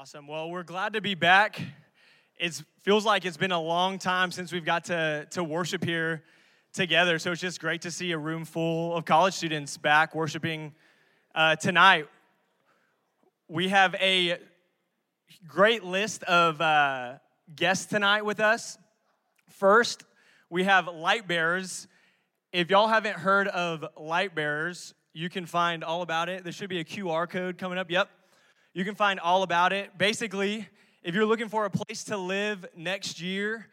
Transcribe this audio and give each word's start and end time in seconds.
Awesome. 0.00 0.28
Well, 0.28 0.48
we're 0.48 0.62
glad 0.62 0.92
to 0.92 1.00
be 1.00 1.16
back. 1.16 1.60
It 2.38 2.62
feels 2.82 3.04
like 3.04 3.24
it's 3.24 3.36
been 3.36 3.50
a 3.50 3.60
long 3.60 3.98
time 3.98 4.30
since 4.30 4.52
we've 4.52 4.64
got 4.64 4.84
to, 4.84 5.26
to 5.32 5.42
worship 5.42 5.82
here 5.82 6.22
together. 6.72 7.18
So 7.18 7.32
it's 7.32 7.40
just 7.40 7.58
great 7.58 7.82
to 7.82 7.90
see 7.90 8.12
a 8.12 8.18
room 8.18 8.44
full 8.44 8.94
of 8.94 9.04
college 9.04 9.34
students 9.34 9.76
back 9.76 10.14
worshiping 10.14 10.72
uh, 11.34 11.56
tonight. 11.56 12.06
We 13.48 13.70
have 13.70 13.96
a 13.96 14.38
great 15.48 15.82
list 15.82 16.22
of 16.22 16.60
uh, 16.60 17.14
guests 17.56 17.86
tonight 17.86 18.24
with 18.24 18.38
us. 18.38 18.78
First, 19.48 20.04
we 20.48 20.62
have 20.62 20.86
light 20.86 21.26
bearers. 21.26 21.88
If 22.52 22.70
y'all 22.70 22.86
haven't 22.86 23.16
heard 23.16 23.48
of 23.48 23.84
light 23.96 24.36
bearers, 24.36 24.94
you 25.12 25.28
can 25.28 25.44
find 25.44 25.82
all 25.82 26.02
about 26.02 26.28
it. 26.28 26.44
There 26.44 26.52
should 26.52 26.70
be 26.70 26.78
a 26.78 26.84
QR 26.84 27.28
code 27.28 27.58
coming 27.58 27.78
up. 27.78 27.90
Yep. 27.90 28.08
You 28.74 28.84
can 28.84 28.94
find 28.94 29.18
all 29.18 29.42
about 29.42 29.72
it. 29.72 29.96
Basically, 29.96 30.68
if 31.02 31.14
you're 31.14 31.24
looking 31.24 31.48
for 31.48 31.64
a 31.64 31.70
place 31.70 32.04
to 32.04 32.18
live 32.18 32.66
next 32.76 33.20
year, 33.20 33.66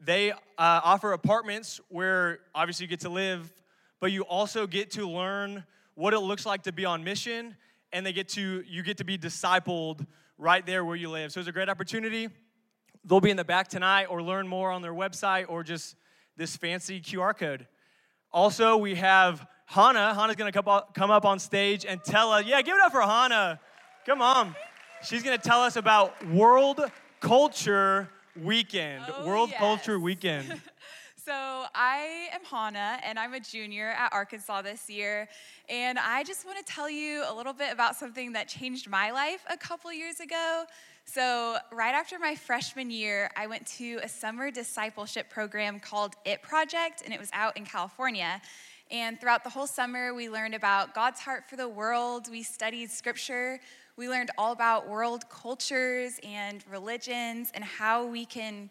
they 0.00 0.30
uh, 0.30 0.36
offer 0.56 1.12
apartments 1.12 1.80
where 1.88 2.38
obviously 2.54 2.84
you 2.84 2.88
get 2.88 3.00
to 3.00 3.08
live, 3.08 3.50
but 4.00 4.12
you 4.12 4.22
also 4.22 4.66
get 4.66 4.92
to 4.92 5.08
learn 5.08 5.64
what 5.94 6.14
it 6.14 6.20
looks 6.20 6.46
like 6.46 6.62
to 6.62 6.72
be 6.72 6.84
on 6.84 7.02
mission, 7.02 7.56
and 7.92 8.06
they 8.06 8.12
get 8.12 8.28
to 8.30 8.62
you 8.66 8.82
get 8.82 8.98
to 8.98 9.04
be 9.04 9.18
discipled 9.18 10.06
right 10.38 10.64
there 10.64 10.84
where 10.84 10.96
you 10.96 11.10
live. 11.10 11.32
So 11.32 11.40
it's 11.40 11.48
a 11.48 11.52
great 11.52 11.68
opportunity. 11.68 12.28
They'll 13.04 13.20
be 13.20 13.30
in 13.30 13.36
the 13.36 13.44
back 13.44 13.68
tonight, 13.68 14.06
or 14.06 14.22
learn 14.22 14.46
more 14.46 14.70
on 14.70 14.80
their 14.80 14.94
website, 14.94 15.46
or 15.48 15.64
just 15.64 15.96
this 16.36 16.56
fancy 16.56 17.00
QR 17.00 17.36
code. 17.36 17.66
Also, 18.32 18.76
we 18.76 18.94
have 18.94 19.44
Hannah. 19.64 20.14
Hannah's 20.14 20.36
gonna 20.36 20.52
come 20.52 20.68
up, 20.68 20.94
come 20.94 21.10
up 21.10 21.24
on 21.24 21.40
stage 21.40 21.84
and 21.84 22.02
tell 22.04 22.32
us. 22.32 22.44
Yeah, 22.46 22.62
give 22.62 22.76
it 22.76 22.80
up 22.80 22.92
for 22.92 23.00
Hannah. 23.00 23.58
Come 24.06 24.22
on. 24.22 24.54
She's 25.02 25.24
going 25.24 25.36
to 25.36 25.42
tell 25.42 25.62
us 25.62 25.74
about 25.74 26.24
World 26.28 26.80
Culture 27.18 28.08
Weekend. 28.40 29.02
Oh, 29.08 29.26
World 29.26 29.50
yes. 29.50 29.58
Culture 29.58 29.98
Weekend. 29.98 30.60
So, 31.24 31.64
I 31.74 32.28
am 32.32 32.44
Hannah, 32.44 33.00
and 33.02 33.18
I'm 33.18 33.34
a 33.34 33.40
junior 33.40 33.88
at 33.88 34.12
Arkansas 34.12 34.62
this 34.62 34.88
year. 34.88 35.28
And 35.68 35.98
I 35.98 36.22
just 36.22 36.46
want 36.46 36.64
to 36.64 36.72
tell 36.72 36.88
you 36.88 37.24
a 37.28 37.34
little 37.34 37.52
bit 37.52 37.72
about 37.72 37.96
something 37.96 38.34
that 38.34 38.46
changed 38.46 38.88
my 38.88 39.10
life 39.10 39.44
a 39.50 39.56
couple 39.56 39.92
years 39.92 40.20
ago. 40.20 40.66
So, 41.04 41.56
right 41.72 41.96
after 41.96 42.20
my 42.20 42.36
freshman 42.36 42.92
year, 42.92 43.28
I 43.36 43.48
went 43.48 43.66
to 43.78 43.98
a 44.04 44.08
summer 44.08 44.52
discipleship 44.52 45.28
program 45.28 45.80
called 45.80 46.14
IT 46.24 46.42
Project, 46.42 47.02
and 47.04 47.12
it 47.12 47.18
was 47.18 47.30
out 47.32 47.56
in 47.56 47.64
California. 47.64 48.40
And 48.92 49.20
throughout 49.20 49.42
the 49.42 49.50
whole 49.50 49.66
summer, 49.66 50.14
we 50.14 50.30
learned 50.30 50.54
about 50.54 50.94
God's 50.94 51.18
heart 51.18 51.50
for 51.50 51.56
the 51.56 51.68
world. 51.68 52.28
We 52.30 52.44
studied 52.44 52.88
scripture. 52.88 53.58
We 53.96 54.10
learned 54.10 54.30
all 54.36 54.52
about 54.52 54.88
world 54.88 55.26
cultures 55.30 56.20
and 56.22 56.62
religions 56.70 57.50
and 57.54 57.64
how 57.64 58.04
we 58.04 58.26
can 58.26 58.68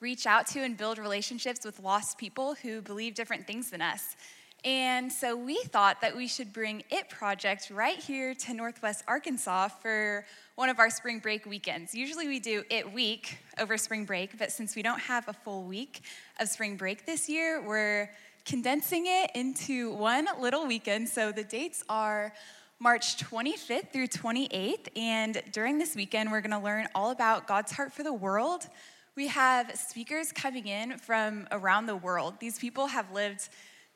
reach 0.00 0.26
out 0.26 0.46
to 0.48 0.60
and 0.60 0.76
build 0.76 0.98
relationships 0.98 1.64
with 1.64 1.80
lost 1.80 2.18
people 2.18 2.54
who 2.56 2.82
believe 2.82 3.14
different 3.14 3.46
things 3.46 3.70
than 3.70 3.80
us. 3.80 4.16
And 4.66 5.10
so 5.10 5.34
we 5.34 5.56
thought 5.64 6.02
that 6.02 6.14
we 6.14 6.28
should 6.28 6.52
bring 6.52 6.82
IT 6.90 7.08
Project 7.08 7.70
right 7.70 7.96
here 7.96 8.34
to 8.34 8.52
Northwest 8.52 9.02
Arkansas 9.08 9.68
for 9.68 10.26
one 10.56 10.68
of 10.68 10.78
our 10.78 10.90
spring 10.90 11.20
break 11.20 11.46
weekends. 11.46 11.94
Usually 11.94 12.28
we 12.28 12.38
do 12.38 12.62
IT 12.70 12.92
Week 12.92 13.38
over 13.58 13.78
spring 13.78 14.04
break, 14.04 14.36
but 14.38 14.52
since 14.52 14.76
we 14.76 14.82
don't 14.82 15.00
have 15.00 15.26
a 15.28 15.32
full 15.32 15.62
week 15.62 16.02
of 16.38 16.48
spring 16.48 16.76
break 16.76 17.06
this 17.06 17.30
year, 17.30 17.66
we're 17.66 18.10
condensing 18.44 19.04
it 19.06 19.30
into 19.34 19.94
one 19.94 20.26
little 20.38 20.66
weekend. 20.66 21.08
So 21.08 21.32
the 21.32 21.44
dates 21.44 21.82
are 21.88 22.34
March 22.78 23.16
25th 23.16 23.90
through 23.90 24.06
28th. 24.06 24.88
And 24.96 25.42
during 25.50 25.78
this 25.78 25.96
weekend, 25.96 26.30
we're 26.30 26.42
going 26.42 26.50
to 26.50 26.58
learn 26.58 26.88
all 26.94 27.10
about 27.10 27.46
God's 27.46 27.72
heart 27.72 27.90
for 27.92 28.02
the 28.02 28.12
world. 28.12 28.68
We 29.16 29.28
have 29.28 29.74
speakers 29.76 30.30
coming 30.30 30.66
in 30.66 30.98
from 30.98 31.48
around 31.50 31.86
the 31.86 31.96
world. 31.96 32.34
These 32.38 32.58
people 32.58 32.86
have 32.88 33.10
lived 33.12 33.48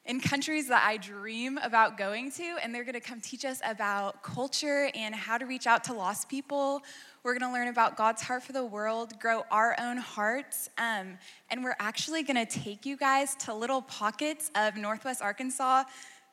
in 0.06 0.18
countries 0.18 0.68
that 0.68 0.82
I 0.82 0.96
dream 0.96 1.58
about 1.58 1.98
going 1.98 2.32
to, 2.32 2.56
and 2.62 2.74
they're 2.74 2.84
gonna 2.84 3.02
come 3.02 3.20
teach 3.20 3.44
us 3.44 3.60
about 3.66 4.22
culture 4.22 4.90
and 4.94 5.14
how 5.14 5.36
to 5.36 5.44
reach 5.44 5.66
out 5.66 5.84
to 5.84 5.92
lost 5.92 6.30
people. 6.30 6.80
We're 7.22 7.38
gonna 7.38 7.52
learn 7.52 7.68
about 7.68 7.98
God's 7.98 8.22
heart 8.22 8.42
for 8.42 8.52
the 8.52 8.64
world, 8.64 9.20
grow 9.20 9.44
our 9.50 9.76
own 9.78 9.98
hearts, 9.98 10.70
um, 10.78 11.18
and 11.50 11.62
we're 11.62 11.76
actually 11.78 12.22
gonna 12.22 12.46
take 12.46 12.86
you 12.86 12.96
guys 12.96 13.36
to 13.40 13.54
little 13.54 13.82
pockets 13.82 14.50
of 14.54 14.74
Northwest 14.74 15.20
Arkansas 15.20 15.84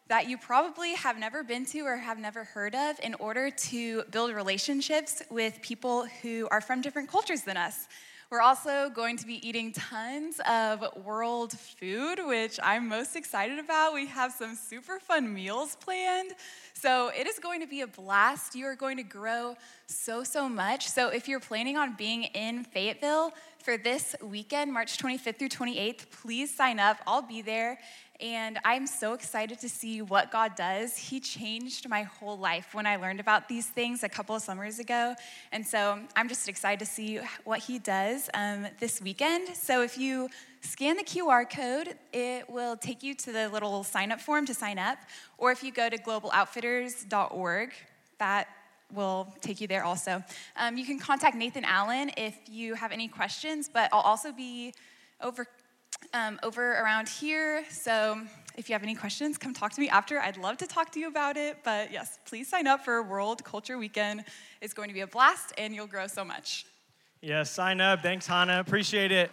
that 0.08 0.30
you 0.30 0.38
probably 0.38 0.94
have 0.94 1.18
never 1.18 1.44
been 1.44 1.66
to 1.66 1.82
or 1.82 1.98
have 1.98 2.18
never 2.18 2.44
heard 2.44 2.74
of 2.76 3.00
in 3.04 3.14
order 3.16 3.50
to 3.50 4.04
build 4.12 4.34
relationships 4.34 5.22
with 5.30 5.62
people 5.62 6.06
who 6.22 6.48
are 6.50 6.62
from 6.62 6.82
different 6.82 7.10
cultures 7.10 7.42
than 7.42 7.58
us. 7.58 7.88
We're 8.30 8.42
also 8.42 8.90
going 8.90 9.16
to 9.18 9.26
be 9.26 9.48
eating 9.48 9.72
tons 9.72 10.42
of 10.50 10.84
world 11.06 11.54
food, 11.54 12.20
which 12.26 12.60
I'm 12.62 12.90
most 12.90 13.16
excited 13.16 13.58
about. 13.58 13.94
We 13.94 14.06
have 14.08 14.34
some 14.34 14.56
super 14.56 15.00
fun 15.00 15.34
meals 15.34 15.78
planned. 15.78 16.32
So 16.74 17.10
it 17.18 17.26
is 17.26 17.40
going 17.40 17.62
to 17.62 17.68
be 17.68 17.82
a 17.82 17.88
blast. 17.88 18.54
You 18.54 18.66
are 18.66 18.76
going 18.76 18.98
to 18.98 19.04
grow 19.04 19.56
so, 19.86 20.26
so 20.26 20.50
much. 20.50 20.90
So 20.90 21.08
if 21.08 21.30
you're 21.30 21.40
planning 21.40 21.78
on 21.78 21.96
being 21.96 22.24
in 22.24 22.66
Fayetteville 22.66 23.32
for 23.64 23.78
this 23.78 24.14
weekend, 24.22 24.74
March 24.74 24.98
25th 24.98 25.40
through 25.40 25.50
28th, 25.50 26.12
please 26.12 26.54
sign 26.54 26.82
up. 26.82 26.98
I'll 27.08 27.22
be 27.22 27.42
there. 27.42 27.80
And 28.20 28.58
I'm 28.66 28.88
so 28.88 29.14
excited 29.14 29.60
to 29.60 29.70
see 29.70 30.02
what 30.02 30.32
God 30.32 30.56
does. 30.56 30.98
He 30.98 31.20
changed 31.20 31.88
my 31.88 32.04
whole 32.04 32.38
life 32.38 32.74
when 32.74 32.88
I 32.88 32.96
learned 32.96 33.20
about 33.20 33.48
these 33.48 33.68
things 33.68 34.04
a 34.04 34.10
couple 34.10 34.36
of 34.36 34.42
summers 34.42 34.80
ago. 34.80 35.14
And 35.52 35.66
so 35.66 36.00
I'm 36.16 36.28
just 36.28 36.50
excited 36.50 36.80
to 36.80 36.86
see 36.86 37.20
what 37.44 37.60
He 37.60 37.78
does 37.78 38.30
um, 38.34 38.68
this 38.80 39.00
weekend. 39.02 39.56
So 39.56 39.84
if 39.84 40.00
you 40.00 40.30
scan 40.62 40.98
the 40.98 41.04
QR 41.04 41.48
code, 41.48 41.96
it 42.12 42.50
will 42.50 42.76
take 42.76 43.04
you 43.04 43.14
to 43.14 43.32
the 43.32 43.50
little 43.50 43.84
sign 43.84 44.12
up 44.12 44.20
form 44.20 44.48
to 44.48 44.54
sign 44.54 44.80
up. 44.80 44.98
Or 45.38 45.52
if 45.52 45.64
you 45.64 45.72
go 45.72 45.88
to 45.88 45.98
globaloutfitters.org, 45.98 47.74
that 48.18 48.48
will 48.92 49.28
take 49.42 49.62
you 49.62 49.68
there 49.68 49.84
also. 49.84 50.24
Um, 50.56 50.78
you 50.78 50.86
can 50.86 50.98
contact 50.98 51.36
Nathan 51.36 51.66
Allen 51.66 52.10
if 52.18 52.36
you 52.50 52.74
have 52.74 52.92
any 52.92 53.08
questions, 53.08 53.70
but 53.72 53.90
I'll 53.94 54.02
also 54.02 54.32
be 54.32 54.74
over 55.22 55.46
um, 56.14 56.40
over 56.44 56.74
around 56.74 57.10
here. 57.10 57.64
So 57.70 58.22
if 58.56 58.70
you 58.70 58.74
have 58.74 58.84
any 58.84 58.96
questions, 58.96 59.38
come 59.38 59.54
talk 59.54 59.72
to 59.74 59.82
me 59.82 59.90
after. 59.90 60.20
I'd 60.20 60.38
love 60.38 60.58
to 60.58 60.68
talk 60.68 60.92
to 60.94 61.00
you 61.00 61.08
about 61.08 61.38
it. 61.38 61.60
But 61.64 61.92
yes, 61.92 62.20
please 62.26 62.48
sign 62.48 62.68
up 62.68 62.84
for 62.84 63.04
World 63.04 63.44
Culture 63.44 63.78
Weekend. 63.78 64.24
It's 64.62 64.74
going 64.74 64.88
to 64.88 64.94
be 64.94 65.02
a 65.02 65.08
blast 65.08 65.54
and 65.58 65.76
you'll 65.76 65.88
grow 65.88 66.08
so 66.08 66.26
much. 66.26 66.66
Yeah, 67.22 67.44
sign 67.44 67.82
up. 67.82 68.02
Thanks, 68.02 68.26
Hannah. 68.28 68.60
Appreciate 68.60 69.12
it. 69.12 69.32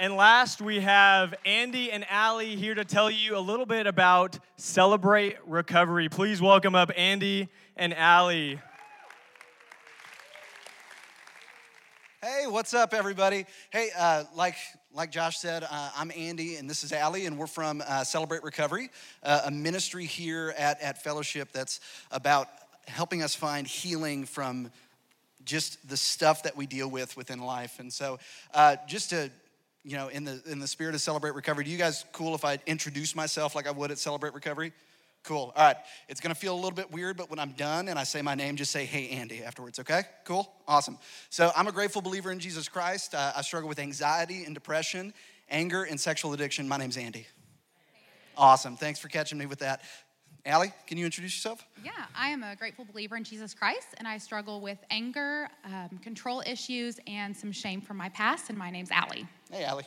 And 0.00 0.14
last, 0.14 0.60
we 0.60 0.78
have 0.80 1.34
Andy 1.44 1.90
and 1.90 2.06
Allie 2.08 2.54
here 2.54 2.74
to 2.74 2.84
tell 2.84 3.10
you 3.10 3.36
a 3.36 3.40
little 3.40 3.66
bit 3.66 3.86
about 3.86 4.38
Celebrate 4.56 5.36
Recovery. 5.44 6.08
Please 6.08 6.40
welcome 6.40 6.74
up 6.76 6.92
Andy 6.96 7.48
and 7.76 7.92
Allie. 7.92 8.60
Hey, 12.22 12.46
what's 12.46 12.74
up, 12.74 12.94
everybody? 12.94 13.44
Hey, 13.70 13.90
uh, 13.96 14.24
like 14.34 14.56
like 14.94 15.10
Josh 15.10 15.38
said, 15.38 15.64
uh, 15.64 15.90
I'm 15.96 16.10
Andy, 16.16 16.56
and 16.56 16.68
this 16.68 16.82
is 16.82 16.92
Allie, 16.92 17.26
and 17.26 17.38
we're 17.38 17.46
from 17.46 17.82
uh, 17.86 18.04
Celebrate 18.04 18.42
Recovery, 18.42 18.90
uh, 19.22 19.42
a 19.44 19.50
ministry 19.50 20.06
here 20.06 20.54
at, 20.56 20.80
at 20.80 21.02
Fellowship 21.02 21.50
that's 21.52 21.80
about 22.10 22.48
helping 22.86 23.22
us 23.22 23.34
find 23.34 23.66
healing 23.66 24.24
from 24.24 24.70
just 25.44 25.88
the 25.88 25.96
stuff 25.96 26.42
that 26.44 26.56
we 26.56 26.66
deal 26.66 26.88
with 26.88 27.16
within 27.16 27.38
life. 27.38 27.78
And 27.80 27.92
so, 27.92 28.18
uh, 28.54 28.76
just 28.86 29.10
to 29.10 29.30
you 29.84 29.96
know, 29.96 30.08
in 30.08 30.24
the 30.24 30.42
in 30.46 30.58
the 30.58 30.66
spirit 30.66 30.94
of 30.94 31.00
Celebrate 31.00 31.34
Recovery, 31.34 31.64
do 31.64 31.70
you 31.70 31.78
guys 31.78 32.04
cool 32.12 32.34
if 32.34 32.44
I 32.44 32.58
introduce 32.66 33.14
myself 33.14 33.54
like 33.54 33.66
I 33.66 33.70
would 33.70 33.90
at 33.90 33.98
Celebrate 33.98 34.34
Recovery? 34.34 34.72
Cool. 35.28 35.52
All 35.54 35.62
right. 35.62 35.76
It's 36.08 36.22
going 36.22 36.34
to 36.34 36.40
feel 36.40 36.54
a 36.54 36.56
little 36.56 36.70
bit 36.70 36.90
weird, 36.90 37.18
but 37.18 37.28
when 37.28 37.38
I'm 37.38 37.52
done 37.52 37.88
and 37.88 37.98
I 37.98 38.04
say 38.04 38.22
my 38.22 38.34
name, 38.34 38.56
just 38.56 38.72
say, 38.72 38.86
hey, 38.86 39.10
Andy, 39.10 39.44
afterwards, 39.44 39.78
okay? 39.78 40.04
Cool? 40.24 40.50
Awesome. 40.66 40.96
So 41.28 41.52
I'm 41.54 41.66
a 41.66 41.72
grateful 41.72 42.00
believer 42.00 42.32
in 42.32 42.38
Jesus 42.38 42.66
Christ. 42.66 43.14
Uh, 43.14 43.32
I 43.36 43.42
struggle 43.42 43.68
with 43.68 43.78
anxiety 43.78 44.44
and 44.44 44.54
depression, 44.54 45.12
anger, 45.50 45.82
and 45.82 46.00
sexual 46.00 46.32
addiction. 46.32 46.66
My 46.66 46.78
name's 46.78 46.96
Andy. 46.96 47.26
Awesome. 48.38 48.74
Thanks 48.74 49.00
for 49.00 49.08
catching 49.08 49.36
me 49.36 49.44
with 49.44 49.58
that. 49.58 49.82
Allie, 50.46 50.72
can 50.86 50.96
you 50.96 51.04
introduce 51.04 51.36
yourself? 51.36 51.62
Yeah, 51.84 51.90
I 52.16 52.30
am 52.30 52.42
a 52.42 52.56
grateful 52.56 52.86
believer 52.86 53.14
in 53.18 53.24
Jesus 53.24 53.52
Christ, 53.52 53.88
and 53.98 54.08
I 54.08 54.16
struggle 54.16 54.62
with 54.62 54.78
anger, 54.90 55.50
um, 55.62 56.00
control 56.02 56.42
issues, 56.46 57.00
and 57.06 57.36
some 57.36 57.52
shame 57.52 57.82
from 57.82 57.98
my 57.98 58.08
past. 58.08 58.48
And 58.48 58.56
my 58.56 58.70
name's 58.70 58.90
Allie. 58.90 59.28
Hey, 59.50 59.64
Allie. 59.64 59.84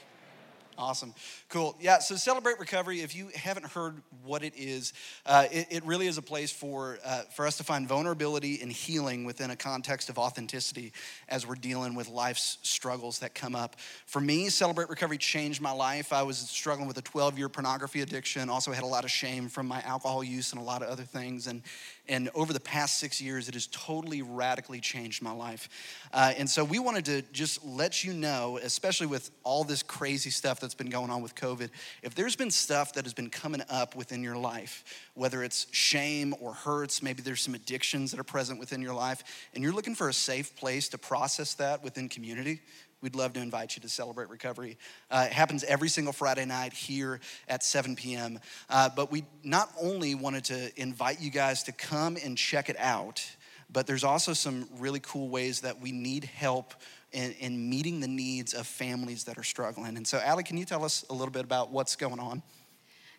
Awesome. 0.77 1.13
Cool. 1.49 1.75
Yeah, 1.79 1.99
so 1.99 2.15
Celebrate 2.15 2.59
Recovery, 2.59 3.01
if 3.01 3.15
you 3.15 3.29
haven't 3.35 3.67
heard 3.67 4.01
what 4.23 4.43
it 4.43 4.53
is, 4.55 4.93
uh, 5.25 5.45
it, 5.51 5.67
it, 5.69 5.85
really 5.85 6.07
is 6.07 6.17
a 6.17 6.21
place 6.21 6.51
for, 6.51 6.97
uh, 7.03 7.23
for 7.35 7.45
us 7.45 7.57
to 7.57 7.63
find 7.63 7.87
vulnerability 7.87 8.59
and 8.61 8.71
healing 8.71 9.25
within 9.25 9.51
a 9.51 9.55
context 9.55 10.09
of 10.09 10.17
authenticity 10.17 10.93
as 11.27 11.45
we're 11.45 11.55
dealing 11.55 11.93
with 11.93 12.07
life's 12.07 12.57
struggles 12.63 13.19
that 13.19 13.35
come 13.35 13.55
up. 13.55 13.75
For 14.05 14.21
me, 14.21 14.49
Celebrate 14.49 14.89
Recovery 14.89 15.17
changed 15.17 15.61
my 15.61 15.71
life. 15.71 16.13
I 16.13 16.23
was 16.23 16.37
struggling 16.37 16.87
with 16.87 16.97
a 16.97 17.03
12 17.03 17.37
year 17.37 17.49
pornography 17.49 18.01
addiction, 18.01 18.49
also 18.49 18.71
had 18.71 18.83
a 18.83 18.87
lot 18.87 19.03
of 19.03 19.11
shame 19.11 19.49
from 19.49 19.67
my 19.67 19.81
alcohol 19.81 20.23
use 20.23 20.53
and 20.53 20.61
a 20.61 20.65
lot 20.65 20.81
of 20.81 20.89
other 20.89 21.03
things. 21.03 21.47
And 21.47 21.61
And 22.09 22.29
over 22.33 22.51
the 22.51 22.59
past 22.59 22.97
six 22.97 23.21
years, 23.21 23.47
it 23.47 23.53
has 23.53 23.67
totally 23.67 24.21
radically 24.21 24.79
changed 24.79 25.21
my 25.21 25.31
life. 25.31 25.69
Uh, 26.11 26.33
and 26.37 26.49
so 26.49 26.63
we 26.63 26.79
wanted 26.79 27.05
to 27.05 27.21
just 27.31 27.63
let 27.63 28.03
you 28.03 28.11
know, 28.11 28.59
especially 28.61 29.07
with 29.07 29.31
all 29.43 29.63
this 29.63 29.83
crazy 29.83 30.29
stuff 30.29 30.59
that's 30.59 30.73
been 30.73 30.89
going 30.89 31.09
on 31.09 31.21
with 31.21 31.35
COVID, 31.35 31.69
if 32.01 32.15
there's 32.15 32.35
been 32.35 32.51
stuff 32.51 32.93
that 32.93 33.05
has 33.05 33.13
been 33.13 33.29
coming 33.29 33.61
up 33.69 33.95
within 33.95 34.23
your 34.23 34.35
life, 34.35 34.83
whether 35.13 35.43
it's 35.43 35.67
shame 35.71 36.33
or 36.41 36.53
hurts, 36.53 37.01
maybe 37.03 37.21
there's 37.21 37.41
some 37.41 37.55
addictions 37.55 38.11
that 38.11 38.19
are 38.19 38.23
present 38.23 38.59
within 38.59 38.81
your 38.81 38.93
life, 38.93 39.23
and 39.53 39.63
you're 39.63 39.73
looking 39.73 39.95
for 39.95 40.09
a 40.09 40.13
safe 40.13 40.55
place 40.55 40.89
to 40.89 40.97
process 40.97 41.53
that 41.53 41.83
within 41.83 42.09
community, 42.09 42.61
we'd 43.01 43.15
love 43.15 43.33
to 43.33 43.39
invite 43.39 43.75
you 43.75 43.81
to 43.81 43.89
celebrate 43.89 44.29
recovery. 44.29 44.77
Uh, 45.09 45.25
it 45.27 45.33
happens 45.33 45.63
every 45.63 45.89
single 45.89 46.13
Friday 46.13 46.45
night 46.45 46.73
here 46.73 47.19
at 47.47 47.63
7 47.63 47.95
p.m. 47.95 48.39
Uh, 48.69 48.89
but 48.95 49.11
we 49.11 49.25
not 49.43 49.71
only 49.79 50.15
wanted 50.15 50.45
to 50.45 50.81
invite 50.81 51.19
you 51.19 51.31
guys 51.31 51.63
to 51.63 51.71
come 51.71 52.17
and 52.23 52.37
check 52.37 52.69
it 52.69 52.79
out, 52.79 53.23
but 53.71 53.87
there's 53.87 54.03
also 54.03 54.33
some 54.33 54.67
really 54.77 54.99
cool 54.99 55.29
ways 55.29 55.61
that 55.61 55.79
we 55.79 55.91
need 55.91 56.25
help 56.25 56.73
in, 57.11 57.31
in 57.39 57.69
meeting 57.69 57.99
the 57.99 58.07
needs 58.07 58.53
of 58.53 58.67
families 58.67 59.23
that 59.25 59.37
are 59.37 59.43
struggling. 59.43 59.97
And 59.97 60.05
so, 60.05 60.19
Allie, 60.19 60.43
can 60.43 60.57
you 60.57 60.65
tell 60.65 60.85
us 60.85 61.05
a 61.09 61.13
little 61.13 61.31
bit 61.31 61.43
about 61.43 61.71
what's 61.71 61.95
going 61.95 62.19
on? 62.19 62.41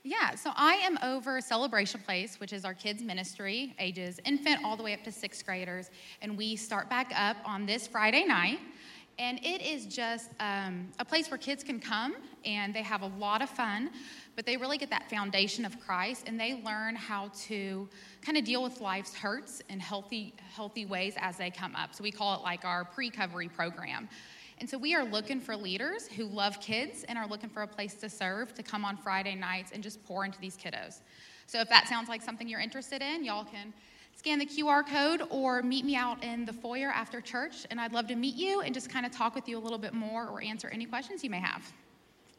Yeah, 0.04 0.34
so 0.34 0.50
I 0.56 0.74
am 0.74 0.98
over 1.04 1.40
Celebration 1.40 2.00
Place, 2.00 2.40
which 2.40 2.52
is 2.52 2.64
our 2.64 2.74
kids' 2.74 3.02
ministry, 3.02 3.72
ages 3.78 4.18
infant 4.24 4.64
all 4.64 4.76
the 4.76 4.82
way 4.82 4.94
up 4.94 5.04
to 5.04 5.12
sixth 5.12 5.46
graders. 5.46 5.90
And 6.22 6.36
we 6.36 6.56
start 6.56 6.90
back 6.90 7.12
up 7.14 7.36
on 7.44 7.66
this 7.66 7.86
Friday 7.86 8.24
night. 8.24 8.58
And 9.22 9.38
it 9.44 9.62
is 9.62 9.86
just 9.86 10.30
um, 10.40 10.88
a 10.98 11.04
place 11.04 11.30
where 11.30 11.38
kids 11.38 11.62
can 11.62 11.78
come 11.78 12.16
and 12.44 12.74
they 12.74 12.82
have 12.82 13.02
a 13.02 13.12
lot 13.20 13.40
of 13.40 13.48
fun, 13.48 13.92
but 14.34 14.44
they 14.44 14.56
really 14.56 14.78
get 14.78 14.90
that 14.90 15.08
foundation 15.08 15.64
of 15.64 15.78
Christ 15.78 16.24
and 16.26 16.40
they 16.40 16.60
learn 16.64 16.96
how 16.96 17.30
to 17.42 17.88
kind 18.20 18.36
of 18.36 18.44
deal 18.44 18.64
with 18.64 18.80
life's 18.80 19.14
hurts 19.14 19.62
in 19.68 19.78
healthy, 19.78 20.34
healthy 20.52 20.86
ways 20.86 21.14
as 21.18 21.36
they 21.36 21.50
come 21.50 21.76
up. 21.76 21.94
So 21.94 22.02
we 22.02 22.10
call 22.10 22.34
it 22.34 22.42
like 22.42 22.64
our 22.64 22.84
pre 22.84 23.10
recovery 23.10 23.48
program. 23.48 24.08
And 24.58 24.68
so 24.68 24.76
we 24.76 24.92
are 24.96 25.04
looking 25.04 25.40
for 25.40 25.54
leaders 25.56 26.08
who 26.08 26.24
love 26.24 26.60
kids 26.60 27.04
and 27.04 27.16
are 27.16 27.28
looking 27.28 27.48
for 27.48 27.62
a 27.62 27.68
place 27.68 27.94
to 27.94 28.08
serve 28.08 28.52
to 28.54 28.64
come 28.64 28.84
on 28.84 28.96
Friday 28.96 29.36
nights 29.36 29.70
and 29.72 29.84
just 29.84 30.04
pour 30.04 30.24
into 30.24 30.40
these 30.40 30.56
kiddos. 30.56 30.98
So 31.46 31.60
if 31.60 31.68
that 31.68 31.86
sounds 31.86 32.08
like 32.08 32.22
something 32.22 32.48
you're 32.48 32.58
interested 32.58 33.02
in, 33.02 33.24
y'all 33.24 33.44
can 33.44 33.72
scan 34.22 34.38
the 34.38 34.46
QR 34.46 34.86
code 34.86 35.20
or 35.30 35.64
meet 35.64 35.84
me 35.84 35.96
out 35.96 36.22
in 36.22 36.44
the 36.44 36.52
foyer 36.52 36.90
after 36.90 37.20
church. 37.20 37.66
And 37.72 37.80
I'd 37.80 37.92
love 37.92 38.06
to 38.06 38.14
meet 38.14 38.36
you 38.36 38.60
and 38.60 38.72
just 38.72 38.88
kind 38.88 39.04
of 39.04 39.10
talk 39.10 39.34
with 39.34 39.48
you 39.48 39.58
a 39.58 39.62
little 39.62 39.78
bit 39.78 39.94
more 39.94 40.28
or 40.28 40.40
answer 40.40 40.68
any 40.68 40.84
questions 40.84 41.24
you 41.24 41.30
may 41.30 41.40
have. 41.40 41.72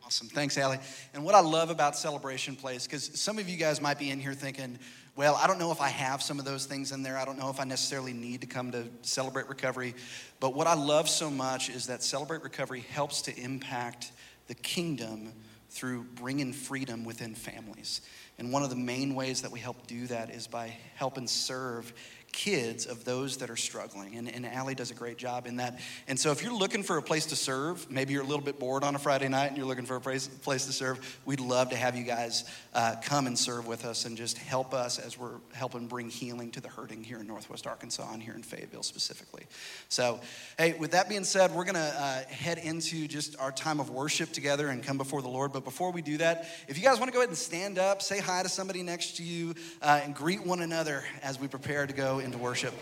Awesome. 0.06 0.30
Thanks, 0.30 0.58
Allie. 0.58 0.80
And 1.14 1.26
what 1.26 1.36
I 1.36 1.42
love 1.42 1.70
about 1.70 1.98
Celebration 1.98 2.56
Place, 2.56 2.88
because 2.88 3.20
some 3.20 3.38
of 3.38 3.50
you 3.50 3.58
guys 3.58 3.82
might 3.82 4.00
be 4.00 4.12
in 4.12 4.22
here 4.22 4.34
thinking, 4.34 4.80
well, 5.18 5.36
I 5.36 5.46
don't 5.46 5.60
know 5.60 5.74
if 5.74 5.82
I 5.82 5.90
have 5.90 6.22
some 6.22 6.40
of 6.40 6.46
those 6.46 6.66
things 6.66 6.94
in 6.94 7.04
there. 7.04 7.18
I 7.18 7.26
don't 7.26 7.38
know 7.38 7.50
if 7.50 7.60
I 7.60 7.66
necessarily 7.66 8.14
need 8.14 8.40
to 8.40 8.48
come 8.48 8.72
to 8.72 8.86
Celebrate 9.02 9.50
Recovery. 9.50 9.94
But 10.40 10.54
what 10.54 10.68
I 10.68 10.76
love 10.76 11.10
so 11.10 11.30
much 11.30 11.70
is 11.70 11.88
that 11.88 12.02
Celebrate 12.02 12.44
Recovery 12.44 12.86
helps 12.92 13.22
to 13.24 13.38
impact 13.38 14.14
the 14.48 14.56
kingdom 14.56 15.34
through 15.70 16.04
bringing 16.16 16.54
freedom 16.54 17.04
within 17.04 17.36
families. 17.36 18.00
And 18.38 18.52
one 18.52 18.64
of 18.64 18.70
the 18.70 18.76
main 18.76 19.16
ways 19.16 19.44
that 19.44 19.52
we 19.52 19.60
help 19.60 19.88
do 19.88 20.08
that 20.08 20.32
is 20.32 20.48
by 20.48 20.76
helping 20.96 21.28
serve 21.28 21.94
kids 22.32 22.88
of 22.88 23.06
those 23.06 23.38
that 23.38 23.50
are 23.50 23.56
struggling. 23.56 24.16
And, 24.16 24.28
and 24.28 24.46
Allie 24.46 24.74
does 24.76 24.90
a 24.92 24.96
great 24.96 25.18
job 25.18 25.46
in 25.46 25.58
that. 25.58 25.80
And 26.08 26.20
so 26.20 26.32
if 26.32 26.44
you're 26.44 26.58
looking 26.58 26.82
for 26.84 26.98
a 26.98 27.02
place 27.02 27.28
to 27.28 27.36
serve, 27.36 27.90
maybe 27.90 28.14
you're 28.14 28.24
a 28.24 28.28
little 28.28 28.44
bit 28.44 28.60
bored 28.60 28.84
on 28.84 28.96
a 28.96 29.00
Friday 29.00 29.30
night 29.30 29.48
and 29.48 29.58
you're 29.58 29.68
looking 29.68 29.86
for 29.86 29.96
a 29.96 30.02
place, 30.02 30.28
place 30.28 30.66
to 30.66 30.74
serve, 30.74 31.22
we'd 31.26 31.40
love 31.40 31.70
to 31.70 31.76
have 31.76 31.96
you 31.96 32.04
guys 32.04 32.44
uh, 32.74 32.96
come 33.04 33.28
and 33.28 33.38
serve 33.38 33.68
with 33.68 33.86
us 33.86 34.06
and 34.06 34.18
just 34.18 34.38
help 34.38 34.74
us 34.74 35.00
as 35.00 35.18
we're 35.18 35.38
helping 35.54 35.88
bring 35.88 36.10
healing 36.10 36.52
to 36.52 36.62
the 36.62 36.70
hurting 36.70 37.04
here 37.04 37.20
in 37.20 37.28
Northwest 37.28 37.68
Arkansas 37.68 38.12
and 38.12 38.22
here 38.22 38.34
in 38.34 38.44
Fayetteville 38.44 38.84
specifically. 38.84 39.46
So, 39.90 40.20
hey, 40.58 40.74
with 40.74 40.92
that 40.92 41.10
being 41.10 41.24
said, 41.24 41.52
we're 41.52 41.66
going 41.66 41.76
to 41.76 41.82
uh, 41.82 42.24
head 42.26 42.58
into 42.58 43.08
just 43.08 43.40
our 43.40 43.52
time 43.52 43.80
of 43.80 43.90
worship 43.90 44.32
together 44.32 44.68
and 44.68 44.84
come 44.84 44.98
before 44.98 45.22
the 45.22 45.30
Lord. 45.30 45.54
But 45.54 45.64
before 45.64 45.92
we 45.92 46.02
do 46.02 46.18
that, 46.18 46.48
if 46.68 46.78
you 46.78 46.84
guys 46.84 47.00
want 47.00 47.10
to 47.10 47.14
go 47.14 47.20
ahead 47.20 47.30
and 47.30 47.38
stand 47.38 47.78
up, 47.78 48.02
say 48.02 48.20
hi 48.20 48.44
to 48.44 48.50
somebody 48.50 48.84
next 48.84 49.18
to 49.18 49.24
you, 49.24 49.54
uh, 49.82 50.02
and 50.04 50.16
greet 50.16 50.46
one 50.46 50.62
another 50.62 51.04
as 51.22 51.40
we 51.40 51.48
prepare 51.48 51.86
to 51.86 51.94
go 51.94 52.20
into 52.20 52.38
worship. 52.38 52.74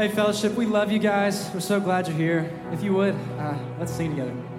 Hey, 0.00 0.08
fellowship, 0.08 0.54
we 0.54 0.64
love 0.64 0.90
you 0.90 0.98
guys. 0.98 1.50
We're 1.52 1.60
so 1.60 1.78
glad 1.78 2.08
you're 2.08 2.16
here. 2.16 2.50
If 2.72 2.82
you 2.82 2.94
would, 2.94 3.14
uh, 3.38 3.54
let's 3.78 3.92
sing 3.92 4.16
together. 4.16 4.49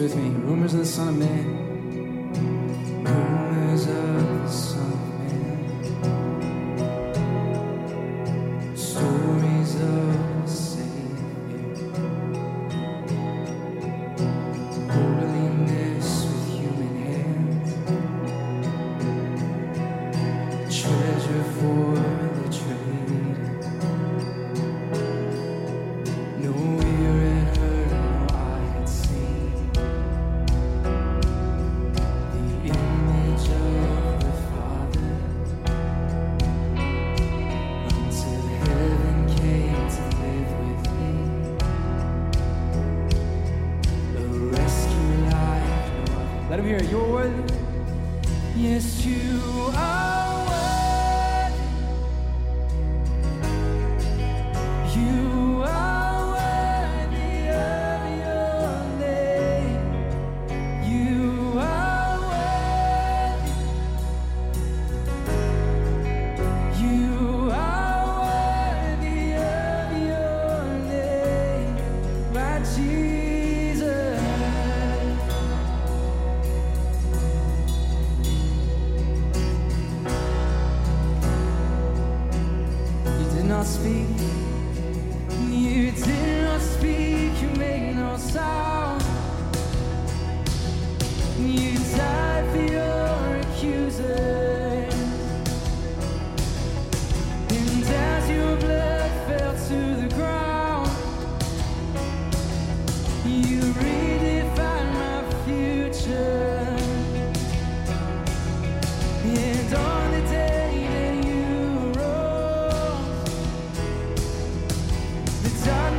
With 0.00 0.16
me. 0.16 0.30
Rumors 0.30 0.72
of 0.72 0.80
the 0.80 0.86
Son 0.86 1.08
of 1.08 1.16
Man. 1.16 1.59
Other. 46.74 46.80
Let 46.80 46.82
him 46.82 46.86
hear 46.86 46.88
it. 46.88 46.90
You're 46.90 47.12
worthy. 47.12 47.39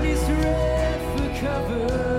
this 0.01 0.21
rare 0.29 0.99
for 1.15 1.39
cover. 1.39 2.10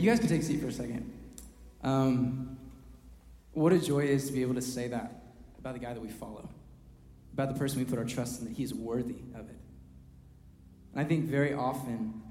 You 0.00 0.08
guys 0.08 0.18
can 0.18 0.28
take 0.28 0.40
a 0.40 0.44
seat 0.44 0.60
for 0.60 0.68
a 0.68 0.72
second. 0.72 1.12
Um, 1.82 2.58
what 3.52 3.72
a 3.72 3.78
joy 3.78 4.00
it 4.00 4.10
is 4.10 4.26
to 4.28 4.32
be 4.32 4.42
able 4.42 4.54
to 4.54 4.62
say 4.62 4.88
that 4.88 5.22
about 5.58 5.74
the 5.74 5.80
guy 5.80 5.92
that 5.92 6.00
we 6.00 6.08
follow, 6.08 6.48
about 7.34 7.52
the 7.52 7.58
person 7.58 7.80
we 7.80 7.84
put 7.84 7.98
our 7.98 8.04
trust 8.04 8.40
in, 8.40 8.48
that 8.48 8.56
he's 8.56 8.72
worthy 8.72 9.16
of 9.34 9.48
it. 9.50 9.58
And 10.92 11.00
I 11.00 11.04
think 11.04 11.26
very 11.26 11.52
often 11.52 12.22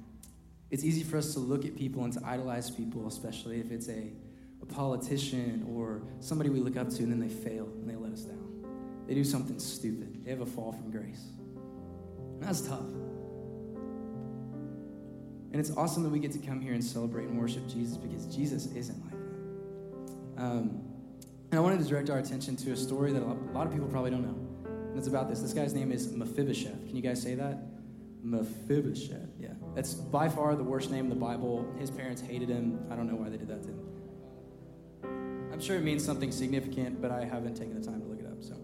it's 0.72 0.84
easy 0.84 1.04
for 1.04 1.18
us 1.18 1.34
to 1.34 1.40
look 1.40 1.64
at 1.64 1.76
people 1.76 2.04
and 2.04 2.14
to 2.14 2.22
idolize 2.26 2.72
people, 2.72 3.08
especially 3.08 3.60
if 3.60 3.72
it's 3.72 3.88
a, 3.88 4.12
a 4.62 4.66
politician 4.66 5.68
or 5.76 6.02
somebody 6.22 6.50
we 6.50 6.60
look 6.60 6.76
up 6.76 6.90
to 6.90 7.04
and 7.04 7.12
then 7.12 7.20
they 7.20 7.34
fail 7.34 7.66
and 7.66 7.88
they 7.90 7.96
let 7.96 8.12
us 8.12 8.22
down. 8.22 8.66
They 9.08 9.14
do 9.14 9.24
something 9.24 9.60
stupid, 9.60 10.26
they 10.26 10.32
have 10.32 10.42
a 10.42 10.46
fall 10.46 10.72
from 10.72 10.90
grace. 10.90 11.26
And 11.46 12.44
that's 12.44 12.62
tough. 12.62 12.86
And 15.52 15.60
it's 15.60 15.72
awesome 15.76 16.04
that 16.04 16.10
we 16.10 16.20
get 16.20 16.32
to 16.34 16.40
come 16.40 16.62
here 16.62 16.74
and 16.74 16.84
celebrate 16.84 17.28
and 17.28 17.40
worship 17.40 17.68
Jesus 17.68 17.98
because 17.98 18.26
Jesus 18.28 18.68
isn't 18.68 19.04
like 19.04 19.12
that. 20.38 20.44
Um, 20.44 20.82
and 21.52 21.60
I 21.60 21.62
wanted 21.62 21.80
to 21.80 21.86
direct 21.86 22.10
our 22.12 22.20
attention 22.20 22.56
to 22.58 22.72
a 22.72 22.78
story 22.78 23.12
that 23.12 23.24
a 23.24 23.26
lot, 23.54 23.66
of 23.66 23.74
people 23.74 23.88
probably 23.88 24.12
don't 24.12 24.22
know. 24.22 24.70
And 24.70 24.98
it's 24.98 25.08
about 25.08 25.28
this. 25.28 25.40
This 25.40 25.54
guy's 25.54 25.74
name 25.74 25.92
is 25.92 26.14
Mephibosheth. 26.14 26.88
Can 26.88 26.96
you 26.96 27.02
guys 27.02 27.22
say 27.22 27.34
that? 27.36 27.58
Mephibosheth. 28.22 29.30
Yeah. 29.40 29.50
That's 29.74 29.96
by 29.96 30.30
far 30.30 30.56
the 30.56 30.64
worst 30.64 30.92
name 30.92 31.06
in 31.06 31.10
the 31.10 31.16
Bible. 31.16 31.66
His 31.80 31.90
parents 31.90 32.22
hated 32.22 32.50
him. 32.50 32.80
I 32.92 32.96
don't 32.96 33.10
know 33.10 33.16
why 33.16 33.30
they 33.30 33.38
did 33.38 33.48
that 33.48 33.64
to 33.64 33.70
him. 33.70 33.90
I'm 35.52 35.60
sure 35.60 35.76
it 35.76 35.84
means 35.84 36.06
something 36.06 36.32
significant, 36.32 37.02
but 37.02 37.12
I 37.12 37.26
haven't 37.26 37.56
taken 37.56 37.80
the 37.80 37.86
time 37.86 38.02
to 38.02 38.08
look 38.08 38.20
it 38.20 38.28
up. 38.28 38.44
So, 38.44 38.56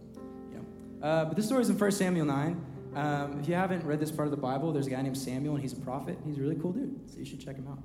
yeah. 0.51 0.59
Uh, 1.01 1.25
but 1.25 1.35
this 1.35 1.45
story 1.45 1.61
is 1.61 1.69
in 1.69 1.77
1 1.77 1.91
Samuel 1.91 2.25
9. 2.25 2.74
Um, 2.95 3.39
if 3.41 3.49
you 3.49 3.55
haven't 3.55 3.83
read 3.83 3.99
this 3.99 4.11
part 4.11 4.25
of 4.25 4.31
the 4.31 4.37
Bible, 4.37 4.71
there's 4.71 4.87
a 4.87 4.89
guy 4.89 5.01
named 5.01 5.17
Samuel, 5.17 5.55
and 5.55 5.61
he's 5.61 5.73
a 5.73 5.81
prophet. 5.81 6.17
He's 6.25 6.37
a 6.37 6.41
really 6.41 6.55
cool 6.55 6.71
dude, 6.71 7.11
so 7.11 7.19
you 7.19 7.25
should 7.25 7.41
check 7.41 7.57
him 7.57 7.67
out. 7.67 7.79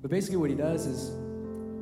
But 0.00 0.10
basically, 0.10 0.36
what 0.36 0.50
he 0.50 0.56
does 0.56 0.86
is 0.86 1.10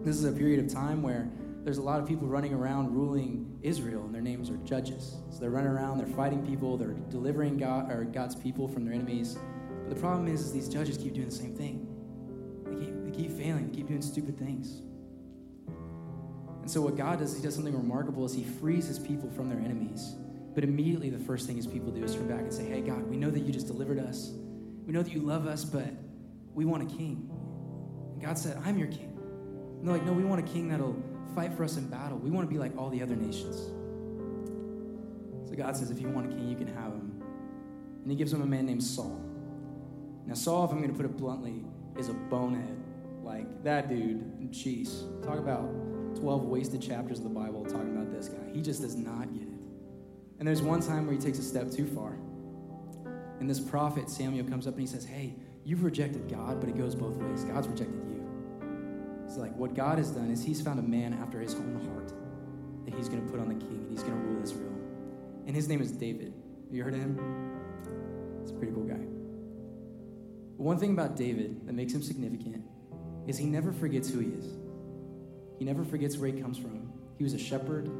this 0.03 0.17
is 0.17 0.25
a 0.25 0.33
period 0.33 0.65
of 0.65 0.73
time 0.73 1.03
where 1.03 1.31
there's 1.63 1.77
a 1.77 1.83
lot 1.83 2.01
of 2.01 2.09
people 2.09 2.27
running 2.27 2.55
around 2.55 2.95
ruling 2.95 3.59
Israel, 3.63 4.05
and 4.05 4.15
their 4.15 4.23
names 4.23 4.49
are 4.49 4.57
judges. 4.59 5.17
So 5.31 5.41
they're 5.41 5.51
running 5.51 5.71
around, 5.71 5.99
they're 5.99 6.07
fighting 6.07 6.47
people, 6.47 6.79
they're 6.79 6.95
delivering 7.11 7.59
God 7.59 7.93
or 7.93 8.05
God's 8.05 8.35
people 8.35 8.67
from 8.67 8.87
their 8.87 8.95
enemies. 8.95 9.37
But 9.85 9.95
the 9.95 10.01
problem 10.01 10.27
is, 10.27 10.41
is 10.41 10.53
these 10.53 10.69
judges 10.69 10.97
keep 10.97 11.13
doing 11.13 11.29
the 11.29 11.35
same 11.35 11.55
thing. 11.55 11.87
They 12.65 12.87
keep, 12.87 13.05
they 13.05 13.11
keep 13.11 13.31
failing, 13.39 13.69
they 13.69 13.77
keep 13.77 13.89
doing 13.89 14.01
stupid 14.01 14.39
things. 14.39 14.81
And 16.63 16.71
so 16.71 16.81
what 16.81 16.97
God 16.97 17.19
does, 17.19 17.37
he 17.37 17.43
does 17.43 17.55
something 17.55 17.77
remarkable 17.77 18.25
is 18.25 18.33
he 18.33 18.45
frees 18.45 18.87
his 18.87 18.99
people 18.99 19.31
from 19.31 19.51
their 19.51 19.59
enemies. 19.59 20.15
But 20.61 20.69
immediately 20.69 21.09
the 21.09 21.19
first 21.19 21.47
thing 21.47 21.57
his 21.57 21.67
people 21.67 21.90
do 21.90 22.05
is 22.05 22.14
turn 22.14 22.29
back 22.29 22.40
and 22.40 22.52
say, 22.52 22.67
Hey 22.67 22.83
God, 22.83 23.09
we 23.09 23.17
know 23.17 23.31
that 23.31 23.40
you 23.40 23.50
just 23.50 23.67
delivered 23.67 23.99
us. 23.99 24.31
We 24.85 24.93
know 24.93 25.02
that 25.02 25.11
you 25.11 25.23
love 25.23 25.47
us, 25.47 25.64
but 25.64 25.88
we 26.52 26.67
want 26.67 26.83
a 26.83 26.97
king. 26.97 27.31
And 28.12 28.21
God 28.21 28.37
said, 28.37 28.61
I'm 28.62 28.76
your 28.76 28.88
king. 28.88 29.17
And 29.79 29.88
they're 29.88 29.95
like, 29.95 30.05
No, 30.05 30.12
we 30.12 30.23
want 30.23 30.47
a 30.47 30.52
king 30.52 30.69
that'll 30.69 31.02
fight 31.35 31.55
for 31.55 31.64
us 31.64 31.79
in 31.79 31.88
battle. 31.88 32.19
We 32.19 32.31
want 32.31 32.47
to 32.47 32.52
be 32.52 32.59
like 32.59 32.76
all 32.76 32.90
the 32.90 33.02
other 33.02 33.17
nations. 33.17 33.57
So 35.49 35.57
God 35.57 35.79
says, 35.79 35.90
if 35.90 35.99
you 35.99 36.11
want 36.11 36.31
a 36.31 36.37
king, 36.37 36.47
you 36.47 36.57
can 36.57 36.67
have 36.67 36.93
him. 36.93 37.23
And 38.02 38.11
he 38.11 38.14
gives 38.14 38.31
him 38.31 38.43
a 38.43 38.47
man 38.47 38.67
named 38.67 38.85
Saul. 38.85 39.19
Now, 40.26 40.35
Saul, 40.35 40.67
if 40.67 40.73
I'm 40.73 40.83
going 40.83 40.90
to 40.90 40.97
put 40.97 41.07
it 41.07 41.17
bluntly, 41.17 41.64
is 41.97 42.11
a 42.11 42.12
bonehead. 42.12 42.76
Like 43.23 43.64
that 43.64 43.88
dude, 43.88 44.52
jeez. 44.52 45.25
Talk 45.25 45.38
about 45.38 45.71
12 46.17 46.45
wasted 46.45 46.83
chapters 46.83 47.17
of 47.17 47.25
the 47.25 47.31
Bible 47.31 47.64
talking 47.64 47.97
about 47.97 48.12
this 48.12 48.29
guy. 48.29 48.52
He 48.52 48.61
just 48.61 48.83
does 48.83 48.95
not 48.95 49.33
get 49.33 49.45
it. 49.45 49.49
And 50.40 50.49
there's 50.49 50.62
one 50.62 50.80
time 50.80 51.06
where 51.06 51.14
he 51.14 51.20
takes 51.20 51.38
a 51.38 51.42
step 51.42 51.70
too 51.70 51.87
far. 51.87 52.16
And 53.40 53.49
this 53.49 53.61
prophet, 53.61 54.09
Samuel, 54.09 54.47
comes 54.47 54.66
up 54.66 54.73
and 54.73 54.80
he 54.80 54.87
says, 54.87 55.04
Hey, 55.04 55.35
you've 55.64 55.85
rejected 55.85 56.30
God, 56.30 56.61
but 56.61 56.68
it 56.68 56.78
goes 56.78 56.94
both 56.94 57.16
ways. 57.16 57.44
God's 57.44 57.68
rejected 57.68 58.02
you. 58.09 58.26
It's 59.26 59.37
like 59.37 59.54
what 59.54 59.75
God 59.75 59.99
has 59.99 60.11
done 60.11 60.30
is 60.30 60.42
he's 60.42 60.62
found 60.62 60.78
a 60.78 60.82
man 60.82 61.12
after 61.23 61.38
his 61.40 61.54
own 61.54 61.80
heart 61.87 62.12
that 62.87 62.94
he's 62.94 63.09
going 63.09 63.25
to 63.25 63.30
put 63.30 63.38
on 63.38 63.49
the 63.49 63.54
king 63.54 63.85
and 63.87 63.90
he's 63.90 64.02
going 64.02 64.18
to 64.18 64.26
rule 64.26 64.42
Israel. 64.42 64.75
And 65.47 65.54
his 65.54 65.68
name 65.68 65.82
is 65.82 65.92
David. 65.92 66.32
Have 66.66 66.75
you 66.75 66.85
heard 66.85 66.94
of 66.94 67.00
him? 67.00 67.61
He's 68.40 68.50
a 68.50 68.54
pretty 68.54 68.73
cool 68.73 68.85
guy. 68.85 69.04
But 70.56 70.64
one 70.64 70.78
thing 70.78 70.92
about 70.92 71.16
David 71.16 71.66
that 71.66 71.75
makes 71.75 71.92
him 71.92 72.02
significant 72.02 72.64
is 73.26 73.37
he 73.37 73.47
never 73.47 73.73
forgets 73.73 74.09
who 74.09 74.20
he 74.20 74.28
is. 74.28 74.47
He 75.59 75.66
never 75.66 75.85
forgets 75.85 76.16
where 76.16 76.30
he 76.30 76.40
comes 76.40 76.56
from. 76.56 76.90
He 77.18 77.25
was 77.25 77.35
a 77.35 77.38
shepherd, 77.38 77.90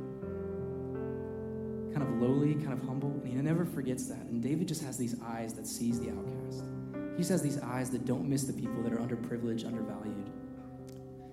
kind 1.93 2.03
of 2.03 2.11
lowly, 2.21 2.55
kind 2.55 2.73
of 2.73 2.81
humble, 2.83 3.11
and 3.11 3.27
he 3.27 3.35
never 3.35 3.65
forgets 3.65 4.07
that. 4.07 4.19
And 4.19 4.43
David 4.43 4.69
just 4.69 4.83
has 4.83 4.97
these 4.97 5.17
eyes 5.23 5.55
that 5.55 5.67
sees 5.67 6.01
the 6.01 6.11
outcast. 6.11 6.65
He 7.13 7.19
just 7.19 7.31
has 7.31 7.43
these 7.43 7.61
eyes 7.61 7.91
that 7.91 8.05
don't 8.05 8.29
miss 8.29 8.45
the 8.45 8.53
people 8.53 8.83
that 8.83 8.93
are 8.93 8.99
underprivileged, 8.99 9.67
undervalued. 9.67 10.31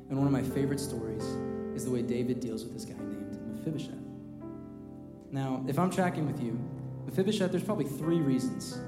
And 0.09 0.17
one 0.17 0.25
of 0.25 0.33
my 0.33 0.43
favorite 0.43 0.79
stories 0.79 1.23
is 1.75 1.85
the 1.85 1.91
way 1.91 2.01
David 2.01 2.39
deals 2.39 2.63
with 2.63 2.73
this 2.73 2.85
guy 2.85 2.95
named 2.95 3.37
Mephibosheth. 3.55 3.93
Now, 5.31 5.63
if 5.67 5.77
I'm 5.77 5.91
tracking 5.91 6.25
with 6.25 6.41
you, 6.41 6.57
Mephibosheth, 7.05 7.51
there's 7.51 7.63
probably 7.63 7.85
three 7.85 8.19
reasons 8.19 8.79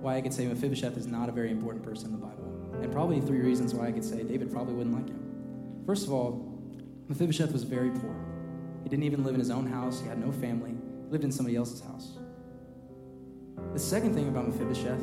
why 0.00 0.16
I 0.16 0.20
could 0.20 0.32
say 0.32 0.46
Mephibosheth 0.46 0.96
is 0.96 1.06
not 1.06 1.28
a 1.28 1.32
very 1.32 1.50
important 1.50 1.84
person 1.84 2.06
in 2.06 2.12
the 2.12 2.26
Bible. 2.26 2.44
And 2.80 2.92
probably 2.92 3.20
three 3.20 3.40
reasons 3.40 3.74
why 3.74 3.88
I 3.88 3.92
could 3.92 4.04
say 4.04 4.22
David 4.22 4.52
probably 4.52 4.74
wouldn't 4.74 4.94
like 4.94 5.08
him. 5.08 5.82
First 5.84 6.06
of 6.06 6.12
all, 6.12 6.60
Mephibosheth 7.08 7.52
was 7.52 7.64
very 7.64 7.90
poor. 7.90 8.14
He 8.84 8.88
didn't 8.88 9.04
even 9.04 9.24
live 9.24 9.34
in 9.34 9.40
his 9.40 9.50
own 9.50 9.66
house, 9.66 10.00
he 10.00 10.08
had 10.08 10.18
no 10.18 10.30
family, 10.30 10.74
lived 11.10 11.24
in 11.24 11.32
somebody 11.32 11.56
else's 11.56 11.80
house. 11.80 12.18
The 13.72 13.78
second 13.78 14.14
thing 14.14 14.28
about 14.28 14.48
Mephibosheth 14.48 15.02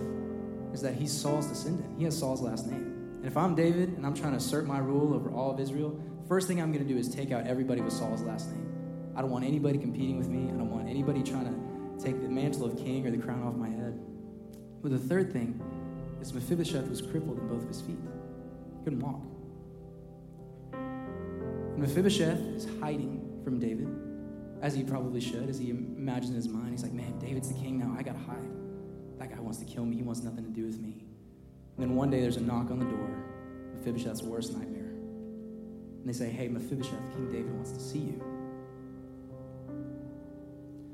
is 0.74 0.82
that 0.82 0.94
he's 0.94 1.12
Saul's 1.12 1.48
descendant. 1.48 1.98
He 1.98 2.04
has 2.06 2.18
Saul's 2.18 2.42
last 2.42 2.68
name. 2.68 3.18
And 3.18 3.26
if 3.26 3.38
I'm 3.38 3.56
David 3.56 3.90
and 3.90 4.06
I'm 4.06 4.14
trying 4.14 4.32
to 4.32 4.38
assert 4.38 4.66
my 4.66 4.80
rule 4.80 5.14
over 5.14 5.32
all 5.32 5.52
of 5.52 5.60
Israel, 5.60 6.00
first 6.28 6.48
thing 6.48 6.62
I'm 6.62 6.72
going 6.72 6.86
to 6.86 6.94
do 6.94 7.00
is 7.00 7.10
take 7.10 7.32
out 7.32 7.48
everybody 7.48 7.82
with 7.82 7.94
Saul's 7.94 8.22
last 8.22 8.52
name. 8.52 8.72
I 9.16 9.22
don't 9.22 9.32
want 9.32 9.46
anybody 9.46 9.78
competing 9.78 10.18
with 10.18 10.28
me. 10.28 10.50
I 10.50 10.58
don't 10.58 10.70
want 10.70 10.90
anybody 10.90 11.24
trying 11.24 11.46
to 11.46 12.04
take 12.04 12.22
the 12.22 12.28
mantle 12.28 12.66
of 12.66 12.78
king 12.78 13.08
or 13.08 13.12
the 13.12 13.18
crown 13.18 13.44
off 13.44 13.56
my 13.56 13.70
head. 13.70 14.00
But 14.82 14.92
the 14.92 15.00
third 15.00 15.32
thing 15.32 15.60
is 16.22 16.34
Mephibosheth 16.34 16.90
was 16.90 17.02
crippled 17.02 17.40
in 17.40 17.48
both 17.48 17.64
of 17.64 17.68
his 17.68 17.82
feet. 17.82 17.98
He 18.78 18.84
couldn't 18.84 19.00
walk. 19.00 19.22
And 20.74 21.80
Mephibosheth 21.80 22.40
is 22.40 22.68
hiding 22.79 23.42
from 23.44 23.60
David, 23.60 23.88
as 24.61 24.74
he 24.74 24.83
probably 24.83 25.22
should, 25.22 25.50
as 25.50 25.59
he 25.59 25.70
imagines 25.70 26.29
in 26.29 26.35
his 26.35 26.48
mind. 26.48 26.72
He's 26.72 26.83
like, 26.83 26.94
man, 26.94 27.18
David's 27.20 27.50
the 27.50 27.59
king 27.59 27.77
now. 27.77 27.96
I 27.98 28.03
got 28.03 28.13
to 28.13 28.25
hide. 28.25 28.50
That 29.20 29.33
guy 29.33 29.39
wants 29.39 29.59
to 29.59 29.65
kill 29.65 29.85
me. 29.85 29.96
He 29.96 30.03
wants 30.03 30.22
nothing 30.24 30.44
to 30.44 30.50
do 30.50 30.65
with 30.65 30.79
me. 30.79 31.03
And 31.77 31.83
then 31.83 31.96
one 31.96 32.09
day 32.09 32.22
there's 32.22 32.37
a 32.37 32.41
knock 32.41 32.72
on 32.72 32.79
the 32.79 32.85
door, 32.85 33.09
Mephibosheth's 33.75 34.24
worst 34.24 34.53
nightmare. 34.53 34.83
And 34.83 36.05
they 36.05 36.13
say, 36.13 36.29
hey, 36.29 36.48
Mephibosheth, 36.48 37.13
King 37.13 37.31
David 37.31 37.53
wants 37.53 37.72
to 37.72 37.79
see 37.79 38.00
you. 38.00 38.24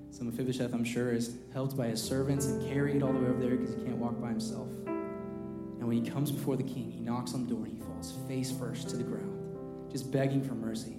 So 0.09 0.23
Mephibosheth, 0.23 0.73
I'm 0.73 0.83
sure, 0.83 1.13
is 1.13 1.35
helped 1.53 1.77
by 1.77 1.87
his 1.87 2.01
servants 2.01 2.45
and 2.45 2.71
carried 2.71 3.01
all 3.03 3.13
the 3.13 3.19
way 3.19 3.29
over 3.29 3.39
there 3.39 3.55
because 3.55 3.75
he 3.75 3.81
can't 3.81 3.97
walk 3.97 4.19
by 4.19 4.29
himself. 4.29 4.67
And 4.85 5.87
when 5.87 6.03
he 6.03 6.09
comes 6.09 6.31
before 6.31 6.57
the 6.57 6.63
king, 6.63 6.91
he 6.91 6.99
knocks 6.99 7.33
on 7.33 7.45
the 7.45 7.49
door 7.49 7.65
and 7.65 7.75
he 7.75 7.83
falls 7.83 8.13
face 8.27 8.51
first 8.51 8.89
to 8.89 8.97
the 8.97 9.03
ground, 9.03 9.91
just 9.91 10.11
begging 10.11 10.43
for 10.43 10.53
mercy. 10.53 10.97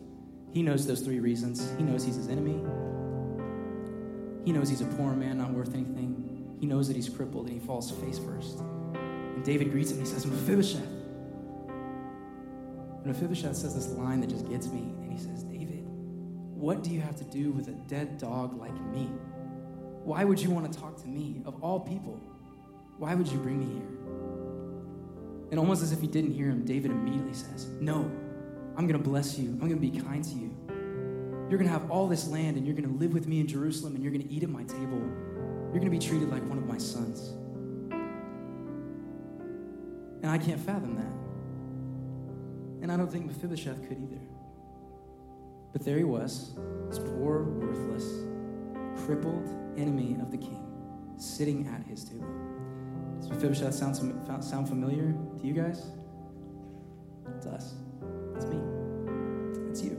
He 0.53 0.63
knows 0.63 0.87
those 0.87 1.01
three 1.01 1.21
reasons. 1.21 1.73
He 1.79 1.83
knows 1.83 2.05
he's 2.05 2.17
his 2.17 2.29
enemy. 2.29 2.61
He 4.45 4.53
knows 4.53 4.69
he's 4.69 4.83
a 4.83 4.87
poor 4.87 5.13
man, 5.15 5.39
not 5.39 5.51
worth 5.51 5.75
anything. 5.75 6.57
He 6.61 6.67
knows 6.67 6.89
that 6.89 6.97
he's 6.97 7.09
crippled 7.09 7.49
and 7.49 7.61
he 7.61 7.67
falls 7.67 7.91
face 7.91 8.19
first. 8.19 8.59
And 8.59 9.45
David 9.45 9.71
greets 9.71 9.91
him 9.91 9.99
and 9.99 10.07
he 10.07 10.13
says, 10.13 10.27
Mephibosheth. 10.27 10.87
And 13.05 13.07
Mephibosheth 13.07 13.57
says 13.57 13.75
this 13.75 13.89
line 13.89 14.21
that 14.21 14.31
just 14.31 14.49
gets 14.49 14.69
me. 14.69 14.81
And 14.81 15.13
he 15.13 15.19
says, 15.19 15.43
David, 15.45 15.85
what 16.55 16.83
do 16.83 16.91
you 16.91 17.01
have 17.01 17.17
to 17.17 17.25
do 17.25 17.51
with 17.53 17.69
a 17.69 17.73
dead 17.73 18.19
dog 18.19 18.59
like 18.61 18.79
me? 18.93 19.11
Why 20.05 20.25
would 20.25 20.41
you 20.41 20.51
want 20.51 20.73
to 20.73 20.79
talk 20.79 21.01
to 21.03 21.09
me, 21.09 21.43
of 21.47 21.63
all 21.63 21.81
people? 21.81 22.21
Why 22.99 23.15
would 23.15 23.29
you 23.29 23.39
bring 23.39 23.59
me 23.59 23.67
here? 23.67 23.89
And 25.51 25.59
almost 25.59 25.83
as 25.83 25.93
if 25.93 26.01
he 26.01 26.07
didn't 26.07 26.33
hear 26.33 26.49
him, 26.49 26.65
David 26.65 26.91
immediately 26.91 27.35
says, 27.35 27.67
No, 27.81 28.11
I'm 28.77 28.87
going 28.87 29.01
to 29.01 29.09
bless 29.09 29.39
you. 29.39 29.51
I'm 29.51 29.69
going 29.69 29.81
to 29.81 29.91
be 29.91 30.01
kind 30.01 30.25
to 30.25 30.35
you. 30.35 30.57
You're 31.49 31.59
going 31.59 31.71
to 31.71 31.79
have 31.79 31.91
all 31.91 32.09
this 32.09 32.29
land 32.29 32.57
and 32.57 32.67
you're 32.67 32.75
going 32.75 32.89
to 32.89 32.99
live 32.99 33.13
with 33.13 33.27
me 33.27 33.41
in 33.41 33.47
Jerusalem 33.47 33.95
and 33.95 34.03
you're 34.03 34.13
going 34.13 34.27
to 34.27 34.33
eat 34.33 34.43
at 34.43 34.49
my 34.49 34.65
table. 34.65 34.99
You're 34.99 35.81
going 35.81 35.85
to 35.85 35.91
be 35.91 35.99
treated 35.99 36.31
like 36.31 36.43
one 36.49 36.57
of 36.57 36.67
my 36.67 36.79
sons. 36.79 37.35
And 40.23 40.31
I 40.31 40.39
can't 40.39 40.61
fathom 40.61 40.97
that. 40.97 41.13
And 42.83 42.91
I 42.91 42.97
don't 42.97 43.11
think 43.11 43.27
Mephibosheth 43.27 43.87
could 43.89 43.99
either. 43.99 44.21
But 45.73 45.85
there 45.85 45.99
he 45.99 46.05
was, 46.05 46.55
this 46.89 46.99
poor, 46.99 47.43
worthless, 47.45 48.07
crippled 49.05 49.49
enemy 49.77 50.17
of 50.21 50.31
the 50.31 50.39
king, 50.39 50.65
sitting 51.17 51.67
at 51.69 51.87
his 51.87 52.05
table. 52.05 52.27
Does 53.21 53.31
Mephibosheth 53.31 53.75
sound, 53.75 53.97
sound 54.43 54.69
familiar 54.69 55.15
to 55.41 55.47
you 55.47 55.55
guys? 55.55 55.87
It's 57.37 57.47
us. 57.47 57.75
It's 58.37 58.47
me. 58.47 58.61
It's 59.71 59.83
you. 59.83 59.97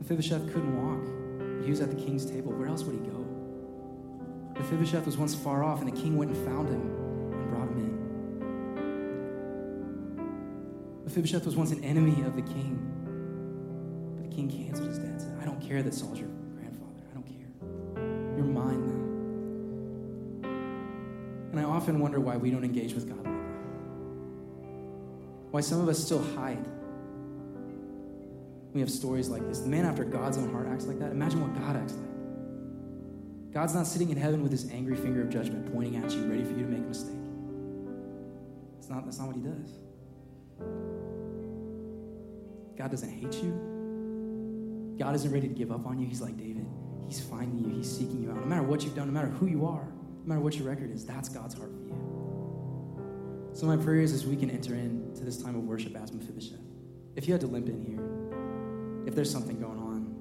Mephibosheth 0.00 0.52
couldn't 0.52 0.76
walk, 0.76 1.64
he 1.64 1.70
was 1.70 1.80
at 1.80 1.90
the 1.90 1.96
king's 1.96 2.26
table. 2.26 2.52
Where 2.52 2.68
else 2.68 2.82
would 2.84 2.94
he 2.94 3.00
go? 3.00 3.24
Mephibosheth 4.58 5.06
was 5.06 5.16
once 5.16 5.34
far 5.34 5.64
off, 5.64 5.80
and 5.80 5.88
the 5.90 6.00
king 6.00 6.16
went 6.16 6.30
and 6.30 6.44
found 6.44 6.68
him 6.68 6.82
and 7.32 7.48
brought 7.50 7.68
him 7.68 7.78
in. 7.78 7.92
Mephibosheth 11.04 11.44
was 11.46 11.56
once 11.56 11.70
an 11.72 11.82
enemy 11.84 12.22
of 12.22 12.36
the 12.36 12.42
king, 12.42 12.78
but 14.16 14.28
the 14.28 14.34
king 14.34 14.48
canceled 14.50 14.88
his 14.88 14.98
debt. 14.98 15.22
I 15.40 15.44
don't 15.44 15.60
care 15.60 15.82
that 15.82 15.94
Saul's 15.94 16.18
your 16.18 16.28
grandfather. 16.56 17.02
I 17.10 17.14
don't 17.14 17.26
care. 17.26 17.48
You're 18.36 18.46
mine 18.46 18.86
now. 18.86 19.02
And 21.52 21.60
I 21.60 21.64
often 21.64 22.00
wonder 22.00 22.18
why 22.20 22.36
we 22.36 22.50
don't 22.50 22.64
engage 22.64 22.94
with 22.94 23.08
God. 23.08 23.41
Why 25.52 25.60
some 25.60 25.80
of 25.80 25.88
us 25.88 26.02
still 26.02 26.22
hide. 26.34 26.66
We 28.72 28.80
have 28.80 28.90
stories 28.90 29.28
like 29.28 29.46
this. 29.46 29.60
The 29.60 29.68
man 29.68 29.84
after 29.84 30.02
God's 30.02 30.38
own 30.38 30.50
heart 30.50 30.66
acts 30.66 30.86
like 30.86 30.98
that. 30.98 31.10
Imagine 31.10 31.42
what 31.42 31.54
God 31.54 31.76
acts 31.76 31.92
like. 31.92 33.52
God's 33.52 33.74
not 33.74 33.86
sitting 33.86 34.08
in 34.08 34.16
heaven 34.16 34.42
with 34.42 34.50
his 34.50 34.70
angry 34.70 34.96
finger 34.96 35.20
of 35.20 35.28
judgment 35.28 35.70
pointing 35.70 36.02
at 36.02 36.10
you, 36.10 36.24
ready 36.24 36.42
for 36.42 36.52
you 36.52 36.64
to 36.64 36.70
make 36.70 36.78
a 36.78 36.88
mistake. 36.88 37.12
That's 38.76 38.88
not, 38.88 39.04
that's 39.04 39.18
not 39.18 39.26
what 39.26 39.36
he 39.36 39.42
does. 39.42 39.76
God 42.78 42.90
doesn't 42.90 43.10
hate 43.10 43.34
you. 43.42 44.96
God 44.98 45.14
isn't 45.14 45.30
ready 45.30 45.48
to 45.48 45.54
give 45.54 45.70
up 45.70 45.84
on 45.86 45.98
you. 45.98 46.06
He's 46.06 46.22
like 46.22 46.38
David. 46.38 46.66
He's 47.06 47.20
finding 47.20 47.62
you. 47.62 47.76
He's 47.76 47.94
seeking 47.94 48.22
you 48.22 48.30
out. 48.30 48.38
No 48.38 48.46
matter 48.46 48.62
what 48.62 48.84
you've 48.84 48.94
done, 48.94 49.08
no 49.08 49.12
matter 49.12 49.28
who 49.28 49.46
you 49.48 49.66
are, 49.66 49.84
no 49.84 50.24
matter 50.24 50.40
what 50.40 50.54
your 50.54 50.66
record 50.66 50.90
is, 50.90 51.04
that's 51.04 51.28
God's 51.28 51.54
heart 51.54 51.72
for 51.72 51.88
you. 51.88 52.11
So 53.54 53.66
my 53.66 53.76
prayer 53.76 54.00
is 54.00 54.12
as 54.12 54.26
we 54.26 54.36
can 54.36 54.50
enter 54.50 54.74
into 54.74 55.24
this 55.24 55.36
time 55.42 55.54
of 55.54 55.64
worship 55.64 55.94
as 55.96 56.12
Mephibosheth. 56.12 56.58
If 57.16 57.28
you 57.28 57.34
had 57.34 57.40
to 57.42 57.46
limp 57.46 57.68
in 57.68 57.80
here, 57.84 59.06
if 59.06 59.14
there's 59.14 59.30
something 59.30 59.60
going 59.60 59.78
on, 59.78 60.14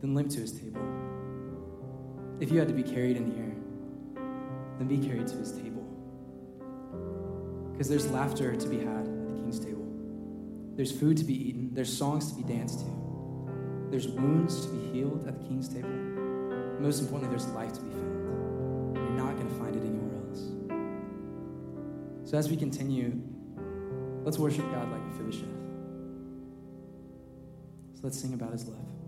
then 0.00 0.14
limp 0.14 0.30
to 0.30 0.40
his 0.40 0.52
table. 0.52 0.82
If 2.40 2.50
you 2.50 2.58
had 2.58 2.66
to 2.68 2.74
be 2.74 2.82
carried 2.82 3.16
in 3.16 3.30
here, 3.32 3.54
then 4.78 4.88
be 4.88 4.98
carried 4.98 5.28
to 5.28 5.36
his 5.36 5.52
table. 5.52 5.86
Because 7.72 7.88
there's 7.88 8.10
laughter 8.10 8.56
to 8.56 8.68
be 8.68 8.78
had 8.78 9.06
at 9.06 9.28
the 9.28 9.34
king's 9.34 9.60
table. 9.60 9.86
There's 10.74 10.90
food 10.90 11.16
to 11.18 11.24
be 11.24 11.34
eaten. 11.48 11.72
There's 11.72 11.96
songs 11.96 12.32
to 12.32 12.42
be 12.42 12.52
danced 12.52 12.80
to. 12.80 12.86
There's 13.90 14.08
wounds 14.08 14.66
to 14.66 14.72
be 14.72 14.92
healed 14.92 15.28
at 15.28 15.38
the 15.40 15.46
king's 15.46 15.68
table. 15.68 15.88
Most 16.80 17.00
importantly, 17.00 17.36
there's 17.36 17.48
life 17.52 17.72
to 17.74 17.80
be 17.82 17.90
found. 17.90 18.01
So 22.32 22.38
as 22.38 22.48
we 22.48 22.56
continue, 22.56 23.12
let's 24.24 24.38
worship 24.38 24.64
God 24.72 24.90
like 24.90 25.02
a 25.02 25.04
Mephibosheth. 25.04 25.42
So 27.92 28.00
let's 28.04 28.18
sing 28.18 28.32
about 28.32 28.52
his 28.52 28.66
love. 28.66 29.01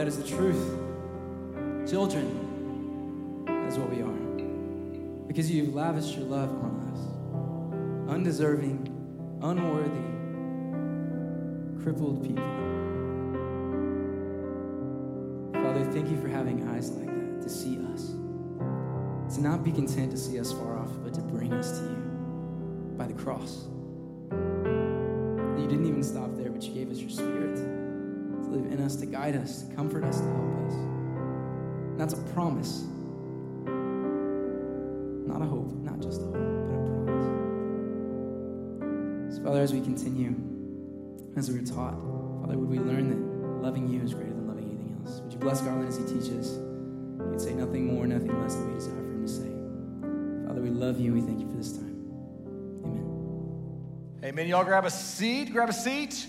That 0.00 0.08
is 0.08 0.16
the 0.16 0.26
truth. 0.26 0.78
Children, 1.86 3.44
that 3.44 3.68
is 3.68 3.76
what 3.76 3.90
we 3.90 4.00
are. 4.00 5.26
Because 5.28 5.50
you've 5.50 5.74
lavished 5.74 6.16
your 6.16 6.24
love 6.24 6.48
on 6.48 6.80
us, 6.90 8.10
undeserving, 8.10 8.88
unworthy, 9.42 10.08
crippled 11.82 12.22
people. 12.26 12.42
Father, 15.62 15.84
thank 15.92 16.08
you 16.08 16.18
for 16.18 16.28
having 16.28 16.66
eyes 16.70 16.90
like 16.92 17.08
that 17.08 17.42
to 17.42 17.50
see 17.50 17.78
us. 17.92 18.14
To 19.34 19.42
not 19.42 19.62
be 19.62 19.70
content 19.70 20.12
to 20.12 20.16
see 20.16 20.40
us 20.40 20.50
far 20.50 20.78
off, 20.78 20.92
but 21.04 21.12
to 21.12 21.20
bring 21.20 21.52
us 21.52 21.72
to 21.78 21.84
you 21.84 22.94
by 22.96 23.06
the 23.06 23.12
cross. 23.12 23.66
You 24.30 25.66
didn't 25.68 25.84
even 25.84 26.02
stop 26.02 26.34
there, 26.38 26.48
but 26.48 26.62
you 26.62 26.72
gave 26.72 26.90
us 26.90 27.00
your 27.00 27.10
spirit 27.10 27.39
us, 28.90 28.96
to 28.96 29.06
guide 29.06 29.36
us, 29.36 29.62
to 29.62 29.74
comfort 29.74 30.04
us, 30.04 30.18
to 30.18 30.26
help 30.26 30.66
us. 30.66 30.74
And 30.74 32.00
that's 32.00 32.14
a 32.14 32.22
promise. 32.34 32.82
Not 35.26 35.42
a 35.42 35.44
hope, 35.44 35.72
not 35.82 36.00
just 36.00 36.20
a 36.22 36.24
hope, 36.24 36.34
but 36.34 36.74
a 36.74 36.84
promise. 37.04 37.26
So, 39.36 39.42
Father, 39.44 39.60
as 39.60 39.72
we 39.72 39.80
continue, 39.80 40.34
as 41.36 41.50
we 41.50 41.60
are 41.60 41.64
taught, 41.64 41.94
Father, 42.40 42.58
would 42.58 42.68
we 42.68 42.78
learn 42.78 43.10
that 43.10 43.62
loving 43.62 43.88
you 43.88 44.02
is 44.02 44.12
greater 44.14 44.30
than 44.30 44.48
loving 44.48 44.64
anything 44.64 44.96
else? 45.00 45.20
Would 45.20 45.32
you 45.32 45.38
bless 45.38 45.60
Garland 45.60 45.88
as 45.88 45.96
he 45.96 46.04
teaches? 46.04 46.58
You'd 47.30 47.40
say 47.40 47.54
nothing 47.54 47.94
more, 47.94 48.06
nothing 48.06 48.40
less 48.42 48.56
than 48.56 48.68
we 48.68 48.74
desire 48.74 48.94
for 48.94 49.12
him 49.12 49.22
to 49.22 49.28
say. 49.32 49.52
Father, 50.48 50.62
we 50.62 50.70
love 50.70 50.98
you 50.98 51.12
and 51.14 51.20
we 51.22 51.26
thank 51.26 51.40
you 51.40 51.46
for 51.48 51.56
this 51.56 51.76
time. 51.76 51.96
Amen. 52.84 53.04
Amen. 54.24 54.48
Y'all 54.48 54.64
grab 54.64 54.84
a 54.84 54.90
seat. 54.90 55.52
Grab 55.52 55.68
a 55.68 55.72
seat. 55.72 56.26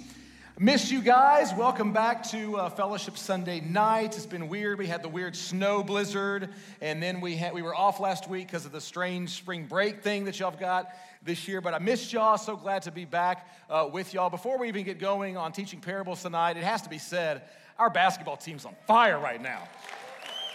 Miss 0.63 0.91
you 0.91 1.02
guys. 1.02 1.52
Welcome 1.56 1.91
back 1.91 2.21
to 2.30 2.56
uh, 2.56 2.69
Fellowship 2.69 3.17
Sunday 3.17 3.62
night. 3.62 4.15
It's 4.15 4.28
been 4.28 4.47
weird. 4.47 4.78
We 4.78 4.86
had 4.86 5.02
the 5.02 5.10
weird 5.10 5.36
snow 5.36 5.82
blizzard, 5.82 6.50
and 6.82 7.02
then 7.02 7.19
we 7.19 7.36
had 7.36 7.56
we 7.56 7.63
were 7.63 7.74
off 7.74 8.00
last 8.00 8.30
week 8.30 8.45
because 8.45 8.67
of 8.67 8.71
the 8.71 8.80
strange 8.80 9.32
spring 9.32 9.65
break 9.65 10.04
thing 10.04 10.26
that 10.26 10.39
y'all 10.39 10.52
have 10.52 10.60
got 10.60 10.89
this 11.24 11.47
year. 11.47 11.62
But 11.62 11.74
I 11.74 11.80
missed 11.80 12.13
y'all. 12.13 12.38
So 12.38 12.56
glad 12.56 12.84
to 12.84 12.91
be 12.91 13.06
back 13.06 13.50
uh, 13.71 13.89
with 13.91 14.13
y'all. 14.13 14.30
Before 14.30 14.60
we 14.60 14.67
even 14.67 14.84
get 14.84 15.00
going 15.00 15.36
on 15.36 15.52
teaching 15.52 15.80
parables 15.80 16.21
tonight, 16.21 16.58
it 16.58 16.63
has 16.63 16.84
to 16.84 16.89
be 16.89 17.00
said 17.00 17.41
our 17.80 17.89
basketball 17.89 18.38
team's 18.38 18.63
on 18.63 18.76
fire 18.86 19.17
right 19.19 19.41
now. 19.41 19.67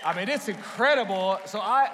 I 0.05 0.15
mean, 0.15 0.29
it's 0.29 0.47
incredible. 0.47 1.41
So 1.47 1.59
I 1.59 1.91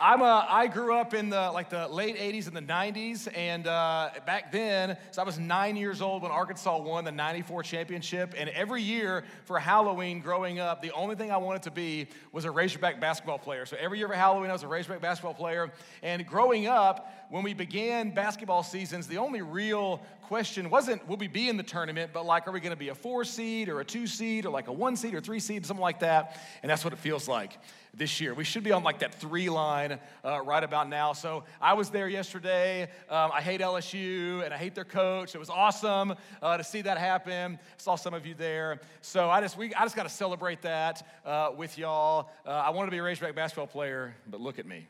I'm 0.00 0.22
a, 0.22 0.46
I 0.50 0.66
grew 0.66 0.96
up 0.96 1.14
in 1.14 1.30
the 1.30 1.52
like 1.52 1.70
the 1.70 1.86
late 1.86 2.16
80s 2.16 2.48
and 2.48 2.56
the 2.56 2.60
90s, 2.60 3.28
and 3.36 3.66
uh, 3.68 4.10
back 4.26 4.50
then, 4.50 4.96
so 5.12 5.22
I 5.22 5.24
was 5.24 5.38
nine 5.38 5.76
years 5.76 6.02
old 6.02 6.22
when 6.22 6.32
Arkansas 6.32 6.78
won 6.78 7.04
the 7.04 7.12
94 7.12 7.62
championship. 7.62 8.34
And 8.36 8.50
every 8.50 8.82
year 8.82 9.22
for 9.44 9.58
Halloween 9.58 10.20
growing 10.20 10.58
up, 10.58 10.82
the 10.82 10.90
only 10.92 11.14
thing 11.14 11.30
I 11.30 11.36
wanted 11.36 11.62
to 11.62 11.70
be 11.70 12.08
was 12.32 12.44
a 12.44 12.50
Razorback 12.50 13.00
basketball 13.00 13.38
player. 13.38 13.66
So 13.66 13.76
every 13.78 13.98
year 13.98 14.08
for 14.08 14.14
Halloween, 14.14 14.50
I 14.50 14.52
was 14.52 14.64
a 14.64 14.68
Razorback 14.68 15.00
basketball 15.00 15.34
player. 15.34 15.70
And 16.02 16.26
growing 16.26 16.66
up, 16.66 17.23
when 17.34 17.42
we 17.42 17.52
began 17.52 18.10
basketball 18.10 18.62
seasons, 18.62 19.08
the 19.08 19.18
only 19.18 19.42
real 19.42 20.00
question 20.22 20.70
wasn't 20.70 21.04
will 21.08 21.16
we 21.16 21.26
be 21.26 21.48
in 21.48 21.56
the 21.56 21.64
tournament, 21.64 22.12
but 22.12 22.24
like, 22.24 22.46
are 22.46 22.52
we 22.52 22.60
going 22.60 22.70
to 22.70 22.76
be 22.76 22.90
a 22.90 22.94
four 22.94 23.24
seed 23.24 23.68
or 23.68 23.80
a 23.80 23.84
two 23.84 24.06
seed 24.06 24.46
or 24.46 24.50
like 24.50 24.68
a 24.68 24.72
one 24.72 24.94
seed 24.94 25.14
or 25.14 25.20
three 25.20 25.40
seed, 25.40 25.66
something 25.66 25.82
like 25.82 25.98
that? 25.98 26.40
And 26.62 26.70
that's 26.70 26.84
what 26.84 26.92
it 26.92 27.00
feels 27.00 27.26
like 27.26 27.58
this 27.92 28.20
year. 28.20 28.34
We 28.34 28.44
should 28.44 28.62
be 28.62 28.70
on 28.70 28.84
like 28.84 29.00
that 29.00 29.16
three 29.16 29.50
line 29.50 29.98
uh, 30.24 30.42
right 30.42 30.62
about 30.62 30.88
now. 30.88 31.12
So 31.12 31.42
I 31.60 31.72
was 31.72 31.90
there 31.90 32.08
yesterday. 32.08 32.84
Um, 33.10 33.32
I 33.34 33.40
hate 33.40 33.60
LSU 33.60 34.44
and 34.44 34.54
I 34.54 34.56
hate 34.56 34.76
their 34.76 34.84
coach. 34.84 35.34
It 35.34 35.38
was 35.38 35.50
awesome 35.50 36.14
uh, 36.40 36.56
to 36.56 36.62
see 36.62 36.82
that 36.82 36.98
happen. 36.98 37.58
Saw 37.78 37.96
some 37.96 38.14
of 38.14 38.26
you 38.26 38.34
there. 38.34 38.80
So 39.00 39.28
I 39.28 39.40
just 39.40 39.58
we 39.58 39.74
I 39.74 39.82
just 39.82 39.96
got 39.96 40.04
to 40.04 40.08
celebrate 40.08 40.62
that 40.62 41.04
uh, 41.26 41.50
with 41.56 41.78
y'all. 41.78 42.30
Uh, 42.46 42.50
I 42.50 42.70
wanted 42.70 42.86
to 42.86 42.92
be 42.92 42.98
a 42.98 43.02
Razorback 43.02 43.34
basketball 43.34 43.66
player, 43.66 44.14
but 44.30 44.40
look 44.40 44.60
at 44.60 44.66
me. 44.66 44.86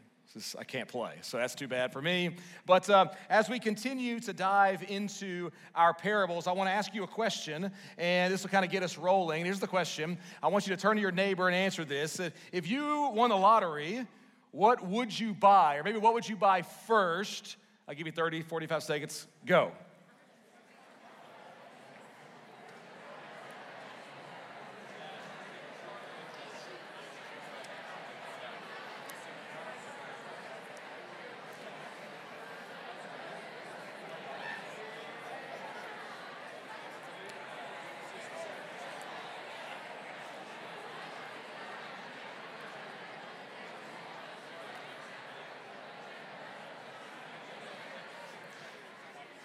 I 0.58 0.64
can't 0.64 0.88
play, 0.88 1.14
so 1.22 1.36
that's 1.36 1.54
too 1.54 1.68
bad 1.68 1.92
for 1.92 2.02
me. 2.02 2.36
But 2.66 2.90
uh, 2.90 3.06
as 3.30 3.48
we 3.48 3.58
continue 3.60 4.18
to 4.20 4.32
dive 4.32 4.82
into 4.88 5.50
our 5.74 5.94
parables, 5.94 6.46
I 6.46 6.52
want 6.52 6.68
to 6.68 6.72
ask 6.72 6.94
you 6.94 7.04
a 7.04 7.08
question, 7.08 7.70
and 7.98 8.32
this 8.32 8.42
will 8.42 8.50
kind 8.50 8.64
of 8.64 8.70
get 8.70 8.82
us 8.82 8.98
rolling. 8.98 9.44
Here's 9.44 9.60
the 9.60 9.66
question 9.66 10.18
I 10.42 10.48
want 10.48 10.66
you 10.66 10.74
to 10.74 10.80
turn 10.80 10.96
to 10.96 11.02
your 11.02 11.12
neighbor 11.12 11.46
and 11.46 11.54
answer 11.54 11.84
this. 11.84 12.20
If 12.52 12.68
you 12.68 13.10
won 13.14 13.30
the 13.30 13.36
lottery, 13.36 14.06
what 14.50 14.84
would 14.86 15.18
you 15.18 15.34
buy? 15.34 15.76
Or 15.76 15.82
maybe 15.82 15.98
what 15.98 16.14
would 16.14 16.28
you 16.28 16.36
buy 16.36 16.62
first? 16.62 17.56
I'll 17.88 17.94
give 17.94 18.06
you 18.06 18.12
30, 18.12 18.42
45 18.42 18.82
seconds. 18.82 19.26
Go. 19.44 19.72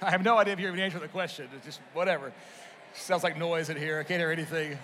I 0.09 0.11
have 0.11 0.23
no 0.23 0.39
idea 0.39 0.53
if 0.53 0.59
you're 0.59 0.69
even 0.69 0.83
answering 0.83 1.03
the 1.03 1.07
question. 1.07 1.47
It's 1.55 1.65
just 1.67 1.81
whatever. 1.93 2.33
Sounds 2.95 3.23
like 3.23 3.37
noise 3.37 3.69
in 3.69 3.77
here. 3.77 3.99
I 3.99 4.03
can't 4.03 4.19
hear 4.19 4.31
anything. 4.31 4.75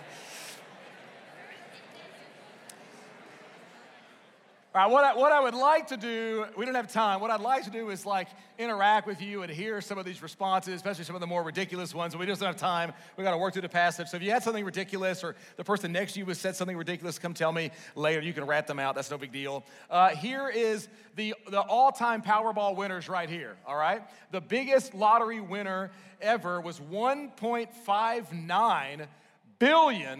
Right, 4.82 4.92
what 4.92 5.06
I, 5.06 5.16
what 5.16 5.32
I 5.32 5.40
would 5.40 5.54
like 5.54 5.88
to 5.88 5.96
do, 5.96 6.44
we 6.58 6.66
don't 6.66 6.76
have 6.76 6.92
time. 6.92 7.22
What 7.22 7.32
I'd 7.32 7.40
like 7.40 7.64
to 7.64 7.70
do 7.70 7.92
is 7.92 8.06
like 8.06 8.28
interact 8.60 9.08
with 9.08 9.22
you 9.22 9.42
and 9.42 9.50
hear 9.50 9.80
some 9.80 9.98
of 9.98 10.04
these 10.06 10.22
responses, 10.22 10.74
especially 10.74 11.06
some 11.06 11.16
of 11.16 11.22
the 11.22 11.28
more 11.28 11.44
ridiculous 11.44 11.96
ones. 11.96 12.18
We 12.18 12.26
just 12.26 12.42
don't 12.42 12.48
have 12.48 12.58
time. 12.58 12.92
We 13.16 13.24
got 13.24 13.32
to 13.32 13.38
work 13.38 13.54
through 13.54 13.62
the 13.62 13.70
passage. 13.70 14.10
So 14.10 14.18
if 14.18 14.24
you 14.24 14.32
had 14.32 14.44
something 14.44 14.66
ridiculous 14.66 15.24
or 15.24 15.38
the 15.56 15.64
person 15.64 15.94
next 15.94 16.12
to 16.14 16.20
you 16.20 16.26
has 16.26 16.40
said 16.40 16.58
something 16.58 16.76
ridiculous, 16.76 17.18
come 17.18 17.34
tell 17.34 17.54
me 17.54 17.72
later. 17.96 18.22
You 18.22 18.34
can 18.34 18.46
rat 18.46 18.68
them 18.68 18.80
out. 18.80 18.96
That's 18.96 19.10
no 19.10 19.18
big 19.18 19.32
deal. 19.32 19.64
Uh, 19.90 20.10
here 20.10 20.50
is 20.50 20.90
the, 21.16 21.36
the 21.50 21.62
all 21.62 21.94
time 21.94 22.22
Powerball 22.22 22.76
winners 22.76 23.08
right 23.08 23.30
here, 23.30 23.56
all 23.66 23.78
right? 23.78 24.02
The 24.32 24.42
biggest 24.42 24.94
lottery 24.94 25.40
winner 25.40 25.90
ever 26.22 26.60
was 26.60 26.82
$1.59 26.82 29.08
billion. 29.58 30.20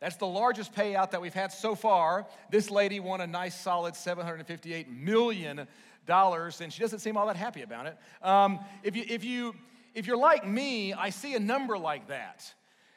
That's 0.00 0.16
the 0.16 0.26
largest 0.26 0.72
payout 0.72 1.10
that 1.10 1.20
we've 1.20 1.34
had 1.34 1.52
so 1.52 1.74
far. 1.74 2.26
This 2.50 2.70
lady 2.70 3.00
won 3.00 3.20
a 3.20 3.26
nice 3.26 3.58
solid 3.58 3.94
$758 3.94 4.88
million, 4.88 5.66
and 6.08 6.72
she 6.72 6.80
doesn't 6.80 7.00
seem 7.00 7.16
all 7.16 7.26
that 7.26 7.36
happy 7.36 7.62
about 7.62 7.86
it. 7.86 7.98
Um, 8.22 8.60
if, 8.82 8.94
you, 8.94 9.04
if, 9.08 9.24
you, 9.24 9.54
if 9.94 10.06
you're 10.06 10.16
like 10.16 10.46
me, 10.46 10.92
I 10.92 11.10
see 11.10 11.34
a 11.34 11.40
number 11.40 11.76
like 11.76 12.08
that. 12.08 12.52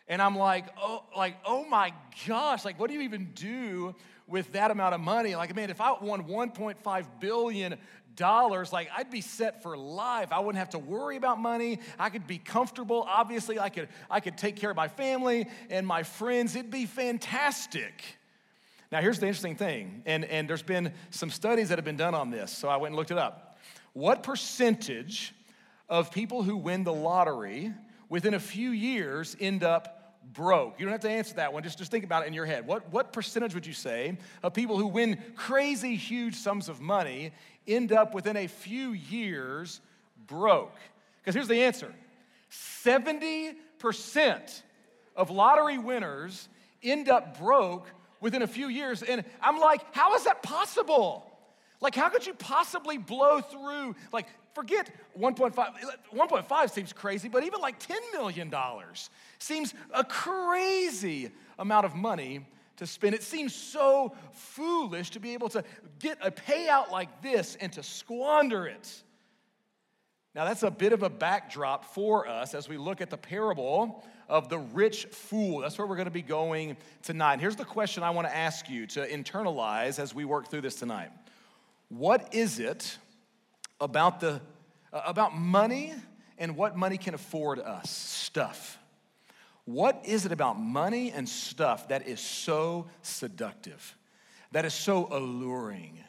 And 0.08 0.22
I'm 0.22 0.38
like, 0.38 0.66
oh, 0.78 1.04
like, 1.16 1.38
oh 1.46 1.66
my 1.66 1.94
gosh, 2.28 2.66
like, 2.66 2.80
what 2.80 2.90
do 2.90 2.96
you 2.96 3.02
even 3.02 3.32
do 3.34 3.96
with 4.28 4.52
that 4.52 4.70
amount 4.70 4.94
of 4.94 5.02
money? 5.02 5.36
Like, 5.36 5.56
man, 5.56 5.70
if 5.70 5.82
I 5.82 5.94
won 5.94 6.26
1.5 6.26 7.06
billion 7.20 7.76
dollars, 8.16 8.74
like 8.74 8.90
I'd 8.96 9.10
be 9.10 9.22
set 9.22 9.64
for 9.64 9.78
life. 9.78 10.32
I 10.32 10.40
wouldn't 10.40 10.60
have 10.60 10.72
to 10.72 10.80
worry 10.80 11.18
about 11.18 11.40
money. 11.40 11.80
I 12.00 12.10
could 12.10 12.28
be 12.28 12.38
comfortable. 12.38 13.06
Obviously, 13.08 13.60
I 13.60 13.70
could, 13.70 13.90
I 14.10 14.20
could 14.20 14.38
take 14.38 14.56
care 14.56 14.70
of 14.70 14.76
my 14.76 14.88
family 14.88 15.48
and 15.70 15.86
my 15.86 16.04
friends. 16.04 16.56
It'd 16.56 16.72
be 16.72 16.86
fantastic. 16.86 18.04
Now, 18.92 19.00
here's 19.00 19.20
the 19.20 19.28
interesting 19.28 19.56
thing, 19.56 20.04
and, 20.06 20.26
and 20.26 20.50
there's 20.50 20.64
been 20.64 20.92
some 21.12 21.30
studies 21.30 21.70
that 21.70 21.78
have 21.78 21.86
been 21.86 21.96
done 21.96 22.14
on 22.14 22.30
this, 22.30 22.52
so 22.52 22.68
I 22.68 22.76
went 22.76 22.92
and 22.92 22.98
looked 22.98 23.12
it 23.12 23.18
up. 23.18 23.58
What 23.94 24.22
percentage 24.22 25.34
of 25.88 26.12
people 26.12 26.44
who 26.44 26.58
win 26.58 26.84
the 26.84 26.94
lottery 26.94 27.74
within 28.10 28.34
a 28.34 28.40
few 28.40 28.72
years 28.72 29.38
end 29.40 29.64
up 29.64 30.18
broke? 30.34 30.78
You 30.78 30.86
don't 30.86 30.92
have 30.92 31.02
to 31.02 31.10
answer 31.10 31.36
that 31.36 31.54
one. 31.54 31.64
Just, 31.64 31.78
just 31.78 31.90
think 31.90 32.04
about 32.04 32.24
it 32.24 32.28
in 32.28 32.34
your 32.34 32.46
head. 32.46 32.68
What, 32.68 32.92
what 32.92 33.14
percentage 33.14 33.54
would 33.54 33.66
you 33.66 33.74
say 33.74 34.18
of 34.44 34.54
people 34.54 34.78
who 34.78 34.88
win 34.88 35.18
crazy 35.36 35.96
huge 35.96 36.36
sums 36.36 36.68
of 36.68 36.82
money 36.82 37.32
end 37.68 37.92
up 37.92 38.14
within 38.14 38.38
a 38.38 38.48
few 38.48 38.92
years 38.92 39.82
broke? 40.28 40.76
Because 41.22 41.36
here's 41.36 41.48
the 41.48 41.62
answer 41.62 41.94
70% 42.52 44.62
of 45.16 45.30
lottery 45.30 45.78
winners 45.78 46.48
end 46.84 47.10
up 47.10 47.40
broke 47.40 47.88
within 48.20 48.42
a 48.42 48.48
few 48.48 48.68
years. 48.68 49.04
And 49.04 49.24
I'm 49.42 49.60
like, 49.60 49.82
how 49.94 50.16
is 50.16 50.24
that 50.24 50.44
possible? 50.44 51.28
Like, 51.80 51.96
how 51.96 52.10
could 52.10 52.26
you 52.26 52.34
possibly 52.34 52.98
blow 52.98 53.42
through, 53.42 53.96
like, 54.14 54.28
forget 54.54 54.90
1.5, 55.20 55.54
1.5 56.14 56.70
seems 56.70 56.94
crazy, 56.94 57.30
but 57.30 57.44
even 57.44 57.60
like 57.60 57.80
$10 57.80 57.96
million 58.14 58.54
seems 59.40 59.74
a 59.94 60.04
crazy 60.04 61.32
amount 61.58 61.86
of 61.86 61.96
money 61.96 62.46
to 62.82 62.88
spend. 62.88 63.14
It 63.14 63.22
seems 63.22 63.54
so 63.54 64.16
foolish 64.34 65.12
to 65.12 65.20
be 65.20 65.36
able 65.36 65.50
to 65.50 65.64
get 66.00 66.18
a 66.20 66.32
payout 66.32 66.90
like 66.90 67.22
this 67.22 67.56
and 67.62 67.72
to 67.74 67.84
squander 67.84 68.66
it. 68.66 69.04
Now, 70.34 70.46
that's 70.46 70.64
a 70.64 70.72
bit 70.72 70.92
of 70.92 71.04
a 71.04 71.10
backdrop 71.10 71.86
for 71.94 72.28
us 72.28 72.56
as 72.56 72.68
we 72.68 72.78
look 72.78 73.00
at 73.00 73.12
the 73.12 73.18
parable 73.18 74.04
of 74.28 74.50
the 74.50 74.58
rich 74.58 75.06
fool. 75.12 75.60
That's 75.60 75.78
where 75.78 75.86
we're 75.86 75.96
going 75.96 76.06
to 76.06 76.12
be 76.12 76.24
going 76.24 76.76
tonight. 77.04 77.40
Here's 77.40 77.56
the 77.56 77.66
question 77.66 78.02
I 78.02 78.10
want 78.10 78.28
to 78.28 78.36
ask 78.36 78.68
you 78.68 78.88
to 78.88 79.08
internalize 79.08 80.00
as 80.00 80.16
we 80.16 80.26
work 80.26 80.48
through 80.48 80.62
this 80.62 80.76
tonight 80.76 81.12
What 81.90 82.34
is 82.34 82.58
it 82.58 82.98
about, 83.80 84.22
the, 84.22 84.42
uh, 84.92 85.02
about 85.06 85.38
money 85.38 85.94
and 86.40 86.58
what 86.58 86.76
money 86.76 86.98
can 86.98 87.14
afford 87.14 87.60
us? 87.60 87.92
Stuff. 87.92 88.80
What 89.66 90.02
is 90.06 90.26
it 90.26 90.32
about 90.32 90.60
money 90.60 91.12
and 91.12 91.28
stuff 91.28 91.88
that 91.90 92.08
is 92.08 92.20
so 92.20 92.88
seductive, 93.02 93.96
that 94.52 94.66
is 94.66 94.74
so 94.74 95.08
alluring? 95.12 96.04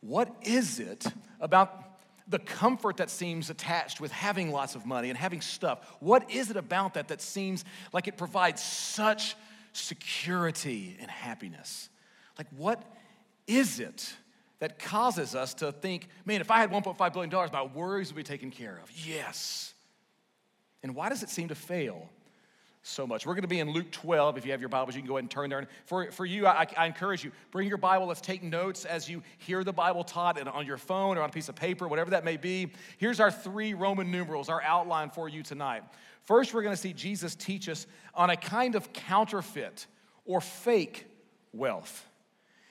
What 0.00 0.34
is 0.42 0.78
it 0.78 1.06
about 1.40 1.88
the 2.28 2.38
comfort 2.38 2.98
that 2.98 3.10
seems 3.10 3.48
attached 3.48 4.00
with 4.00 4.12
having 4.12 4.52
lots 4.52 4.74
of 4.74 4.84
money 4.84 5.08
and 5.08 5.16
having 5.16 5.40
stuff. 5.40 5.80
What 6.00 6.30
is 6.30 6.50
it 6.50 6.56
about 6.56 6.94
that 6.94 7.08
that 7.08 7.22
seems 7.22 7.64
like 7.92 8.06
it 8.06 8.18
provides 8.18 8.62
such 8.62 9.34
security 9.72 10.96
and 11.00 11.10
happiness? 11.10 11.88
Like, 12.36 12.46
what 12.56 12.82
is 13.46 13.80
it 13.80 14.14
that 14.58 14.78
causes 14.78 15.34
us 15.34 15.54
to 15.54 15.72
think, 15.72 16.08
man, 16.26 16.40
if 16.40 16.50
I 16.50 16.58
had 16.58 16.70
$1.5 16.70 17.12
billion, 17.12 17.50
my 17.52 17.62
worries 17.62 18.12
would 18.12 18.16
be 18.16 18.22
taken 18.22 18.50
care 18.50 18.78
of? 18.82 18.90
Yes. 18.90 19.72
And 20.82 20.94
why 20.94 21.08
does 21.08 21.22
it 21.22 21.30
seem 21.30 21.48
to 21.48 21.54
fail? 21.54 22.10
So 22.88 23.06
much. 23.06 23.26
We're 23.26 23.34
going 23.34 23.42
to 23.42 23.48
be 23.48 23.60
in 23.60 23.70
Luke 23.70 23.90
12. 23.90 24.38
If 24.38 24.44
you 24.44 24.52
have 24.52 24.60
your 24.60 24.68
Bibles, 24.68 24.94
you 24.94 25.02
can 25.02 25.08
go 25.08 25.14
ahead 25.14 25.24
and 25.24 25.30
turn 25.30 25.50
there. 25.50 25.58
And 25.58 25.68
for, 25.86 26.10
for 26.10 26.24
you, 26.24 26.46
I, 26.46 26.66
I, 26.76 26.86
encourage 26.86 27.24
you, 27.24 27.32
bring 27.50 27.68
your 27.68 27.76
Bible. 27.76 28.06
Let's 28.06 28.20
take 28.20 28.42
notes 28.42 28.84
as 28.84 29.08
you 29.08 29.22
hear 29.38 29.62
the 29.62 29.72
Bible 29.72 30.04
taught 30.04 30.38
and 30.38 30.48
on 30.48 30.66
your 30.66 30.78
phone 30.78 31.18
or 31.18 31.22
on 31.22 31.28
a 31.28 31.32
piece 31.32 31.48
of 31.48 31.54
paper, 31.54 31.86
whatever 31.86 32.10
that 32.10 32.24
may 32.24 32.36
be. 32.36 32.72
Here's 32.96 33.20
our 33.20 33.30
three 33.30 33.74
Roman 33.74 34.10
numerals, 34.10 34.48
our 34.48 34.62
outline 34.62 35.10
for 35.10 35.28
you 35.28 35.42
tonight. 35.42 35.82
First, 36.24 36.52
we're 36.52 36.62
going 36.62 36.74
to 36.74 36.80
see 36.80 36.92
Jesus 36.92 37.34
teach 37.34 37.68
us 37.68 37.86
on 38.14 38.30
a 38.30 38.36
kind 38.36 38.74
of 38.74 38.92
counterfeit 38.92 39.86
or 40.24 40.40
fake 40.40 41.06
wealth. 41.52 42.06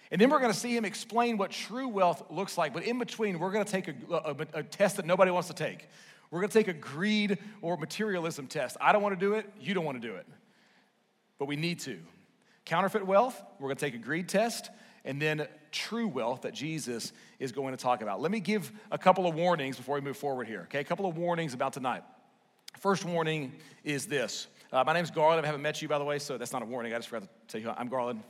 And 0.09 0.21
then 0.21 0.29
we're 0.29 0.39
going 0.39 0.53
to 0.53 0.57
see 0.57 0.75
him 0.75 0.85
explain 0.85 1.37
what 1.37 1.51
true 1.51 1.87
wealth 1.87 2.23
looks 2.29 2.57
like. 2.57 2.73
But 2.73 2.83
in 2.83 2.97
between, 2.97 3.39
we're 3.39 3.51
going 3.51 3.65
to 3.65 3.71
take 3.71 3.87
a, 3.89 3.95
a, 4.09 4.35
a 4.59 4.63
test 4.63 4.97
that 4.97 5.05
nobody 5.05 5.31
wants 5.31 5.49
to 5.49 5.53
take. 5.53 5.89
We're 6.29 6.39
going 6.39 6.49
to 6.49 6.57
take 6.57 6.67
a 6.67 6.73
greed 6.73 7.37
or 7.61 7.77
materialism 7.77 8.47
test. 8.47 8.77
I 8.81 8.91
don't 8.91 9.01
want 9.01 9.17
to 9.17 9.25
do 9.25 9.33
it, 9.33 9.49
you 9.59 9.73
don't 9.73 9.85
want 9.85 10.01
to 10.01 10.07
do 10.07 10.15
it. 10.15 10.25
But 11.39 11.45
we 11.45 11.55
need 11.55 11.79
to. 11.81 11.99
Counterfeit 12.65 13.05
wealth, 13.05 13.41
we're 13.59 13.67
going 13.67 13.77
to 13.77 13.85
take 13.85 13.95
a 13.95 13.99
greed 13.99 14.27
test, 14.27 14.69
and 15.05 15.21
then 15.21 15.47
true 15.71 16.07
wealth 16.07 16.41
that 16.41 16.53
Jesus 16.53 17.13
is 17.39 17.51
going 17.51 17.75
to 17.75 17.81
talk 17.81 18.01
about. 18.01 18.21
Let 18.21 18.31
me 18.31 18.39
give 18.39 18.71
a 18.91 18.97
couple 18.97 19.25
of 19.25 19.35
warnings 19.35 19.77
before 19.77 19.95
we 19.95 20.01
move 20.01 20.17
forward 20.17 20.47
here, 20.47 20.61
okay? 20.63 20.79
A 20.79 20.83
couple 20.83 21.05
of 21.05 21.17
warnings 21.17 21.53
about 21.53 21.73
tonight. 21.73 22.03
First 22.79 23.05
warning 23.05 23.53
is 23.83 24.05
this. 24.05 24.47
Uh, 24.71 24.83
my 24.83 24.93
name's 24.93 25.11
Garland. 25.11 25.41
I 25.41 25.45
haven't 25.45 25.61
met 25.61 25.81
you, 25.81 25.87
by 25.87 25.97
the 25.97 26.03
way, 26.03 26.19
so 26.19 26.37
that's 26.37 26.51
not 26.51 26.61
a 26.61 26.65
warning. 26.65 26.93
I 26.93 26.97
just 26.97 27.07
forgot 27.07 27.23
to 27.23 27.29
tell 27.47 27.61
you 27.61 27.73
I'm 27.77 27.87
Garland. 27.87 28.21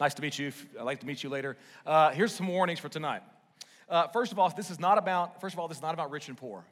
Nice 0.00 0.14
to 0.14 0.22
meet 0.22 0.38
you. 0.38 0.52
I'd 0.78 0.82
like 0.82 1.00
to 1.00 1.06
meet 1.06 1.22
you 1.22 1.30
later. 1.30 1.56
Uh, 1.86 2.10
here's 2.10 2.34
some 2.34 2.48
warnings 2.48 2.80
for 2.80 2.88
tonight. 2.88 3.22
Uh, 3.88 4.08
first 4.08 4.32
of 4.32 4.38
all, 4.38 4.50
this 4.50 4.70
is 4.70 4.80
not 4.80 4.98
about. 4.98 5.40
First 5.40 5.54
of 5.54 5.60
all, 5.60 5.68
this 5.68 5.78
is 5.78 5.82
not 5.82 5.94
about 5.94 6.10
rich 6.10 6.26
and 6.28 6.36
poor. 6.36 6.64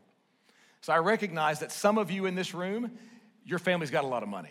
So 0.85 0.93
I 0.93 0.99
recognize 0.99 1.61
that 1.61 1.73
some 1.73 1.97
of 1.97 2.11
you 2.11 2.27
in 2.27 2.35
this 2.35 2.53
room, 2.53 2.91
your 3.43 3.59
family's 3.59 3.91
got 3.91 4.05
a 4.05 4.07
lot 4.07 4.23
of 4.23 4.29
money. 4.29 4.51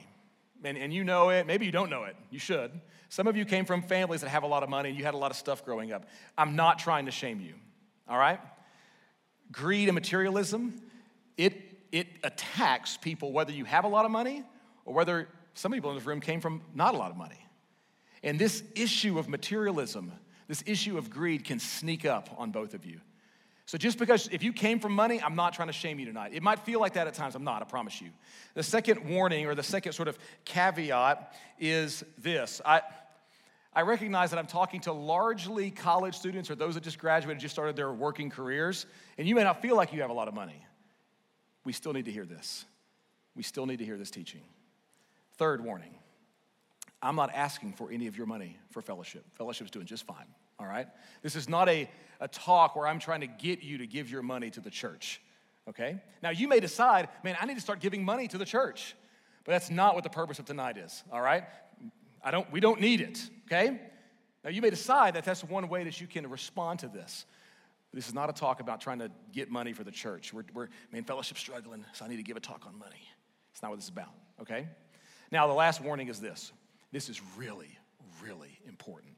And, 0.64 0.80
and 0.80 0.92
you 0.92 1.04
know 1.04 1.30
it. 1.30 1.46
Maybe 1.46 1.68
you 1.68 1.72
don't 1.72 1.92
know 1.92 2.06
it. 2.06 2.16
You 2.32 2.40
should. 2.40 2.72
Some 3.10 3.28
of 3.28 3.38
you 3.38 3.46
came 3.46 3.66
from 3.66 3.84
families 3.84 4.22
that 4.22 4.30
have 4.30 4.42
a 4.42 4.48
lot 4.48 4.64
of 4.64 4.70
money 4.70 4.90
and 4.90 4.98
you 4.98 5.06
had 5.06 5.14
a 5.14 5.18
lot 5.18 5.30
of 5.30 5.38
stuff 5.38 5.64
growing 5.64 5.92
up. 5.92 6.08
I'm 6.36 6.56
not 6.56 6.80
trying 6.80 7.06
to 7.06 7.12
shame 7.12 7.40
you, 7.40 7.54
all 8.10 8.18
right? 8.18 8.40
Greed 9.52 9.90
and 9.90 9.94
materialism, 9.94 10.82
it, 11.38 11.54
it 11.92 12.08
attacks 12.24 12.98
people 12.98 13.32
whether 13.32 13.52
you 13.52 13.66
have 13.66 13.86
a 13.86 13.88
lot 13.88 14.04
of 14.04 14.10
money 14.10 14.44
or 14.86 14.96
whether 14.96 15.28
some 15.54 15.72
people 15.72 15.92
in 15.92 15.98
this 15.98 16.06
room 16.08 16.20
came 16.20 16.42
from 16.42 16.64
not 16.74 16.96
a 16.96 16.98
lot 16.98 17.12
of 17.12 17.18
money. 17.18 17.48
And 18.24 18.40
this 18.40 18.64
issue 18.74 19.20
of 19.20 19.30
materialism, 19.30 20.12
this 20.48 20.64
issue 20.66 20.98
of 20.98 21.12
greed 21.12 21.46
can 21.46 21.60
sneak 21.60 22.08
up 22.08 22.30
on 22.40 22.50
both 22.50 22.74
of 22.74 22.88
you. 22.88 23.02
So 23.66 23.78
just 23.78 23.98
because 23.98 24.28
if 24.32 24.44
you 24.44 24.52
came 24.52 24.80
from 24.80 24.94
money, 24.94 25.22
I'm 25.22 25.36
not 25.36 25.54
trying 25.54 25.70
to 25.70 25.74
shame 25.74 25.98
you 26.00 26.06
tonight. 26.06 26.32
It 26.34 26.44
might 26.44 26.60
feel 26.60 26.80
like 26.80 26.94
that 26.94 27.08
at 27.08 27.14
times. 27.14 27.34
I'm 27.36 27.46
not, 27.46 27.62
I 27.62 27.66
promise 27.66 28.02
you. 28.02 28.10
The 28.56 28.64
second 28.64 29.10
warning 29.10 29.46
or 29.46 29.56
the 29.56 29.64
second 29.64 29.94
sort 29.94 30.10
of 30.10 30.18
caveat 30.44 31.34
is 31.60 32.04
this. 32.18 32.62
I 32.66 32.82
I 33.76 33.82
recognize 33.82 34.30
that 34.30 34.38
I'm 34.38 34.46
talking 34.46 34.82
to 34.82 34.94
largely 34.94 35.72
college 35.72 36.16
students 36.16 36.50
or 36.52 36.56
those 36.56 36.76
that 36.76 36.84
just 36.84 37.00
graduated, 37.00 37.42
just 37.42 37.56
started 37.56 37.76
their 37.76 37.92
working 37.92 38.30
careers, 38.30 38.86
and 39.18 39.28
you 39.28 39.34
may 39.36 39.44
not 39.44 39.62
feel 39.62 39.76
like 39.76 39.94
you 39.94 40.02
have 40.02 40.12
a 40.12 40.14
lot 40.14 40.28
of 40.28 40.34
money. 40.34 40.64
We 41.64 41.74
still 41.74 41.94
need 41.94 42.06
to 42.06 42.12
hear 42.12 42.26
this. 42.26 42.66
We 43.36 43.42
still 43.42 43.66
need 43.66 43.80
to 43.80 43.86
hear 43.86 43.98
this 43.98 44.12
teaching. 44.12 44.42
Third 45.38 45.64
warning 45.64 45.96
I'm 47.02 47.16
not 47.16 47.34
asking 47.34 47.74
for 47.74 47.92
any 47.92 48.08
of 48.08 48.16
your 48.16 48.28
money 48.28 48.58
for 48.70 48.82
fellowship. 48.82 49.26
Fellowship's 49.34 49.72
doing 49.72 49.86
just 49.86 50.06
fine, 50.06 50.28
all 50.64 50.70
right? 50.70 50.88
This 51.22 51.36
is 51.36 51.48
not 51.48 51.70
a 51.70 51.90
a 52.24 52.28
talk 52.30 52.76
where 52.76 52.88
I'm 52.88 53.00
trying 53.00 53.20
to 53.22 53.28
get 53.28 53.62
you 53.64 53.80
to 53.80 53.86
give 53.86 54.10
your 54.10 54.22
money 54.22 54.50
to 54.52 54.62
the 54.62 54.70
church. 54.70 55.22
Okay? 55.68 56.00
Now, 56.22 56.30
you 56.30 56.48
may 56.48 56.62
decide, 56.62 57.10
man, 57.22 57.36
I 57.40 57.46
need 57.46 57.56
to 57.56 57.62
start 57.62 57.82
giving 57.82 58.04
money 58.04 58.30
to 58.30 58.38
the 58.38 58.46
church. 58.46 58.96
But 59.44 59.52
that's 59.52 59.70
not 59.70 59.94
what 59.94 60.06
the 60.06 60.10
purpose 60.10 60.40
of 60.40 60.46
tonight 60.46 60.78
is, 60.78 61.04
all 61.12 61.22
right? 61.22 61.44
I 62.24 62.32
don't, 62.32 62.50
we 62.50 62.62
don't 62.62 62.80
need 62.80 63.02
it, 63.02 63.20
okay? 63.46 63.78
Now, 64.42 64.52
you 64.52 64.62
may 64.62 64.70
decide 64.70 65.16
that 65.16 65.26
that's 65.26 65.44
one 65.44 65.68
way 65.68 65.84
that 65.84 66.00
you 66.00 66.08
can 66.08 66.30
respond 66.30 66.80
to 66.80 66.88
this. 66.88 67.26
This 67.94 68.08
is 68.08 68.14
not 68.14 68.30
a 68.30 68.34
talk 68.34 68.62
about 68.62 68.80
trying 68.80 69.00
to 69.00 69.12
get 69.34 69.52
money 69.52 69.74
for 69.74 69.84
the 69.84 69.92
church. 69.92 70.34
We're, 70.34 70.46
we're 70.54 70.70
man, 70.94 71.04
fellowship 71.04 71.38
struggling, 71.38 71.84
so 71.92 72.06
I 72.06 72.08
need 72.08 72.18
to 72.18 72.24
give 72.24 72.38
a 72.38 72.40
talk 72.40 72.64
on 72.66 72.80
money. 72.80 73.06
It's 73.52 73.62
not 73.62 73.70
what 73.70 73.76
this 73.76 73.86
is 73.86 73.92
about, 73.92 74.14
okay? 74.42 74.70
Now, 75.30 75.48
the 75.48 75.54
last 75.54 75.82
warning 75.82 76.08
is 76.08 76.22
this 76.22 76.54
this 76.94 77.10
is 77.10 77.22
really, 77.36 77.78
really 78.22 78.60
important. 78.66 79.13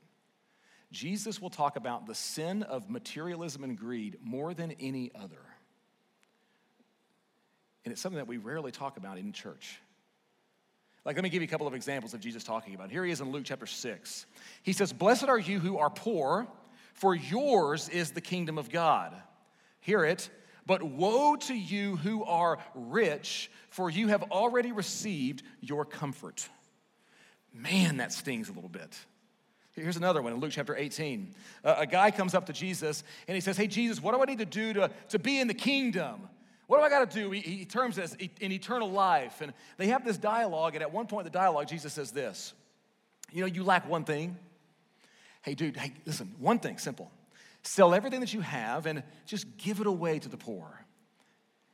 Jesus 0.96 1.42
will 1.42 1.50
talk 1.50 1.76
about 1.76 2.08
the 2.08 2.16
sin 2.16 2.64
of 2.64 2.90
materialism 2.90 3.66
and 3.66 3.78
greed 3.78 4.18
more 4.24 4.54
than 4.54 4.72
any 4.80 5.12
other. 5.14 5.42
And 7.84 7.92
it's 7.92 8.00
something 8.00 8.18
that 8.18 8.28
we 8.28 8.38
rarely 8.38 8.72
talk 8.72 8.96
about 8.96 9.18
in 9.18 9.34
church. 9.34 9.78
Like, 11.04 11.18
let 11.18 11.24
me 11.24 11.30
give 11.30 11.42
you 11.42 11.48
a 11.48 11.52
couple 11.52 11.68
of 11.68 11.76
examples 11.76 12.14
of 12.14 12.22
Jesus 12.22 12.46
talking 12.46 12.74
about. 12.76 12.92
Here 12.92 13.04
he 13.04 13.12
is 13.12 13.20
in 13.20 13.30
Luke 13.30 13.44
chapter 13.44 13.66
6. 13.66 14.26
He 14.64 14.72
says, 14.72 14.94
Blessed 14.94 15.26
are 15.26 15.38
you 15.38 15.60
who 15.60 15.78
are 15.78 15.90
poor, 15.90 16.48
for 16.94 17.14
yours 17.14 17.90
is 17.90 18.12
the 18.12 18.22
kingdom 18.22 18.58
of 18.58 18.70
God. 18.70 19.14
Hear 19.82 20.06
it. 20.06 20.30
But 20.66 20.82
woe 20.82 21.36
to 21.36 21.54
you 21.54 21.98
who 21.98 22.24
are 22.24 22.58
rich, 22.74 23.52
for 23.70 23.90
you 23.90 24.08
have 24.08 24.24
already 24.32 24.72
received 24.72 25.44
your 25.60 25.84
comfort. 25.84 26.48
Man, 27.54 27.98
that 27.98 28.14
stings 28.14 28.48
a 28.48 28.54
little 28.54 28.70
bit. 28.70 28.98
Here's 29.76 29.98
another 29.98 30.22
one 30.22 30.32
in 30.32 30.40
Luke 30.40 30.52
chapter 30.52 30.76
18. 30.76 31.36
Uh, 31.64 31.76
a 31.80 31.86
guy 31.86 32.10
comes 32.10 32.34
up 32.34 32.46
to 32.46 32.54
Jesus 32.54 33.04
and 33.28 33.36
he 33.36 33.42
says, 33.42 33.58
Hey, 33.58 33.68
Jesus, 33.68 34.02
what 34.02 34.16
do 34.16 34.22
I 34.22 34.26
need 34.26 34.40
to 34.40 34.46
do 34.46 34.72
to, 34.74 34.90
to 35.10 35.20
be 35.20 35.40
in 35.40 35.48
the 35.48 35.54
kingdom? 35.54 36.30
What 36.68 36.78
do 36.78 36.84
I 36.84 36.90
got 36.90 37.10
to 37.10 37.20
do? 37.20 37.30
He, 37.32 37.42
he 37.42 37.66
terms 37.66 37.98
this 37.98 38.16
in 38.16 38.52
eternal 38.52 38.90
life. 38.90 39.42
And 39.42 39.54
they 39.78 39.88
have 39.88 40.06
this 40.06 40.18
dialogue, 40.18 40.76
and 40.76 40.82
at 40.82 40.92
one 40.92 41.08
point 41.08 41.28
in 41.28 41.32
the 41.32 41.38
dialogue, 41.38 41.68
Jesus 41.68 41.94
says 41.94 42.12
this 42.12 42.54
You 43.32 43.42
know, 43.42 43.48
you 43.48 43.64
lack 43.64 43.88
one 43.88 44.06
thing. 44.06 44.38
Hey, 45.42 45.54
dude, 45.54 45.78
hey, 45.78 45.94
listen, 46.06 46.34
one 46.40 46.58
thing, 46.60 46.78
simple. 46.78 47.12
Sell 47.62 47.94
everything 47.94 48.22
that 48.22 48.34
you 48.34 48.42
have 48.42 48.86
and 48.86 49.04
just 49.26 49.58
give 49.58 49.80
it 49.80 49.88
away 49.88 50.20
to 50.20 50.30
the 50.30 50.38
poor. 50.38 50.86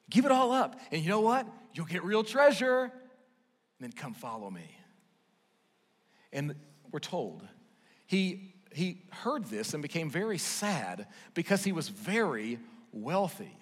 Give 0.10 0.26
it 0.26 0.32
all 0.32 0.52
up. 0.52 0.80
And 0.92 1.02
you 1.02 1.10
know 1.10 1.22
what? 1.22 1.48
You'll 1.74 1.86
get 1.86 2.04
real 2.04 2.24
treasure. 2.24 2.84
And 2.84 2.92
then 3.80 3.92
come 3.92 4.14
follow 4.14 4.50
me. 4.50 4.78
And 6.34 6.56
we're 6.92 7.00
told 7.00 7.48
he, 8.12 8.56
he 8.74 9.04
heard 9.10 9.46
this 9.46 9.74
and 9.74 9.82
became 9.82 10.10
very 10.10 10.38
sad 10.38 11.08
because 11.34 11.64
he 11.64 11.72
was 11.72 11.88
very 11.88 12.60
wealthy. 12.92 13.56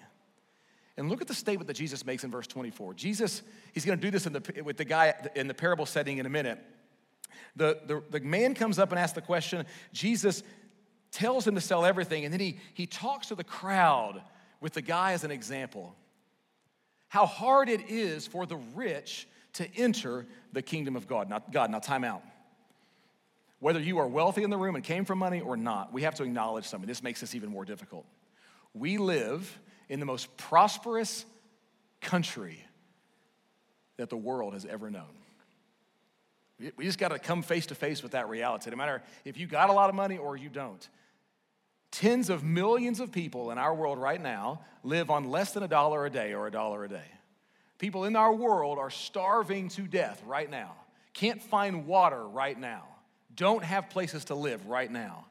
And 0.96 1.08
look 1.08 1.22
at 1.22 1.28
the 1.28 1.34
statement 1.34 1.68
that 1.68 1.74
Jesus 1.74 2.04
makes 2.04 2.24
in 2.24 2.32
verse 2.32 2.48
24. 2.48 2.94
Jesus, 2.94 3.42
he's 3.72 3.84
going 3.84 3.96
to 3.96 4.02
do 4.02 4.10
this 4.10 4.24
the, 4.24 4.62
with 4.64 4.76
the 4.76 4.84
guy 4.84 5.14
in 5.36 5.46
the 5.46 5.54
parable 5.54 5.86
setting 5.86 6.18
in 6.18 6.26
a 6.26 6.28
minute. 6.28 6.58
The, 7.54 7.78
the, 7.86 8.02
the 8.10 8.18
man 8.18 8.54
comes 8.54 8.80
up 8.80 8.90
and 8.90 8.98
asks 8.98 9.14
the 9.14 9.20
question. 9.20 9.64
Jesus 9.92 10.42
tells 11.12 11.46
him 11.46 11.54
to 11.54 11.60
sell 11.60 11.84
everything, 11.84 12.24
and 12.24 12.32
then 12.32 12.40
he, 12.40 12.58
he 12.74 12.86
talks 12.86 13.28
to 13.28 13.36
the 13.36 13.44
crowd 13.44 14.20
with 14.60 14.72
the 14.72 14.82
guy 14.82 15.12
as 15.12 15.22
an 15.22 15.30
example. 15.30 15.94
How 17.06 17.24
hard 17.24 17.68
it 17.68 17.88
is 17.88 18.26
for 18.26 18.46
the 18.46 18.56
rich 18.74 19.28
to 19.52 19.72
enter 19.76 20.26
the 20.52 20.60
kingdom 20.60 20.96
of 20.96 21.06
God. 21.06 21.30
Not 21.30 21.52
God, 21.52 21.70
now 21.70 21.78
time 21.78 22.02
out. 22.02 22.24
Whether 23.60 23.80
you 23.80 23.98
are 23.98 24.08
wealthy 24.08 24.42
in 24.42 24.50
the 24.50 24.56
room 24.56 24.74
and 24.74 24.82
came 24.82 25.04
from 25.04 25.18
money 25.18 25.40
or 25.40 25.56
not, 25.56 25.92
we 25.92 26.02
have 26.02 26.14
to 26.16 26.24
acknowledge 26.24 26.64
something. 26.64 26.88
This 26.88 27.02
makes 27.02 27.20
this 27.20 27.34
even 27.34 27.50
more 27.50 27.64
difficult. 27.64 28.06
We 28.74 28.98
live 28.98 29.58
in 29.88 30.00
the 30.00 30.06
most 30.06 30.34
prosperous 30.36 31.24
country 32.00 32.64
that 33.98 34.08
the 34.08 34.16
world 34.16 34.54
has 34.54 34.64
ever 34.64 34.90
known. 34.90 35.12
We 36.76 36.84
just 36.84 36.98
got 36.98 37.08
to 37.08 37.18
come 37.18 37.42
face 37.42 37.66
to 37.66 37.74
face 37.74 38.02
with 38.02 38.12
that 38.12 38.28
reality, 38.28 38.70
no 38.70 38.76
matter 38.76 39.02
if 39.24 39.38
you 39.38 39.46
got 39.46 39.70
a 39.70 39.72
lot 39.72 39.88
of 39.88 39.94
money 39.94 40.18
or 40.18 40.36
you 40.36 40.48
don't. 40.48 40.86
Tens 41.90 42.30
of 42.30 42.44
millions 42.44 43.00
of 43.00 43.12
people 43.12 43.50
in 43.50 43.58
our 43.58 43.74
world 43.74 43.98
right 43.98 44.20
now 44.20 44.60
live 44.82 45.10
on 45.10 45.30
less 45.30 45.52
than 45.52 45.62
a 45.62 45.68
dollar 45.68 46.06
a 46.06 46.10
day 46.10 46.34
or 46.34 46.46
a 46.46 46.50
dollar 46.50 46.84
a 46.84 46.88
day. 46.88 47.06
People 47.78 48.04
in 48.04 48.14
our 48.14 48.32
world 48.32 48.78
are 48.78 48.90
starving 48.90 49.68
to 49.70 49.82
death 49.82 50.22
right 50.26 50.50
now, 50.50 50.74
can't 51.14 51.42
find 51.42 51.86
water 51.86 52.26
right 52.28 52.58
now, 52.58 52.84
don't 53.34 53.64
have 53.64 53.90
places 53.90 54.26
to 54.26 54.34
live 54.34 54.66
right 54.66 54.90
now. 54.90 55.26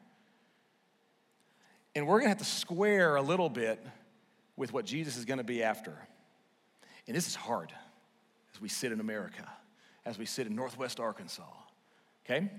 And 1.94 2.06
we're 2.06 2.18
gonna 2.18 2.28
have 2.28 2.38
to 2.38 2.44
square 2.44 3.16
a 3.16 3.22
little 3.22 3.48
bit 3.48 3.84
with 4.56 4.72
what 4.72 4.84
Jesus 4.84 5.16
is 5.16 5.24
gonna 5.24 5.44
be 5.44 5.62
after. 5.62 5.96
And 7.06 7.16
this 7.16 7.26
is 7.26 7.34
hard 7.34 7.72
as 8.54 8.60
we 8.60 8.68
sit 8.68 8.92
in 8.92 9.00
America, 9.00 9.48
as 10.04 10.18
we 10.18 10.26
sit 10.26 10.46
in 10.46 10.54
Northwest 10.54 11.00
Arkansas, 11.00 11.42
okay? 12.24 12.50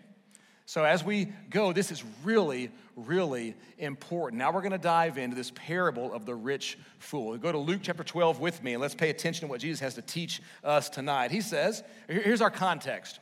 So, 0.66 0.86
as 0.86 1.04
we 1.04 1.26
go, 1.50 1.74
this 1.74 1.92
is 1.92 2.02
really, 2.24 2.72
really 2.96 3.56
important. 3.78 4.40
Now, 4.40 4.54
we're 4.54 4.62
going 4.62 4.72
to 4.72 4.78
dive 4.78 5.18
into 5.18 5.36
this 5.36 5.52
parable 5.54 6.14
of 6.14 6.26
the 6.26 6.34
rich 6.34 6.78
fool. 6.98 7.38
Go 7.38 7.52
to 7.52 7.58
Luke 7.58 7.82
chapter 7.84 8.06
12 8.06 8.40
with 8.40 8.64
me, 8.64 8.74
and 8.74 8.82
let's 8.82 8.96
pay 8.96 9.10
attention 9.10 9.48
to 9.48 9.52
what 9.52 9.60
Jesus 9.60 9.82
has 9.82 9.96
to 9.96 10.02
teach 10.02 10.42
us 10.64 10.88
tonight. 10.90 11.30
He 11.30 11.42
says, 11.42 11.84
here's 12.08 12.42
our 12.42 12.50
context 12.50 13.20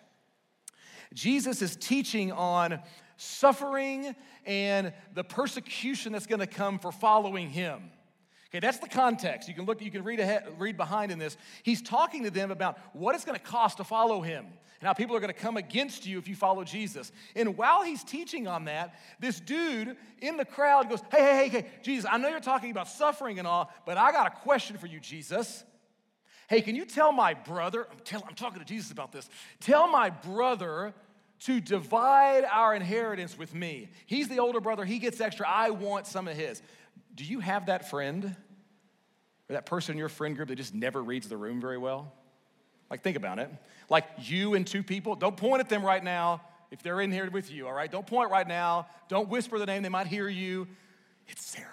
Jesus 1.14 1.62
is 1.62 1.76
teaching 1.76 2.32
on 2.32 2.80
suffering 3.18 4.16
and 4.45 4.93
the 5.14 5.24
persecution 5.24 6.14
that's 6.14 6.28
going 6.28 6.39
to 6.39 6.47
come 6.47 6.80
for 6.80 6.91
following 6.91 7.49
him. 7.49 7.91
Okay, 8.49 8.60
that's 8.60 8.80
the 8.80 8.89
context. 8.89 9.47
You 9.47 9.53
can 9.53 9.66
look, 9.66 9.82
you 9.82 9.91
can 9.91 10.03
read 10.03 10.20
ahead, 10.20 10.43
read 10.57 10.76
behind 10.76 11.12
in 11.12 11.20
this. 11.20 11.38
He's 11.62 11.82
talking 11.82 12.24
to 12.24 12.32
them 12.32 12.49
about 12.49 12.80
what 12.93 13.14
it's 13.14 13.26
going 13.26 13.38
to 13.38 13.43
cost 13.43 13.78
to 13.78 13.84
follow 13.84 14.22
him 14.22 14.45
and 14.80 14.88
how 14.88 14.93
people 14.93 15.16
are 15.16 15.20
going 15.20 15.34
to 15.34 15.39
come 15.39 15.57
against 15.57 16.07
you 16.07 16.18
if 16.18 16.28
you 16.28 16.36
follow 16.36 16.64
Jesus. 16.64 17.12
And 17.36 17.57
while 17.57 17.84
he's 17.84 18.03
teaching 18.03 18.47
on 18.47 18.66
that, 18.66 18.95
this 19.20 19.39
dude 19.39 19.95
in 20.20 20.38
the 20.38 20.45
crowd 20.45 20.89
goes, 20.89 21.01
Hey, 21.12 21.22
hey, 21.22 21.36
hey, 21.36 21.49
hey, 21.49 21.68
Jesus, 21.84 22.10
I 22.12 22.18
know 22.18 22.30
you're 22.30 22.39
talking 22.39 22.72
about 22.72 22.88
suffering 22.88 23.38
and 23.38 23.47
all, 23.47 23.72
but 23.86 23.97
I 23.97 24.12
got 24.12 24.26
a 24.28 24.36
question 24.39 24.78
for 24.78 24.88
you, 24.88 24.99
Jesus. 24.99 25.64
Hey, 26.49 26.61
can 26.61 26.75
you 26.75 26.83
tell 26.83 27.11
my 27.11 27.35
brother, 27.35 27.87
I'm, 27.91 27.99
tell, 28.03 28.23
I'm 28.27 28.33
talking 28.33 28.57
to 28.57 28.65
Jesus 28.65 28.91
about 28.91 29.11
this, 29.11 29.29
tell 29.59 29.87
my 29.87 30.09
brother 30.09 30.95
to 31.41 31.61
divide 31.61 32.43
our 32.43 32.73
inheritance 32.73 33.37
with 33.37 33.53
me. 33.53 33.89
He's 34.07 34.27
the 34.27 34.39
older 34.39 34.59
brother, 34.59 34.83
he 34.83 34.97
gets 34.97 35.21
extra. 35.21 35.47
I 35.47 35.69
want 35.69 36.07
some 36.07 36.27
of 36.27 36.35
his. 36.35 36.63
Do 37.13 37.23
you 37.23 37.39
have 37.39 37.67
that 37.67 37.91
friend 37.91 38.35
or 39.47 39.53
that 39.53 39.67
person 39.67 39.93
in 39.93 39.99
your 39.99 40.09
friend 40.09 40.35
group 40.35 40.49
that 40.49 40.55
just 40.55 40.73
never 40.73 41.03
reads 41.03 41.29
the 41.29 41.37
room 41.37 41.61
very 41.61 41.77
well? 41.77 42.11
Like, 42.89 43.03
think 43.03 43.15
about 43.15 43.37
it. 43.37 43.51
Like, 43.87 44.05
you 44.17 44.55
and 44.55 44.65
two 44.65 44.81
people, 44.81 45.13
don't 45.13 45.37
point 45.37 45.59
at 45.59 45.69
them 45.69 45.85
right 45.85 46.03
now 46.03 46.41
if 46.71 46.81
they're 46.81 46.99
in 47.01 47.11
here 47.11 47.29
with 47.29 47.51
you, 47.51 47.67
all 47.67 47.73
right? 47.73 47.91
Don't 47.91 48.07
point 48.07 48.31
right 48.31 48.47
now. 48.47 48.87
Don't 49.07 49.29
whisper 49.29 49.59
the 49.59 49.67
name, 49.67 49.83
they 49.83 49.89
might 49.89 50.07
hear 50.07 50.27
you. 50.27 50.67
It's 51.27 51.45
Sarah. 51.45 51.67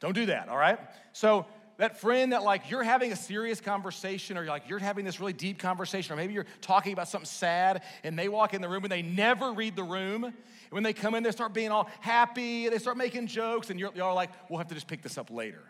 Don't 0.00 0.14
do 0.14 0.26
that, 0.26 0.50
all 0.50 0.58
right? 0.58 0.78
So, 1.12 1.46
that 1.78 2.00
friend 2.00 2.32
that 2.32 2.42
like 2.42 2.70
you're 2.70 2.82
having 2.82 3.12
a 3.12 3.16
serious 3.16 3.60
conversation 3.60 4.36
or 4.36 4.42
you're 4.42 4.50
like 4.50 4.68
you're 4.68 4.78
having 4.78 5.04
this 5.04 5.18
really 5.18 5.32
deep 5.32 5.58
conversation 5.58 6.12
or 6.12 6.16
maybe 6.16 6.34
you're 6.34 6.46
talking 6.60 6.92
about 6.92 7.08
something 7.08 7.26
sad 7.26 7.82
and 8.04 8.18
they 8.18 8.28
walk 8.28 8.54
in 8.54 8.60
the 8.60 8.68
room 8.68 8.84
and 8.84 8.92
they 8.92 9.02
never 9.02 9.52
read 9.52 9.74
the 9.74 9.82
room 9.82 10.24
and 10.24 10.34
when 10.70 10.82
they 10.82 10.92
come 10.92 11.14
in 11.14 11.22
they 11.22 11.30
start 11.30 11.52
being 11.52 11.70
all 11.70 11.88
happy 12.00 12.68
they 12.68 12.78
start 12.78 12.96
making 12.96 13.26
jokes 13.26 13.70
and 13.70 13.80
you're, 13.80 13.90
you're 13.94 14.12
like 14.12 14.30
we'll 14.50 14.58
have 14.58 14.68
to 14.68 14.74
just 14.74 14.86
pick 14.86 15.02
this 15.02 15.16
up 15.16 15.30
later 15.30 15.62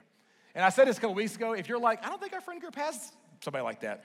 and 0.54 0.64
i 0.64 0.68
said 0.68 0.88
this 0.88 0.98
a 0.98 1.00
couple 1.00 1.14
weeks 1.14 1.36
ago 1.36 1.52
if 1.52 1.68
you're 1.68 1.78
like 1.78 2.04
i 2.04 2.09
don't 2.09 2.20
think 2.20 2.32
our 2.32 2.40
friend 2.40 2.61
group 2.61 2.74
has 2.74 3.12
somebody 3.40 3.62
like 3.62 3.80
that 3.80 4.04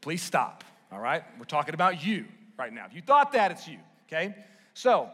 please 0.00 0.22
stop, 0.22 0.64
all 0.90 1.00
right? 1.00 1.22
We're 1.38 1.44
talking 1.44 1.74
about 1.74 2.04
you 2.04 2.24
right 2.58 2.72
now. 2.72 2.86
If 2.86 2.94
you 2.94 3.02
thought 3.02 3.32
that, 3.32 3.50
it's 3.50 3.68
you, 3.68 3.78
okay? 4.06 4.34
So, 4.74 5.10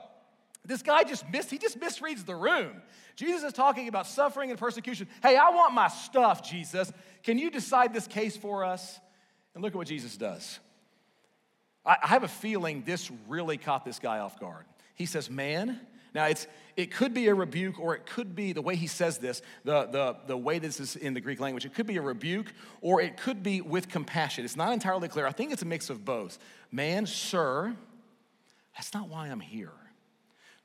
this 0.64 0.82
guy 0.82 1.04
just 1.04 1.28
missed, 1.30 1.50
he 1.50 1.58
just 1.58 1.78
misreads 1.78 2.24
the 2.24 2.34
room. 2.34 2.82
Jesus 3.16 3.44
is 3.44 3.52
talking 3.52 3.88
about 3.88 4.06
suffering 4.06 4.50
and 4.50 4.58
persecution. 4.58 5.06
Hey, 5.22 5.36
I 5.36 5.50
want 5.50 5.74
my 5.74 5.88
stuff, 5.88 6.48
Jesus. 6.48 6.92
Can 7.22 7.38
you 7.38 7.50
decide 7.50 7.92
this 7.92 8.06
case 8.06 8.36
for 8.36 8.64
us? 8.64 8.98
And 9.54 9.62
look 9.62 9.72
at 9.72 9.76
what 9.76 9.86
Jesus 9.86 10.16
does. 10.16 10.58
I, 11.84 11.96
I 12.02 12.06
have 12.08 12.24
a 12.24 12.28
feeling 12.28 12.82
this 12.84 13.10
really 13.28 13.56
caught 13.56 13.84
this 13.84 13.98
guy 13.98 14.18
off 14.18 14.40
guard. 14.40 14.64
He 14.94 15.06
says, 15.06 15.30
Man, 15.30 15.80
now, 16.14 16.26
it's, 16.26 16.46
it 16.76 16.92
could 16.92 17.12
be 17.12 17.26
a 17.26 17.34
rebuke, 17.34 17.80
or 17.80 17.96
it 17.96 18.06
could 18.06 18.36
be 18.36 18.52
the 18.52 18.62
way 18.62 18.76
he 18.76 18.86
says 18.86 19.18
this, 19.18 19.42
the, 19.64 19.86
the, 19.86 20.16
the 20.28 20.36
way 20.36 20.60
this 20.60 20.78
is 20.78 20.94
in 20.94 21.12
the 21.12 21.20
Greek 21.20 21.40
language. 21.40 21.66
It 21.66 21.74
could 21.74 21.88
be 21.88 21.96
a 21.96 22.02
rebuke, 22.02 22.52
or 22.80 23.00
it 23.00 23.16
could 23.16 23.42
be 23.42 23.60
with 23.60 23.88
compassion. 23.88 24.44
It's 24.44 24.54
not 24.54 24.72
entirely 24.72 25.08
clear. 25.08 25.26
I 25.26 25.32
think 25.32 25.52
it's 25.52 25.62
a 25.62 25.66
mix 25.66 25.90
of 25.90 26.04
both. 26.04 26.38
Man, 26.70 27.06
sir, 27.06 27.74
that's 28.76 28.94
not 28.94 29.08
why 29.08 29.26
I'm 29.26 29.40
here. 29.40 29.72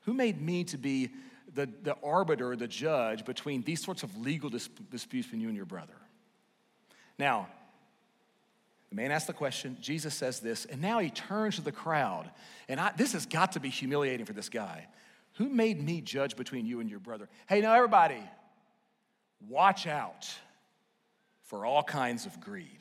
Who 0.01 0.13
made 0.13 0.41
me 0.41 0.63
to 0.65 0.77
be 0.77 1.09
the, 1.53 1.69
the 1.83 1.95
arbiter, 2.03 2.55
the 2.55 2.67
judge 2.67 3.25
between 3.25 3.63
these 3.63 3.83
sorts 3.83 4.03
of 4.03 4.17
legal 4.17 4.49
dis- 4.49 4.69
disputes 4.89 5.27
between 5.27 5.41
you 5.41 5.47
and 5.47 5.57
your 5.57 5.65
brother? 5.65 5.95
Now, 7.17 7.47
the 8.89 8.95
man 8.95 9.11
asks 9.11 9.27
the 9.27 9.33
question, 9.33 9.77
Jesus 9.81 10.15
says 10.15 10.39
this, 10.39 10.65
and 10.65 10.81
now 10.81 10.99
he 10.99 11.09
turns 11.09 11.55
to 11.55 11.61
the 11.61 11.71
crowd. 11.71 12.29
And 12.67 12.79
I, 12.79 12.91
this 12.95 13.13
has 13.13 13.25
got 13.25 13.51
to 13.51 13.59
be 13.59 13.69
humiliating 13.69 14.25
for 14.25 14.33
this 14.33 14.49
guy. 14.49 14.87
Who 15.35 15.47
made 15.47 15.81
me 15.83 16.01
judge 16.01 16.35
between 16.35 16.65
you 16.65 16.79
and 16.79 16.89
your 16.89 16.99
brother? 16.99 17.29
Hey, 17.47 17.61
now, 17.61 17.75
everybody, 17.75 18.21
watch 19.47 19.85
out 19.85 20.27
for 21.43 21.65
all 21.65 21.83
kinds 21.83 22.25
of 22.25 22.39
greed. 22.41 22.79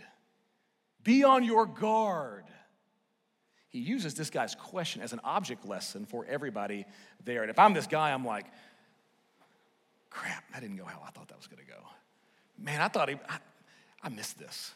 Be 1.05 1.25
on 1.25 1.45
your 1.45 1.67
guard. 1.67 2.45
He 3.71 3.81
uses 3.81 4.15
this 4.15 4.31
guy's 4.31 4.55
question 4.55 5.03
as 5.03 5.13
an 5.13 5.21
object 5.25 5.67
lesson 5.67 6.07
for 6.07 6.25
everybody 6.27 6.87
there. 7.25 7.43
And 7.43 7.51
if 7.51 7.59
I'm 7.59 7.75
this 7.75 7.87
guy, 7.87 8.13
I'm 8.13 8.25
like, 8.25 8.47
crap, 10.11 10.45
that 10.53 10.61
didn't 10.61 10.77
go 10.77 10.85
how 10.85 11.03
I 11.07 11.11
thought 11.11 11.29
that 11.29 11.37
was 11.37 11.47
going 11.47 11.63
to 11.65 11.71
go. 11.71 11.79
Man, 12.59 12.81
I 12.81 12.89
thought 12.89 13.09
he, 13.09 13.17
I, 13.29 13.39
I 14.03 14.09
missed 14.09 14.39
this. 14.39 14.73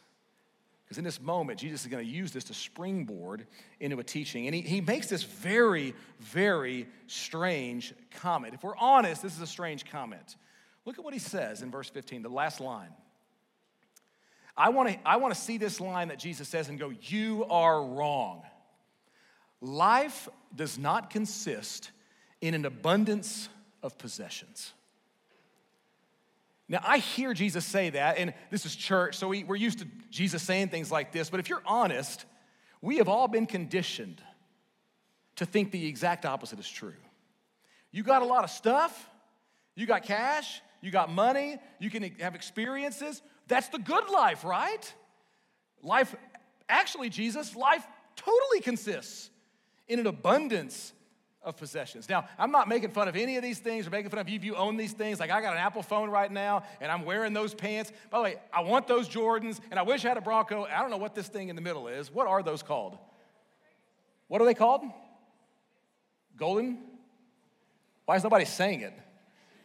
Because 0.85 0.99
in 0.99 1.05
this 1.05 1.23
moment, 1.23 1.59
Jesus 1.59 1.83
is 1.83 1.87
going 1.87 2.05
to 2.05 2.11
use 2.11 2.33
this 2.33 2.45
to 2.45 2.55
springboard 2.55 3.47
into 3.81 3.99
a 3.99 4.05
teaching. 4.05 4.47
And 4.47 4.55
he, 4.55 4.61
he 4.61 4.83
makes 4.83 5.07
this 5.07 5.23
very, 5.23 5.95
very 6.21 6.87
strange 7.07 7.95
comment. 8.21 8.53
If 8.53 8.63
we're 8.63 8.77
honest, 8.77 9.23
this 9.23 9.35
is 9.35 9.41
a 9.41 9.47
strange 9.47 9.87
comment. 9.91 10.37
Look 10.85 10.99
at 10.99 11.05
what 11.05 11.15
he 11.15 11.19
says 11.19 11.63
in 11.63 11.71
verse 11.71 11.89
15, 11.89 12.21
the 12.21 12.29
last 12.29 12.61
line. 12.61 12.91
I 14.55 14.69
want 14.69 14.91
to 14.91 14.99
I 15.09 15.17
want 15.17 15.35
to 15.35 15.41
see 15.41 15.57
this 15.57 15.81
line 15.81 16.09
that 16.09 16.19
Jesus 16.19 16.47
says 16.47 16.69
and 16.69 16.79
go, 16.79 16.93
You 17.01 17.47
are 17.49 17.83
wrong. 17.83 18.43
Life 19.63 20.29
does 20.55 20.77
not 20.77 21.09
consist 21.09 21.93
in 22.41 22.53
an 22.53 22.67
abundance 22.67 23.49
of 23.81 23.97
possessions. 23.97 24.73
Now, 26.69 26.81
I 26.85 26.99
hear 26.99 27.33
Jesus 27.33 27.65
say 27.65 27.91
that, 27.91 28.19
and 28.19 28.35
this 28.51 28.67
is 28.67 28.75
church, 28.75 29.17
so 29.17 29.29
we, 29.29 29.45
we're 29.45 29.57
used 29.57 29.79
to 29.79 29.87
Jesus 30.11 30.43
saying 30.43 30.69
things 30.69 30.91
like 30.91 31.13
this, 31.13 31.31
but 31.31 31.39
if 31.39 31.49
you're 31.49 31.63
honest, 31.65 32.25
we 32.81 32.97
have 32.97 33.09
all 33.09 33.29
been 33.29 33.47
conditioned 33.47 34.21
to 35.37 35.47
think 35.47 35.71
the 35.71 35.87
exact 35.87 36.27
opposite 36.27 36.59
is 36.59 36.69
true. 36.69 36.95
You 37.93 38.03
got 38.03 38.23
a 38.23 38.27
lot 38.27 38.43
of 38.43 38.51
stuff, 38.51 39.09
you 39.77 39.87
got 39.87 40.03
cash, 40.03 40.61
you 40.81 40.91
got 40.91 41.09
money, 41.09 41.59
you 41.79 41.89
can 41.89 42.03
have 42.19 42.35
experiences. 42.35 43.23
That's 43.47 43.69
the 43.69 43.79
good 43.79 44.11
life, 44.11 44.43
right? 44.43 44.93
Life, 45.83 46.17
actually, 46.69 47.11
Jesus, 47.11 47.55
life 47.55 47.87
totally 48.17 48.61
consists 48.61 49.31
in 49.93 50.01
an 50.01 50.07
abundance 50.07 50.93
of 51.43 51.57
possessions. 51.57 52.09
Now, 52.09 52.27
I'm 52.39 52.51
not 52.51 52.69
making 52.69 52.91
fun 52.91 53.09
of 53.09 53.17
any 53.17 53.37
of 53.37 53.43
these 53.43 53.59
things 53.59 53.87
or 53.87 53.91
making 53.91 54.11
fun 54.11 54.21
of 54.21 54.29
you 54.29 54.37
if 54.37 54.45
you 54.45 54.55
own 54.55 54.77
these 54.77 54.93
things. 54.93 55.19
Like, 55.19 55.31
I 55.31 55.41
got 55.41 55.53
an 55.53 55.59
Apple 55.59 55.83
phone 55.83 56.09
right 56.09 56.31
now 56.31 56.63
and 56.81 56.91
I'm 56.91 57.05
wearing 57.05 57.33
those 57.33 57.53
pants. 57.53 57.93
By 58.11 58.19
the 58.19 58.25
way, 58.25 58.37
I 58.53 58.61
want 58.63 58.87
those 58.87 59.09
Jordans 59.09 59.59
and 59.71 59.79
I 59.79 59.83
wish 59.83 60.05
I 60.05 60.09
had 60.09 60.17
a 60.17 60.21
Bronco. 60.21 60.65
I 60.65 60.81
don't 60.81 60.91
know 60.91 60.97
what 60.97 61.15
this 61.15 61.29
thing 61.29 61.49
in 61.49 61.57
the 61.57 61.63
middle 61.63 61.89
is. 61.89 62.13
What 62.13 62.27
are 62.27 62.43
those 62.43 62.63
called? 62.63 62.97
What 64.29 64.41
are 64.41 64.45
they 64.45 64.55
called? 64.55 64.83
Golden? 66.37 66.79
Why 68.05 68.17
is 68.17 68.23
nobody 68.23 68.45
saying 68.45 68.81
it? 68.81 68.95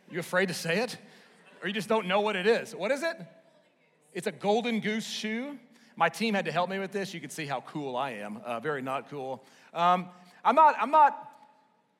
You 0.10 0.20
afraid 0.20 0.48
to 0.48 0.54
say 0.54 0.80
it? 0.80 0.98
Or 1.62 1.68
you 1.68 1.74
just 1.74 1.90
don't 1.90 2.08
know 2.08 2.22
what 2.22 2.36
it 2.36 2.48
is? 2.48 2.76
What 2.76 2.92
is 2.92 3.04
it? 3.04 3.18
It's 4.14 4.28
a 4.28 4.32
golden 4.32 4.80
goose 4.80 5.08
shoe. 5.08 5.60
My 5.98 6.08
team 6.08 6.34
had 6.34 6.46
to 6.46 6.52
help 6.52 6.70
me 6.70 6.80
with 6.80 6.94
this. 6.94 7.14
You 7.14 7.20
can 7.20 7.30
see 7.30 7.46
how 7.46 7.62
cool 7.62 7.98
I 7.98 8.12
am. 8.12 8.38
Uh, 8.46 8.62
very 8.62 8.82
not 8.82 9.10
cool. 9.10 9.44
Um, 9.74 10.08
I'm 10.46 10.56
not, 10.56 10.76
I'm 10.80 10.92
not 10.92 11.28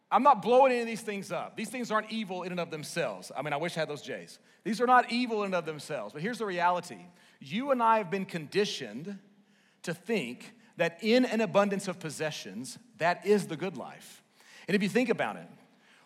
I'm 0.10 0.24
not 0.24 0.42
blowing 0.42 0.72
any 0.72 0.82
of 0.82 0.88
these 0.88 1.02
things 1.02 1.32
up. 1.32 1.58
These 1.58 1.70
things 1.70 1.92
aren't 1.92 2.12
evil 2.12 2.44
in 2.44 2.52
and 2.52 2.60
of 2.60 2.72
themselves. 2.72 3.32
I 3.36 3.42
mean, 3.42 3.52
I 3.52 3.58
wish 3.58 3.76
I 3.76 3.82
had 3.82 3.90
those 3.90 4.02
J's. 4.02 4.40
These 4.64 4.80
are 4.80 4.88
not 4.88 5.12
evil 5.12 5.42
in 5.42 5.48
and 5.48 5.56
of 5.56 5.66
themselves. 5.66 6.14
But 6.14 6.22
here's 6.22 6.38
the 6.38 6.46
reality 6.46 7.00
you 7.40 7.72
and 7.72 7.84
I 7.84 7.98
have 7.98 8.10
been 8.10 8.26
conditioned 8.26 9.20
to 9.84 9.94
think 9.94 10.54
that 10.78 11.00
in 11.02 11.26
an 11.26 11.42
abundance 11.42 11.88
of 11.88 12.00
possessions, 12.00 12.78
that 12.98 13.26
is 13.26 13.48
the 13.48 13.58
good 13.58 13.78
life. 13.78 14.24
And 14.68 14.76
if 14.76 14.84
you 14.84 14.90
think 14.90 15.10
about 15.10 15.36
it, 15.36 15.48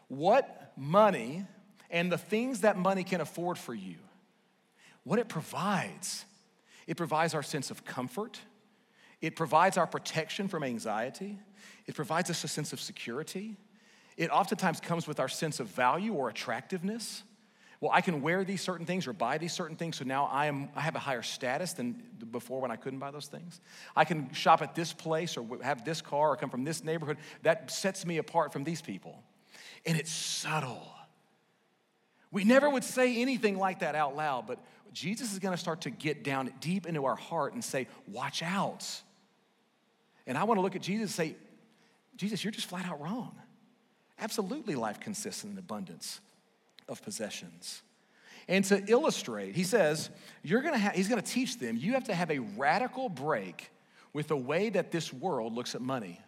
what 0.07 0.71
money 0.75 1.45
and 1.89 2.11
the 2.11 2.17
things 2.17 2.61
that 2.61 2.77
money 2.77 3.03
can 3.03 3.21
afford 3.21 3.57
for 3.57 3.73
you, 3.73 3.97
what 5.03 5.19
it 5.19 5.27
provides, 5.29 6.25
it 6.91 6.97
provides 6.97 7.33
our 7.33 7.41
sense 7.41 7.71
of 7.71 7.85
comfort, 7.85 8.41
it 9.21 9.37
provides 9.37 9.77
our 9.77 9.87
protection 9.87 10.49
from 10.49 10.61
anxiety. 10.61 11.39
it 11.87 11.95
provides 11.95 12.29
us 12.29 12.43
a 12.43 12.49
sense 12.49 12.73
of 12.73 12.81
security. 12.81 13.55
It 14.17 14.29
oftentimes 14.29 14.81
comes 14.81 15.07
with 15.07 15.17
our 15.17 15.29
sense 15.29 15.61
of 15.61 15.67
value 15.67 16.11
or 16.13 16.27
attractiveness. 16.27 17.23
Well, 17.79 17.91
I 17.93 18.01
can 18.01 18.21
wear 18.21 18.43
these 18.43 18.61
certain 18.61 18.85
things 18.85 19.07
or 19.07 19.13
buy 19.13 19.37
these 19.37 19.53
certain 19.53 19.77
things, 19.77 19.95
so 19.95 20.03
now 20.03 20.25
I, 20.25 20.47
am, 20.47 20.67
I 20.75 20.81
have 20.81 20.95
a 20.95 20.99
higher 20.99 21.21
status 21.21 21.71
than 21.71 22.03
before 22.29 22.59
when 22.59 22.71
I 22.71 22.75
couldn't 22.75 22.99
buy 22.99 23.11
those 23.11 23.27
things. 23.27 23.61
I 23.95 24.03
can 24.03 24.33
shop 24.33 24.61
at 24.61 24.75
this 24.75 24.91
place 24.91 25.37
or 25.37 25.47
have 25.63 25.85
this 25.85 26.01
car 26.01 26.31
or 26.31 26.35
come 26.35 26.49
from 26.49 26.65
this 26.65 26.83
neighborhood. 26.83 27.19
That 27.43 27.71
sets 27.71 28.05
me 28.05 28.17
apart 28.17 28.51
from 28.51 28.65
these 28.65 28.81
people. 28.81 29.23
And 29.85 29.97
it's 29.97 30.11
subtle. 30.11 30.91
We 32.31 32.43
never 32.43 32.69
would 32.69 32.83
say 32.83 33.21
anything 33.21 33.57
like 33.57 33.79
that 33.79 33.95
out 33.95 34.17
loud, 34.17 34.45
but 34.45 34.59
Jesus 34.93 35.31
is 35.31 35.39
going 35.39 35.53
to 35.53 35.59
start 35.59 35.81
to 35.81 35.89
get 35.89 36.23
down 36.23 36.51
deep 36.59 36.85
into 36.85 37.05
our 37.05 37.15
heart 37.15 37.53
and 37.53 37.63
say, 37.63 37.87
Watch 38.07 38.43
out. 38.43 38.85
And 40.27 40.37
I 40.37 40.43
want 40.43 40.57
to 40.57 40.61
look 40.61 40.75
at 40.75 40.81
Jesus 40.81 41.17
and 41.17 41.29
say, 41.29 41.35
Jesus, 42.15 42.43
you're 42.43 42.51
just 42.51 42.67
flat 42.67 42.85
out 42.85 43.01
wrong. 43.01 43.35
Absolutely, 44.19 44.75
life 44.75 44.99
consists 44.99 45.43
in 45.43 45.51
an 45.51 45.57
abundance 45.57 46.19
of 46.87 47.01
possessions. 47.01 47.81
And 48.47 48.63
to 48.65 48.83
illustrate, 48.87 49.55
he 49.55 49.63
says, 49.63 50.09
you're 50.43 50.61
gonna 50.61 50.77
have, 50.77 50.93
he's 50.93 51.07
gonna 51.07 51.21
teach 51.21 51.57
them, 51.57 51.77
you 51.77 51.93
have 51.93 52.03
to 52.05 52.13
have 52.13 52.29
a 52.29 52.39
radical 52.39 53.09
break 53.09 53.71
with 54.13 54.27
the 54.27 54.37
way 54.37 54.69
that 54.69 54.91
this 54.91 55.13
world 55.13 55.53
looks 55.53 55.73
at 55.73 55.81
money 55.81 56.19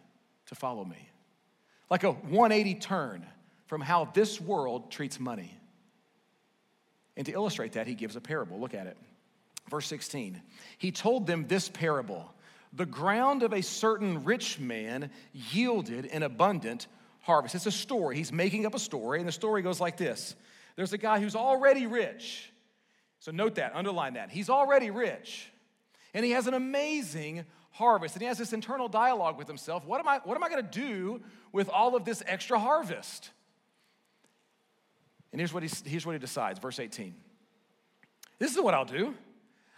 to 0.48 0.56
follow 0.56 0.86
me. 0.86 1.10
Like 1.90 2.04
a 2.04 2.12
180 2.12 2.76
turn 2.76 3.26
from 3.68 3.82
how 3.82 4.06
this 4.14 4.40
world 4.40 4.90
treats 4.90 5.20
money. 5.20 5.58
And 7.16 7.26
to 7.26 7.32
illustrate 7.32 7.74
that, 7.74 7.88
he 7.88 7.96
gives 7.96 8.16
a 8.16 8.22
parable. 8.22 8.60
Look 8.60 8.74
at 8.74 8.88
it. 8.88 8.98
Verse 9.70 9.88
16. 9.88 10.42
He 10.78 10.92
told 10.92 11.28
them 11.28 11.48
this 11.48 11.70
parable 11.70 12.34
The 12.74 12.86
ground 12.86 13.44
of 13.44 13.54
a 13.54 13.62
certain 13.62 14.24
rich 14.24 14.60
man 14.60 15.12
yielded 15.32 16.06
an 16.08 16.24
abundant 16.24 16.88
harvest. 17.22 17.56
It's 17.56 17.66
a 17.66 17.72
story. 17.72 18.18
He's 18.18 18.32
making 18.32 18.66
up 18.66 18.76
a 18.76 18.80
story, 18.80 19.20
and 19.20 19.28
the 19.28 19.34
story 19.34 19.62
goes 19.62 19.80
like 19.80 19.98
this 19.98 20.36
There's 20.76 20.94
a 20.94 20.98
guy 20.98 21.20
who's 21.20 21.36
already 21.36 21.88
rich. 21.88 22.52
So 23.20 23.32
note 23.32 23.56
that, 23.56 23.74
underline 23.74 24.16
that. 24.16 24.32
He's 24.32 24.50
already 24.50 24.92
rich, 24.92 25.50
and 26.14 26.26
he 26.26 26.32
has 26.32 26.48
an 26.48 26.54
amazing 26.54 27.46
harvest. 27.72 28.16
And 28.16 28.22
he 28.22 28.28
has 28.28 28.38
this 28.38 28.54
internal 28.54 28.88
dialogue 28.88 29.38
with 29.38 29.48
himself 29.48 29.86
What 29.86 30.00
am 30.00 30.08
I, 30.08 30.20
what 30.24 30.36
am 30.36 30.44
I 30.44 30.50
going 30.50 30.64
to 30.64 30.80
do 30.80 31.22
with 31.52 31.70
all 31.70 31.96
of 31.96 32.06
this 32.06 32.22
extra 32.26 32.60
harvest? 32.60 33.32
And 35.34 35.42
here's 35.42 35.52
what, 35.52 35.64
he, 35.64 35.90
here's 35.90 36.06
what 36.06 36.14
he 36.14 36.20
decides, 36.20 36.60
verse 36.60 36.80
18. 36.80 37.14
This 38.38 38.56
is 38.56 38.62
what 38.62 38.76
I'll 38.76 38.86
do. 38.86 39.16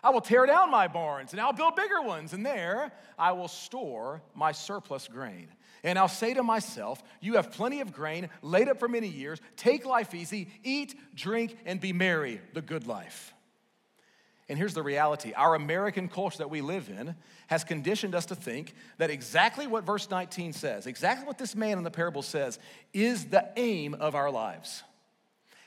I 0.04 0.10
will 0.10 0.22
tear 0.22 0.46
down 0.46 0.70
my 0.70 0.88
barns 0.88 1.32
and 1.32 1.42
I'll 1.42 1.54
build 1.54 1.76
bigger 1.76 2.02
ones, 2.02 2.34
and 2.34 2.46
there 2.46 2.92
I 3.18 3.32
will 3.32 3.48
store 3.48 4.22
my 4.36 4.52
surplus 4.52 5.08
grain. 5.08 5.48
And 5.84 5.98
I'll 5.98 6.08
say 6.08 6.34
to 6.34 6.44
myself, 6.44 7.02
You 7.22 7.36
have 7.36 7.52
plenty 7.52 7.80
of 7.80 7.94
grain 7.94 8.30
laid 8.42 8.68
up 8.68 8.80
for 8.80 8.88
many 8.88 9.08
years. 9.08 9.40
Take 9.56 9.86
life 9.86 10.14
easy, 10.14 10.50
eat, 10.64 10.94
drink, 11.16 11.58
and 11.66 11.80
be 11.80 11.94
merry, 11.94 12.42
the 12.54 12.62
good 12.62 12.86
life. 12.86 13.34
And 14.50 14.60
here's 14.60 14.74
the 14.74 14.84
reality 14.84 15.34
our 15.34 15.56
American 15.56 16.10
culture 16.10 16.40
that 16.40 16.50
we 16.50 16.62
live 16.62 16.90
in 16.90 17.16
has 17.48 17.64
conditioned 17.64 18.14
us 18.14 18.26
to 18.28 18.36
think 18.36 18.74
that 18.98 19.10
exactly 19.10 19.68
what 19.68 19.86
verse 19.86 20.10
19 20.10 20.54
says, 20.54 20.86
exactly 20.86 21.26
what 21.26 21.38
this 21.38 21.56
man 21.56 21.78
in 21.78 21.84
the 21.84 21.92
parable 21.92 22.22
says, 22.22 22.60
is 22.94 23.26
the 23.26 23.48
aim 23.56 23.94
of 23.94 24.16
our 24.16 24.30
lives 24.30 24.84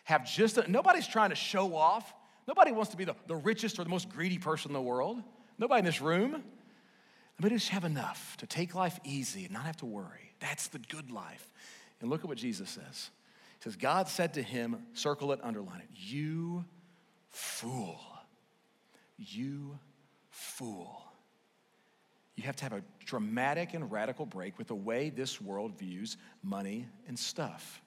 have 0.08 0.24
just, 0.24 0.56
a, 0.56 0.70
nobody's 0.70 1.06
trying 1.06 1.28
to 1.28 1.36
show 1.36 1.76
off. 1.76 2.14
Nobody 2.46 2.72
wants 2.72 2.92
to 2.92 2.96
be 2.96 3.04
the, 3.04 3.14
the 3.26 3.36
richest 3.36 3.78
or 3.78 3.84
the 3.84 3.90
most 3.90 4.08
greedy 4.08 4.38
person 4.38 4.70
in 4.70 4.72
the 4.72 4.80
world. 4.80 5.22
Nobody 5.58 5.80
in 5.80 5.84
this 5.84 6.00
room. 6.00 6.42
But 7.38 7.50
just 7.50 7.68
have 7.68 7.84
enough 7.84 8.34
to 8.38 8.46
take 8.46 8.74
life 8.74 8.98
easy 9.04 9.44
and 9.44 9.52
not 9.52 9.64
have 9.64 9.76
to 9.76 9.86
worry. 9.86 10.32
That's 10.40 10.68
the 10.68 10.78
good 10.78 11.10
life. 11.10 11.46
And 12.00 12.08
look 12.08 12.22
at 12.22 12.26
what 12.26 12.38
Jesus 12.38 12.70
says. 12.70 13.10
He 13.58 13.64
says, 13.64 13.76
God 13.76 14.08
said 14.08 14.32
to 14.34 14.42
him, 14.42 14.78
circle 14.94 15.30
it, 15.32 15.40
underline 15.42 15.80
it, 15.80 15.88
you 15.94 16.64
fool. 17.28 18.00
You 19.18 19.78
fool. 20.30 21.02
You 22.34 22.44
have 22.44 22.56
to 22.56 22.64
have 22.64 22.72
a 22.72 22.82
dramatic 23.04 23.74
and 23.74 23.92
radical 23.92 24.24
break 24.24 24.56
with 24.56 24.68
the 24.68 24.74
way 24.74 25.10
this 25.10 25.38
world 25.38 25.78
views 25.78 26.16
money 26.42 26.88
and 27.06 27.18
stuff. 27.18 27.82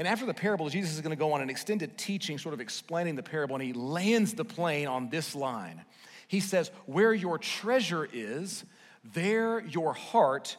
And 0.00 0.08
after 0.08 0.24
the 0.24 0.32
parable, 0.32 0.70
Jesus 0.70 0.94
is 0.94 1.02
going 1.02 1.14
to 1.14 1.16
go 1.16 1.34
on 1.34 1.42
an 1.42 1.50
extended 1.50 1.98
teaching, 1.98 2.38
sort 2.38 2.54
of 2.54 2.60
explaining 2.62 3.16
the 3.16 3.22
parable, 3.22 3.56
and 3.56 3.62
he 3.62 3.74
lands 3.74 4.32
the 4.32 4.46
plane 4.46 4.86
on 4.86 5.10
this 5.10 5.34
line. 5.34 5.84
He 6.26 6.40
says, 6.40 6.70
Where 6.86 7.12
your 7.12 7.36
treasure 7.36 8.08
is, 8.10 8.64
there 9.12 9.60
your 9.60 9.92
heart 9.92 10.56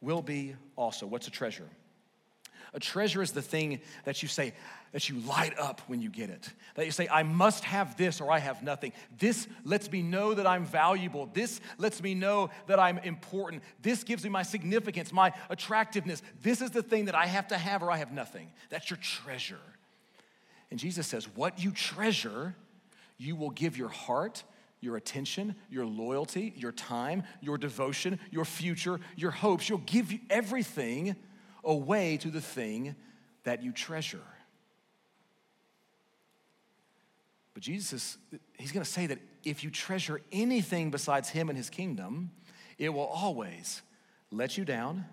will 0.00 0.22
be 0.22 0.56
also. 0.74 1.06
What's 1.06 1.28
a 1.28 1.30
treasure? 1.30 1.68
A 2.74 2.80
treasure 2.80 3.22
is 3.22 3.32
the 3.32 3.42
thing 3.42 3.80
that 4.04 4.22
you 4.22 4.28
say, 4.28 4.52
that 4.92 5.08
you 5.08 5.18
light 5.20 5.58
up 5.58 5.80
when 5.86 6.00
you 6.00 6.10
get 6.10 6.30
it. 6.30 6.50
That 6.74 6.86
you 6.86 6.92
say, 6.92 7.08
I 7.08 7.22
must 7.22 7.64
have 7.64 7.96
this 7.96 8.20
or 8.20 8.30
I 8.30 8.38
have 8.38 8.62
nothing. 8.62 8.92
This 9.18 9.46
lets 9.64 9.90
me 9.90 10.02
know 10.02 10.34
that 10.34 10.46
I'm 10.46 10.64
valuable. 10.64 11.28
This 11.32 11.60
lets 11.78 12.02
me 12.02 12.14
know 12.14 12.50
that 12.66 12.78
I'm 12.78 12.98
important. 12.98 13.62
This 13.82 14.04
gives 14.04 14.24
me 14.24 14.30
my 14.30 14.42
significance, 14.42 15.12
my 15.12 15.32
attractiveness. 15.50 16.22
This 16.42 16.60
is 16.60 16.70
the 16.70 16.82
thing 16.82 17.06
that 17.06 17.14
I 17.14 17.26
have 17.26 17.48
to 17.48 17.58
have 17.58 17.82
or 17.82 17.90
I 17.90 17.96
have 17.96 18.12
nothing. 18.12 18.50
That's 18.70 18.90
your 18.90 18.98
treasure. 18.98 19.58
And 20.70 20.78
Jesus 20.78 21.06
says, 21.06 21.26
What 21.34 21.62
you 21.62 21.70
treasure, 21.70 22.54
you 23.16 23.36
will 23.36 23.50
give 23.50 23.76
your 23.76 23.88
heart, 23.88 24.44
your 24.80 24.96
attention, 24.96 25.56
your 25.70 25.86
loyalty, 25.86 26.52
your 26.56 26.72
time, 26.72 27.24
your 27.40 27.58
devotion, 27.58 28.18
your 28.30 28.44
future, 28.44 29.00
your 29.16 29.30
hopes. 29.30 29.68
You'll 29.68 29.78
give 29.78 30.12
everything 30.30 31.16
away 31.64 32.16
to 32.18 32.30
the 32.30 32.40
thing 32.40 32.94
that 33.44 33.62
you 33.62 33.72
treasure. 33.72 34.22
But 37.54 37.62
Jesus 37.62 38.18
he's 38.58 38.72
going 38.72 38.84
to 38.84 38.90
say 38.90 39.06
that 39.06 39.18
if 39.44 39.64
you 39.64 39.70
treasure 39.70 40.20
anything 40.30 40.90
besides 40.90 41.28
him 41.28 41.48
and 41.48 41.56
his 41.56 41.70
kingdom, 41.70 42.30
it 42.76 42.90
will 42.90 43.06
always 43.06 43.82
let 44.30 44.58
you 44.58 44.64
down, 44.64 45.04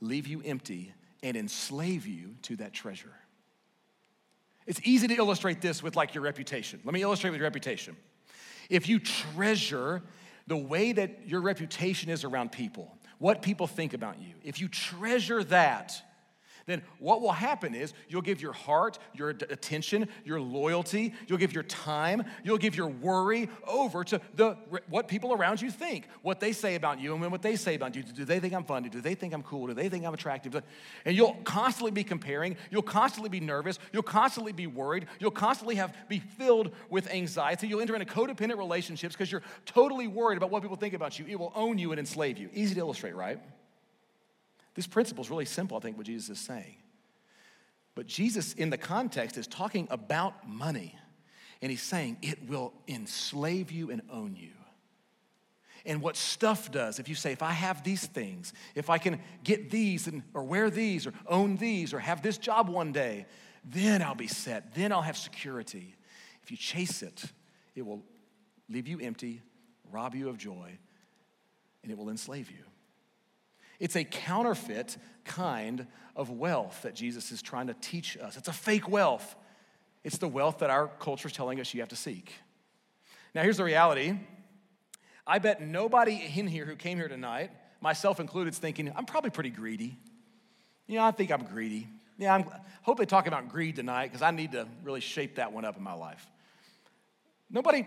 leave 0.00 0.26
you 0.26 0.42
empty, 0.44 0.92
and 1.22 1.36
enslave 1.36 2.06
you 2.06 2.34
to 2.42 2.56
that 2.56 2.72
treasure. 2.72 3.14
It's 4.66 4.80
easy 4.84 5.08
to 5.08 5.14
illustrate 5.14 5.60
this 5.60 5.82
with 5.82 5.96
like 5.96 6.14
your 6.14 6.22
reputation. 6.22 6.80
Let 6.84 6.94
me 6.94 7.02
illustrate 7.02 7.30
with 7.30 7.38
your 7.38 7.46
reputation. 7.46 7.96
If 8.68 8.88
you 8.88 8.98
treasure 9.00 10.02
the 10.46 10.56
way 10.56 10.92
that 10.92 11.26
your 11.26 11.40
reputation 11.40 12.10
is 12.10 12.24
around 12.24 12.52
people, 12.52 12.96
what 13.22 13.40
people 13.40 13.68
think 13.68 13.94
about 13.94 14.20
you, 14.20 14.34
if 14.42 14.60
you 14.60 14.66
treasure 14.66 15.44
that, 15.44 16.02
then 16.66 16.82
what 16.98 17.20
will 17.20 17.32
happen 17.32 17.74
is 17.74 17.92
you'll 18.08 18.22
give 18.22 18.40
your 18.40 18.52
heart, 18.52 18.98
your 19.14 19.30
attention, 19.30 20.08
your 20.24 20.40
loyalty, 20.40 21.14
you'll 21.26 21.38
give 21.38 21.52
your 21.52 21.64
time, 21.64 22.24
you'll 22.44 22.58
give 22.58 22.76
your 22.76 22.88
worry 22.88 23.48
over 23.66 24.04
to 24.04 24.20
the 24.34 24.56
what 24.88 25.08
people 25.08 25.32
around 25.32 25.60
you 25.60 25.70
think, 25.70 26.08
what 26.22 26.40
they 26.40 26.52
say 26.52 26.74
about 26.74 27.00
you, 27.00 27.14
and 27.14 27.30
what 27.30 27.42
they 27.42 27.56
say 27.56 27.74
about 27.74 27.94
you. 27.96 28.02
Do 28.02 28.24
they 28.24 28.40
think 28.40 28.54
I'm 28.54 28.64
funny? 28.64 28.88
Do 28.88 29.00
they 29.00 29.14
think 29.14 29.34
I'm 29.34 29.42
cool? 29.42 29.66
Do 29.66 29.74
they 29.74 29.88
think 29.88 30.04
I'm 30.04 30.14
attractive? 30.14 30.62
And 31.04 31.16
you'll 31.16 31.34
constantly 31.44 31.90
be 31.90 32.04
comparing. 32.04 32.56
You'll 32.70 32.82
constantly 32.82 33.28
be 33.28 33.40
nervous. 33.40 33.78
You'll 33.92 34.02
constantly 34.02 34.52
be 34.52 34.66
worried. 34.66 35.06
You'll 35.18 35.30
constantly 35.30 35.76
have 35.76 35.96
be 36.08 36.18
filled 36.20 36.72
with 36.90 37.10
anxiety. 37.10 37.68
You'll 37.68 37.80
enter 37.80 37.94
into 37.94 38.06
codependent 38.12 38.58
relationships 38.58 39.14
because 39.14 39.30
you're 39.30 39.42
totally 39.66 40.08
worried 40.08 40.36
about 40.36 40.50
what 40.50 40.62
people 40.62 40.76
think 40.76 40.94
about 40.94 41.18
you. 41.18 41.26
It 41.28 41.38
will 41.38 41.52
own 41.54 41.78
you 41.78 41.92
and 41.92 41.98
enslave 41.98 42.38
you. 42.38 42.48
Easy 42.52 42.74
to 42.74 42.80
illustrate, 42.80 43.14
right? 43.14 43.38
This 44.74 44.86
principle 44.86 45.22
is 45.22 45.30
really 45.30 45.44
simple, 45.44 45.76
I 45.76 45.80
think, 45.80 45.96
what 45.96 46.06
Jesus 46.06 46.38
is 46.38 46.44
saying. 46.44 46.76
But 47.94 48.06
Jesus, 48.06 48.54
in 48.54 48.70
the 48.70 48.78
context, 48.78 49.36
is 49.36 49.46
talking 49.46 49.86
about 49.90 50.48
money. 50.48 50.96
And 51.60 51.70
he's 51.70 51.82
saying 51.82 52.18
it 52.22 52.48
will 52.48 52.72
enslave 52.88 53.70
you 53.70 53.90
and 53.90 54.02
own 54.10 54.34
you. 54.34 54.50
And 55.84 56.00
what 56.00 56.16
stuff 56.16 56.70
does, 56.70 56.98
if 56.98 57.08
you 57.08 57.14
say, 57.14 57.32
if 57.32 57.42
I 57.42 57.50
have 57.50 57.82
these 57.82 58.06
things, 58.06 58.52
if 58.74 58.88
I 58.88 58.98
can 58.98 59.20
get 59.42 59.70
these 59.70 60.06
and, 60.06 60.22
or 60.32 60.44
wear 60.44 60.70
these 60.70 61.06
or 61.06 61.12
own 61.26 61.56
these 61.56 61.92
or 61.92 61.98
have 61.98 62.22
this 62.22 62.38
job 62.38 62.68
one 62.68 62.92
day, 62.92 63.26
then 63.64 64.00
I'll 64.02 64.14
be 64.14 64.28
set. 64.28 64.74
Then 64.74 64.92
I'll 64.92 65.02
have 65.02 65.16
security. 65.16 65.94
If 66.42 66.50
you 66.50 66.56
chase 66.56 67.02
it, 67.02 67.24
it 67.74 67.84
will 67.84 68.02
leave 68.68 68.86
you 68.86 69.00
empty, 69.00 69.42
rob 69.90 70.14
you 70.14 70.28
of 70.28 70.38
joy, 70.38 70.78
and 71.82 71.90
it 71.90 71.98
will 71.98 72.10
enslave 72.10 72.50
you. 72.50 72.64
It's 73.80 73.96
a 73.96 74.04
counterfeit 74.04 74.96
kind 75.24 75.86
of 76.16 76.30
wealth 76.30 76.82
that 76.82 76.94
Jesus 76.94 77.32
is 77.32 77.42
trying 77.42 77.68
to 77.68 77.74
teach 77.74 78.16
us. 78.16 78.36
It's 78.36 78.48
a 78.48 78.52
fake 78.52 78.88
wealth. 78.88 79.34
It's 80.04 80.18
the 80.18 80.28
wealth 80.28 80.58
that 80.58 80.70
our 80.70 80.88
culture 80.88 81.28
is 81.28 81.34
telling 81.34 81.60
us 81.60 81.72
you 81.74 81.80
have 81.80 81.88
to 81.90 81.96
seek. 81.96 82.32
Now, 83.34 83.42
here's 83.42 83.56
the 83.56 83.64
reality 83.64 84.18
I 85.26 85.38
bet 85.38 85.62
nobody 85.62 86.30
in 86.34 86.46
here 86.46 86.64
who 86.64 86.76
came 86.76 86.98
here 86.98 87.08
tonight, 87.08 87.50
myself 87.80 88.20
included, 88.20 88.52
is 88.52 88.58
thinking, 88.58 88.92
I'm 88.94 89.04
probably 89.04 89.30
pretty 89.30 89.50
greedy. 89.50 89.96
Yeah, 90.86 91.06
I 91.06 91.12
think 91.12 91.30
I'm 91.30 91.44
greedy. 91.44 91.88
Yeah, 92.18 92.34
I 92.34 92.44
hope 92.82 92.98
they 92.98 93.06
talk 93.06 93.26
about 93.26 93.48
greed 93.48 93.76
tonight 93.76 94.08
because 94.08 94.22
I 94.22 94.30
need 94.32 94.52
to 94.52 94.66
really 94.82 95.00
shape 95.00 95.36
that 95.36 95.52
one 95.52 95.64
up 95.64 95.76
in 95.76 95.82
my 95.82 95.94
life. 95.94 96.26
Nobody 97.50 97.86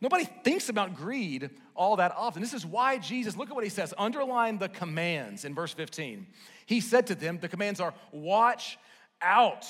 Nobody 0.00 0.24
thinks 0.24 0.68
about 0.68 0.96
greed 0.96 1.50
all 1.74 1.96
that 1.96 2.14
often. 2.16 2.40
This 2.40 2.54
is 2.54 2.64
why 2.64 2.98
Jesus, 2.98 3.36
look 3.36 3.50
at 3.50 3.54
what 3.54 3.64
he 3.64 3.70
says, 3.70 3.92
underline 3.98 4.58
the 4.58 4.68
commands 4.68 5.44
in 5.44 5.54
verse 5.54 5.74
15. 5.74 6.26
He 6.66 6.80
said 6.80 7.06
to 7.08 7.14
them, 7.14 7.38
the 7.40 7.48
commands 7.48 7.80
are 7.80 7.92
watch 8.12 8.78
out. 9.20 9.66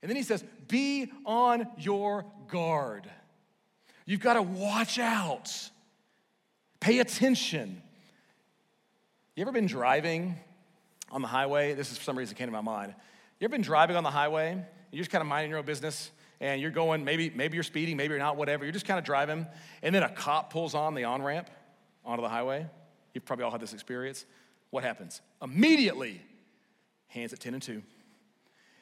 And 0.00 0.08
then 0.08 0.16
he 0.16 0.22
says, 0.22 0.44
be 0.66 1.12
on 1.26 1.66
your 1.78 2.24
guard. 2.48 3.08
You've 4.06 4.20
got 4.20 4.34
to 4.34 4.42
watch 4.42 4.98
out, 4.98 5.52
pay 6.80 6.98
attention. 6.98 7.82
You 9.36 9.42
ever 9.42 9.52
been 9.52 9.66
driving 9.66 10.36
on 11.10 11.22
the 11.22 11.28
highway? 11.28 11.74
This 11.74 11.92
is 11.92 11.98
for 11.98 12.04
some 12.04 12.18
reason 12.18 12.34
came 12.34 12.48
to 12.48 12.52
my 12.52 12.62
mind. 12.62 12.94
You 13.38 13.44
ever 13.44 13.52
been 13.52 13.62
driving 13.62 13.96
on 13.96 14.02
the 14.02 14.10
highway? 14.10 14.64
You're 14.90 15.00
just 15.00 15.10
kind 15.10 15.22
of 15.22 15.28
minding 15.28 15.50
your 15.50 15.58
own 15.58 15.64
business 15.64 16.10
and 16.42 16.60
you're 16.60 16.72
going, 16.72 17.04
maybe, 17.04 17.30
maybe 17.30 17.56
you're 17.56 17.62
speeding, 17.62 17.96
maybe 17.96 18.10
you're 18.10 18.18
not, 18.18 18.36
whatever. 18.36 18.64
You're 18.64 18.72
just 18.72 18.84
kind 18.84 18.98
of 18.98 19.04
driving, 19.04 19.46
and 19.80 19.94
then 19.94 20.02
a 20.02 20.08
cop 20.08 20.52
pulls 20.52 20.74
on 20.74 20.94
the 20.94 21.04
on 21.04 21.22
ramp 21.22 21.48
onto 22.04 22.20
the 22.20 22.28
highway. 22.28 22.66
You've 23.14 23.24
probably 23.24 23.44
all 23.44 23.52
had 23.52 23.60
this 23.60 23.72
experience. 23.72 24.26
What 24.70 24.82
happens? 24.82 25.20
Immediately, 25.40 26.20
hands 27.06 27.32
at 27.32 27.38
10 27.38 27.54
and 27.54 27.62
2. 27.62 27.80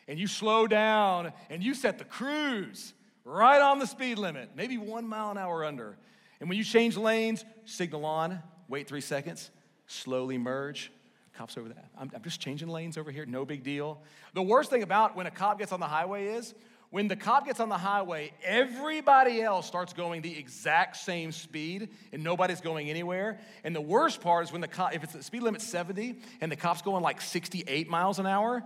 And 0.08 0.18
you 0.18 0.26
slow 0.26 0.66
down 0.66 1.32
and 1.50 1.62
you 1.62 1.74
set 1.74 1.98
the 1.98 2.04
cruise 2.04 2.94
right 3.24 3.60
on 3.60 3.78
the 3.78 3.86
speed 3.86 4.18
limit, 4.18 4.50
maybe 4.56 4.78
one 4.78 5.06
mile 5.06 5.30
an 5.30 5.36
hour 5.38 5.64
under. 5.64 5.98
And 6.40 6.48
when 6.48 6.56
you 6.56 6.64
change 6.64 6.96
lanes, 6.96 7.44
signal 7.66 8.06
on, 8.06 8.42
wait 8.68 8.88
three 8.88 9.02
seconds, 9.02 9.50
slowly 9.86 10.38
merge. 10.38 10.90
Cops 11.36 11.58
over 11.58 11.68
there. 11.68 11.88
I'm, 11.96 12.10
I'm 12.14 12.22
just 12.22 12.40
changing 12.40 12.68
lanes 12.68 12.96
over 12.96 13.10
here, 13.10 13.26
no 13.26 13.44
big 13.44 13.62
deal. 13.62 14.00
The 14.32 14.42
worst 14.42 14.70
thing 14.70 14.82
about 14.82 15.14
when 15.14 15.26
a 15.26 15.30
cop 15.30 15.58
gets 15.58 15.72
on 15.72 15.80
the 15.80 15.86
highway 15.86 16.28
is 16.28 16.54
when 16.90 17.06
the 17.06 17.16
cop 17.16 17.46
gets 17.46 17.60
on 17.60 17.68
the 17.68 17.78
highway, 17.78 18.32
everybody 18.42 19.40
else 19.40 19.66
starts 19.66 19.92
going 19.92 20.22
the 20.22 20.36
exact 20.36 20.96
same 20.96 21.30
speed 21.30 21.90
and 22.12 22.24
nobody's 22.24 22.60
going 22.60 22.90
anywhere. 22.90 23.38
And 23.62 23.74
the 23.74 23.80
worst 23.80 24.20
part 24.20 24.44
is 24.44 24.52
when 24.52 24.60
the 24.60 24.68
cop, 24.68 24.94
if 24.94 25.04
it's 25.04 25.12
the 25.12 25.22
speed 25.22 25.42
limit 25.42 25.62
70 25.62 26.16
and 26.40 26.50
the 26.50 26.56
cop's 26.56 26.82
going 26.82 27.02
like 27.02 27.20
68 27.20 27.88
miles 27.88 28.18
an 28.18 28.26
hour, 28.26 28.62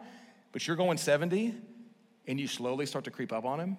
but 0.53 0.67
you're 0.67 0.77
going 0.77 0.97
70 0.97 1.55
and 2.27 2.41
you 2.41 2.47
slowly 2.47 2.87
start 2.87 3.05
to 3.05 3.11
creep 3.11 3.33
up 3.33 3.45
on 3.45 3.61
him, 3.61 3.77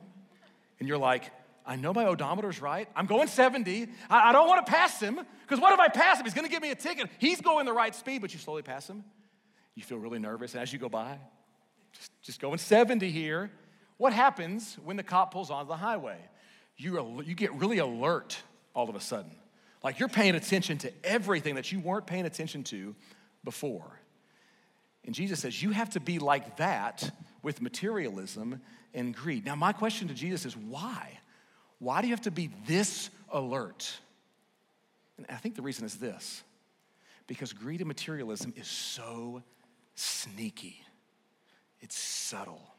and 0.80 0.88
you're 0.88 1.00
like, 1.00 1.32
I 1.66 1.78
know 1.78 1.94
my 1.94 2.06
odometer's 2.06 2.62
right. 2.62 2.88
I'm 2.96 3.08
going 3.08 3.28
70. 3.28 3.88
I, 4.08 4.30
I 4.30 4.32
don't 4.32 4.48
want 4.48 4.64
to 4.64 4.72
pass 4.72 5.00
him 5.00 5.20
because 5.42 5.60
what 5.60 5.74
if 5.74 5.80
I 5.80 5.88
pass 5.88 6.20
him? 6.20 6.26
He's 6.26 6.36
going 6.36 6.46
to 6.46 6.52
give 6.52 6.62
me 6.62 6.70
a 6.70 6.76
ticket. 6.76 7.10
He's 7.18 7.42
going 7.42 7.66
the 7.66 7.74
right 7.74 7.96
speed, 7.96 8.22
but 8.22 8.34
you 8.34 8.40
slowly 8.40 8.62
pass 8.62 8.88
him. 8.88 9.04
You 9.74 9.82
feel 9.82 9.98
really 9.98 10.20
nervous. 10.20 10.54
And 10.54 10.62
as 10.62 10.72
you 10.72 10.78
go 10.78 10.90
by, 10.90 11.18
just, 11.94 12.12
just 12.22 12.40
going 12.40 12.60
70 12.60 13.10
here. 13.10 13.50
What 13.98 14.14
happens 14.14 14.78
when 14.84 14.98
the 14.98 15.04
cop 15.04 15.32
pulls 15.32 15.50
onto 15.50 15.68
the 15.68 15.78
highway? 15.78 16.18
You, 16.78 17.24
you 17.26 17.36
get 17.36 17.54
really 17.54 17.78
alert 17.78 18.38
all 18.74 18.90
of 18.90 18.96
a 18.96 19.00
sudden. 19.00 19.32
Like 19.84 20.00
you're 20.00 20.10
paying 20.10 20.36
attention 20.36 20.78
to 20.80 20.92
everything 21.04 21.56
that 21.56 21.72
you 21.72 21.80
weren't 21.80 22.08
paying 22.08 22.26
attention 22.26 22.64
to 22.66 22.96
before. 23.44 24.00
And 25.06 25.14
Jesus 25.14 25.40
says, 25.40 25.62
You 25.62 25.72
have 25.72 25.92
to 25.92 26.00
be 26.00 26.20
like 26.20 26.58
that 26.58 27.10
with 27.44 27.62
materialism 27.62 28.62
and 28.94 29.16
greed. 29.16 29.46
Now, 29.46 29.56
my 29.56 29.72
question 29.72 30.08
to 30.08 30.14
Jesus 30.14 30.46
is, 30.46 30.58
Why? 30.58 31.20
Why 31.80 32.02
do 32.02 32.08
you 32.08 32.14
have 32.14 32.22
to 32.22 32.32
be 32.32 32.50
this 32.68 33.10
alert? 33.32 34.00
And 35.18 35.26
I 35.30 35.36
think 35.36 35.56
the 35.56 35.62
reason 35.62 35.86
is 35.86 35.96
this 35.96 36.44
because 37.28 37.54
greed 37.54 37.80
and 37.80 37.88
materialism 37.88 38.54
is 38.56 38.68
so 38.68 39.44
sneaky, 39.96 40.84
it's 41.80 41.98
subtle. 41.98 42.75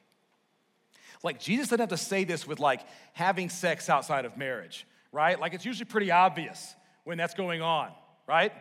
Like, 1.27 1.41
Jesus 1.41 1.67
doesn't 1.67 1.81
have 1.81 1.89
to 1.89 1.97
say 1.97 2.23
this 2.23 2.47
with 2.47 2.61
like 2.61 2.83
having 3.13 3.51
sex 3.51 3.91
outside 3.91 4.25
of 4.25 4.37
marriage, 4.37 4.87
right? 5.11 5.39
Like, 5.39 5.55
it's 5.55 5.65
usually 5.65 5.85
pretty 5.85 6.13
obvious 6.13 6.77
when 7.03 7.19
that's 7.19 7.35
going 7.35 7.63
on, 7.63 7.91
right? 8.29 8.53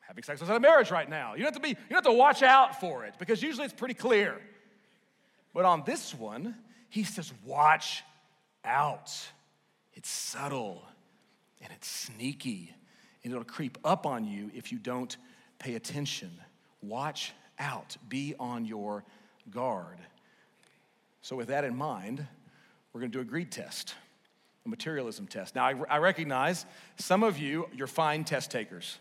Having 0.00 0.24
sex 0.24 0.42
outside 0.42 0.54
of 0.54 0.60
marriage 0.60 0.90
right 0.90 1.08
now. 1.08 1.32
You 1.32 1.38
don't 1.38 1.54
have 1.54 1.54
to 1.54 1.60
be, 1.60 1.70
you 1.70 1.76
don't 1.88 2.04
have 2.04 2.04
to 2.04 2.12
watch 2.12 2.42
out 2.42 2.78
for 2.78 3.06
it 3.06 3.14
because 3.18 3.42
usually 3.42 3.64
it's 3.64 3.72
pretty 3.72 3.94
clear. 3.94 4.38
But 5.54 5.64
on 5.64 5.82
this 5.86 6.14
one, 6.14 6.56
he 6.90 7.04
says, 7.04 7.32
watch 7.46 8.04
out. 8.62 9.10
It's 9.94 10.10
subtle 10.10 10.82
and 11.62 11.72
it's 11.72 11.88
sneaky 11.88 12.74
and 13.22 13.32
it'll 13.32 13.44
creep 13.44 13.78
up 13.82 14.04
on 14.04 14.26
you 14.26 14.50
if 14.54 14.72
you 14.72 14.78
don't 14.78 15.16
pay 15.58 15.74
attention. 15.74 16.32
Watch 16.82 17.32
out. 17.58 17.96
Be 18.10 18.34
on 18.38 18.66
your 18.66 19.04
guard. 19.50 20.00
So, 21.24 21.36
with 21.36 21.48
that 21.48 21.64
in 21.64 21.74
mind, 21.74 22.26
we're 22.92 23.00
going 23.00 23.10
to 23.10 23.16
do 23.16 23.22
a 23.22 23.24
greed 23.24 23.50
test, 23.50 23.94
a 24.66 24.68
materialism 24.68 25.26
test. 25.26 25.54
Now, 25.54 25.64
I, 25.64 25.74
I 25.88 25.96
recognize 25.96 26.66
some 26.96 27.22
of 27.22 27.38
you, 27.38 27.66
you're 27.72 27.86
fine 27.86 28.24
test 28.24 28.50
takers. 28.50 28.98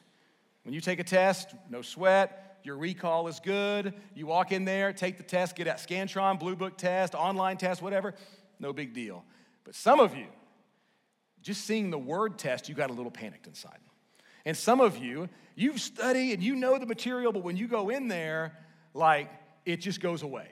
When 0.64 0.74
you 0.74 0.80
take 0.80 1.02
a 1.02 1.04
test, 1.04 1.54
no 1.70 1.82
sweat, 1.82 2.60
your 2.64 2.78
recall 2.78 3.28
is 3.28 3.42
good. 3.42 3.94
You 4.16 4.26
walk 4.26 4.54
in 4.54 4.64
there, 4.64 4.94
take 4.94 5.18
the 5.18 5.24
test, 5.24 5.58
get 5.58 5.66
that 5.66 5.80
Scantron, 5.80 6.40
Blue 6.40 6.56
Book 6.56 6.78
test, 6.78 7.14
online 7.14 7.58
test, 7.58 7.82
whatever, 7.82 8.14
no 8.58 8.72
big 8.72 8.94
deal. 8.94 9.26
But 9.66 9.76
some 9.76 10.00
of 10.00 10.16
you, 10.16 10.28
just 11.42 11.66
seeing 11.66 11.92
the 11.92 12.00
word 12.00 12.38
test, 12.38 12.70
you 12.70 12.74
got 12.74 12.90
a 12.90 12.94
little 12.94 13.12
panicked 13.12 13.48
inside. 13.48 13.80
And 14.46 14.56
some 14.56 14.80
of 14.80 14.98
you, 14.98 15.28
you've 15.58 15.82
studied 15.82 16.36
and 16.36 16.42
you 16.42 16.56
know 16.56 16.80
the 16.80 16.86
material, 16.86 17.34
but 17.34 17.44
when 17.44 17.58
you 17.58 17.68
go 17.68 17.90
in 17.90 18.08
there, 18.08 18.58
like 18.94 19.30
it 19.66 19.82
just 19.82 20.00
goes 20.00 20.24
away 20.24 20.48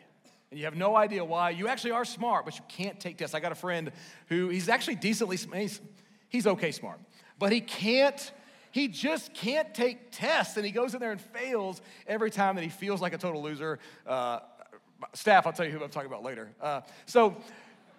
and 0.52 0.60
you 0.60 0.66
have 0.66 0.76
no 0.76 0.96
idea 0.96 1.24
why. 1.24 1.50
You 1.50 1.68
actually 1.68 1.92
are 1.92 2.06
smart, 2.06 2.46
but 2.46 2.56
you 2.58 2.64
can't 2.68 3.00
take 3.00 3.18
tests. 3.18 3.34
I 3.34 3.40
got 3.40 3.54
a 3.54 3.56
friend 3.56 3.92
who 4.28 4.50
he's 4.50 4.70
actually 4.70 4.96
decently 4.96 5.38
he's, 5.38 5.82
he's 6.30 6.46
okay 6.46 6.72
smart, 6.72 7.00
but 7.40 7.52
he 7.52 7.62
can't. 7.62 8.32
He 8.74 8.88
just 8.88 9.34
can't 9.34 9.74
take 9.74 10.12
tests, 10.12 10.56
and 10.56 10.66
he 10.66 10.72
goes 10.72 10.94
in 10.94 11.02
there 11.02 11.12
and 11.12 11.20
fails 11.20 11.82
every 12.08 12.32
time 12.32 12.56
that 12.56 12.62
he 12.62 12.70
feels 12.70 13.02
like 13.02 13.14
a 13.14 13.18
total 13.18 13.44
loser. 13.44 13.80
Uh, 14.08 14.40
staff, 15.14 15.46
I'll 15.46 15.52
tell 15.52 15.66
you 15.66 15.74
who 15.74 15.84
I'm 15.84 15.90
talking 15.90 16.10
about 16.10 16.24
later. 16.24 16.52
Uh, 16.62 16.82
so 17.06 17.36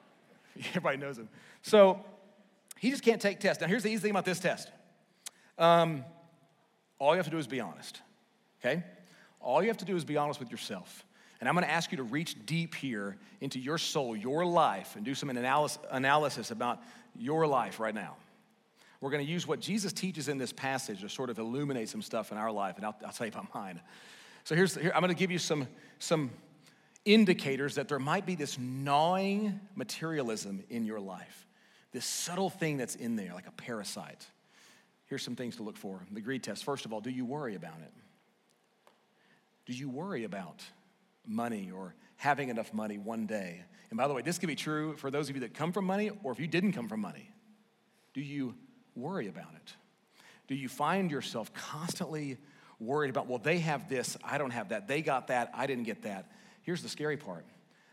everybody 0.70 0.96
knows 0.96 1.18
him. 1.18 1.28
So 1.60 2.02
he 2.78 2.90
just 2.90 3.02
can't 3.02 3.20
take 3.20 3.38
tests. 3.38 3.60
Now, 3.60 3.66
here's 3.66 3.82
the 3.82 3.90
easy 3.90 4.00
thing 4.00 4.12
about 4.12 4.24
this 4.24 4.40
test. 4.40 4.70
Um, 5.58 6.06
all 6.98 7.12
you 7.12 7.18
have 7.18 7.26
to 7.26 7.30
do 7.30 7.38
is 7.38 7.46
be 7.46 7.60
honest. 7.60 8.00
Okay? 8.60 8.82
All 9.40 9.60
you 9.62 9.68
have 9.68 9.78
to 9.78 9.84
do 9.84 9.94
is 9.94 10.04
be 10.04 10.16
honest 10.16 10.40
with 10.40 10.50
yourself. 10.50 11.04
And 11.42 11.48
I'm 11.48 11.56
going 11.56 11.64
to 11.66 11.72
ask 11.72 11.90
you 11.90 11.96
to 11.96 12.04
reach 12.04 12.36
deep 12.46 12.72
here 12.72 13.16
into 13.40 13.58
your 13.58 13.76
soul, 13.76 14.14
your 14.14 14.46
life, 14.46 14.94
and 14.94 15.04
do 15.04 15.12
some 15.12 15.28
analysis 15.28 16.52
about 16.52 16.80
your 17.18 17.48
life 17.48 17.80
right 17.80 17.92
now. 17.92 18.14
We're 19.00 19.10
going 19.10 19.26
to 19.26 19.28
use 19.28 19.44
what 19.44 19.58
Jesus 19.58 19.92
teaches 19.92 20.28
in 20.28 20.38
this 20.38 20.52
passage 20.52 21.00
to 21.00 21.08
sort 21.08 21.30
of 21.30 21.40
illuminate 21.40 21.88
some 21.88 22.00
stuff 22.00 22.30
in 22.30 22.38
our 22.38 22.52
life, 22.52 22.76
and 22.76 22.86
I'll, 22.86 22.94
I'll 23.04 23.10
tell 23.10 23.26
you 23.26 23.32
about 23.32 23.52
mine. 23.52 23.80
So 24.44 24.54
here's, 24.54 24.76
here, 24.76 24.92
I'm 24.94 25.00
going 25.00 25.12
to 25.12 25.18
give 25.18 25.32
you 25.32 25.38
some, 25.40 25.66
some 25.98 26.30
indicators 27.04 27.74
that 27.74 27.88
there 27.88 27.98
might 27.98 28.24
be 28.24 28.36
this 28.36 28.56
gnawing 28.56 29.58
materialism 29.74 30.62
in 30.70 30.84
your 30.84 31.00
life, 31.00 31.48
this 31.90 32.04
subtle 32.04 32.50
thing 32.50 32.76
that's 32.76 32.94
in 32.94 33.16
there, 33.16 33.34
like 33.34 33.48
a 33.48 33.52
parasite. 33.52 34.24
Here's 35.06 35.24
some 35.24 35.34
things 35.34 35.56
to 35.56 35.64
look 35.64 35.76
for. 35.76 36.06
The 36.12 36.20
greed 36.20 36.44
test. 36.44 36.62
First 36.62 36.86
of 36.86 36.92
all, 36.92 37.00
do 37.00 37.10
you 37.10 37.24
worry 37.24 37.56
about 37.56 37.80
it? 37.80 37.92
Do 39.66 39.72
you 39.72 39.88
worry 39.88 40.22
about 40.22 40.62
money 41.26 41.70
or 41.74 41.94
having 42.16 42.48
enough 42.48 42.72
money 42.72 42.98
one 42.98 43.26
day. 43.26 43.62
And 43.90 43.98
by 43.98 44.08
the 44.08 44.14
way, 44.14 44.22
this 44.22 44.38
could 44.38 44.48
be 44.48 44.54
true 44.54 44.96
for 44.96 45.10
those 45.10 45.28
of 45.28 45.36
you 45.36 45.40
that 45.40 45.54
come 45.54 45.72
from 45.72 45.84
money 45.84 46.10
or 46.22 46.32
if 46.32 46.40
you 46.40 46.46
didn't 46.46 46.72
come 46.72 46.88
from 46.88 47.00
money. 47.00 47.30
Do 48.14 48.20
you 48.20 48.54
worry 48.94 49.28
about 49.28 49.54
it? 49.54 49.74
Do 50.48 50.54
you 50.54 50.68
find 50.68 51.10
yourself 51.10 51.52
constantly 51.52 52.38
worried 52.78 53.10
about, 53.10 53.26
well, 53.26 53.38
they 53.38 53.58
have 53.60 53.88
this, 53.88 54.16
I 54.24 54.38
don't 54.38 54.50
have 54.50 54.70
that, 54.70 54.88
they 54.88 55.02
got 55.02 55.28
that, 55.28 55.50
I 55.54 55.66
didn't 55.66 55.84
get 55.84 56.02
that? 56.02 56.30
Here's 56.62 56.82
the 56.82 56.88
scary 56.88 57.16
part. 57.16 57.46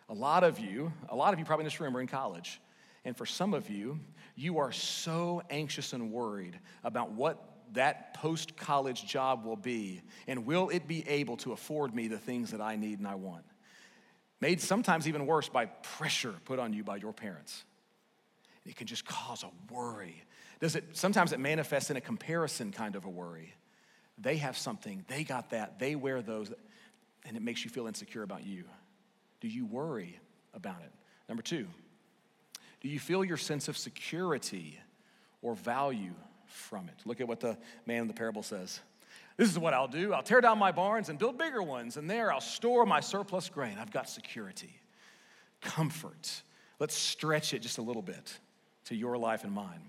A 0.09 0.13
lot 0.13 0.43
of 0.43 0.59
you, 0.59 0.91
a 1.09 1.15
lot 1.15 1.33
of 1.33 1.39
you 1.39 1.45
probably 1.45 1.63
in 1.63 1.67
this 1.67 1.79
room 1.79 1.95
are 1.95 2.01
in 2.01 2.07
college. 2.07 2.59
And 3.05 3.15
for 3.15 3.25
some 3.25 3.53
of 3.53 3.69
you, 3.69 3.99
you 4.35 4.59
are 4.59 4.71
so 4.71 5.41
anxious 5.49 5.93
and 5.93 6.11
worried 6.11 6.59
about 6.83 7.11
what 7.11 7.48
that 7.73 8.13
post 8.13 8.57
college 8.57 9.05
job 9.05 9.45
will 9.45 9.55
be, 9.55 10.01
and 10.27 10.45
will 10.45 10.69
it 10.69 10.87
be 10.87 11.07
able 11.07 11.37
to 11.37 11.51
afford 11.51 11.93
me 11.93 12.07
the 12.07 12.17
things 12.17 12.51
that 12.51 12.61
I 12.61 12.75
need 12.75 12.99
and 12.99 13.07
I 13.07 13.15
want? 13.15 13.45
Made 14.41 14.61
sometimes 14.61 15.07
even 15.07 15.25
worse 15.25 15.49
by 15.49 15.65
pressure 15.65 16.33
put 16.45 16.59
on 16.59 16.73
you 16.73 16.83
by 16.83 16.97
your 16.97 17.13
parents. 17.13 17.63
It 18.65 18.75
can 18.75 18.87
just 18.87 19.05
cause 19.05 19.43
a 19.43 19.73
worry. 19.73 20.23
Does 20.59 20.75
it 20.75 20.83
sometimes 20.93 21.33
it 21.33 21.39
manifests 21.39 21.89
in 21.89 21.97
a 21.97 22.01
comparison 22.01 22.71
kind 22.71 22.95
of 22.95 23.05
a 23.05 23.09
worry? 23.09 23.53
They 24.17 24.37
have 24.37 24.57
something, 24.57 25.05
they 25.07 25.23
got 25.23 25.51
that, 25.51 25.79
they 25.79 25.95
wear 25.95 26.21
those, 26.21 26.51
and 27.25 27.37
it 27.37 27.41
makes 27.41 27.63
you 27.63 27.69
feel 27.69 27.87
insecure 27.87 28.23
about 28.23 28.45
you. 28.45 28.65
Do 29.39 29.47
you 29.47 29.65
worry 29.65 30.19
about 30.53 30.81
it? 30.81 30.91
Number 31.29 31.41
two, 31.41 31.67
do 32.81 32.89
you 32.89 32.99
feel 32.99 33.23
your 33.23 33.37
sense 33.37 33.67
of 33.67 33.77
security 33.77 34.79
or 35.41 35.55
value 35.55 36.13
from 36.49 36.89
it. 36.89 36.95
Look 37.05 37.21
at 37.21 37.27
what 37.27 37.39
the 37.39 37.57
man 37.85 38.01
in 38.01 38.07
the 38.07 38.13
parable 38.13 38.43
says. 38.43 38.79
This 39.37 39.49
is 39.49 39.57
what 39.57 39.73
I'll 39.73 39.87
do 39.87 40.13
I'll 40.13 40.23
tear 40.23 40.41
down 40.41 40.59
my 40.59 40.71
barns 40.71 41.09
and 41.09 41.17
build 41.17 41.37
bigger 41.37 41.63
ones, 41.63 41.97
and 41.97 42.09
there 42.09 42.31
I'll 42.31 42.41
store 42.41 42.85
my 42.85 42.99
surplus 42.99 43.49
grain. 43.49 43.77
I've 43.79 43.91
got 43.91 44.09
security, 44.09 44.73
comfort. 45.61 46.41
Let's 46.79 46.95
stretch 46.95 47.53
it 47.53 47.59
just 47.59 47.77
a 47.77 47.81
little 47.81 48.01
bit 48.01 48.37
to 48.89 48.95
your 48.95 49.17
life 49.17 49.43
and 49.43 49.53
mine? 49.53 49.81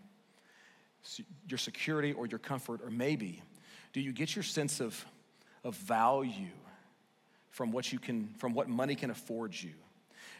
Your 1.49 1.59
security 1.59 2.13
or 2.13 2.27
your 2.27 2.39
comfort, 2.39 2.81
or 2.85 2.91
maybe 2.91 3.43
do 3.93 4.01
you 4.01 4.13
get 4.13 4.37
your 4.37 4.43
sense 4.43 4.81
of, 4.81 5.05
of 5.65 5.75
value 5.75 6.53
from 7.49 7.73
what 7.73 7.93
you 7.93 7.99
can, 7.99 8.29
from 8.39 8.53
what 8.53 8.69
money 8.69 8.95
can 8.95 9.11
afford 9.11 9.61
you? 9.61 9.73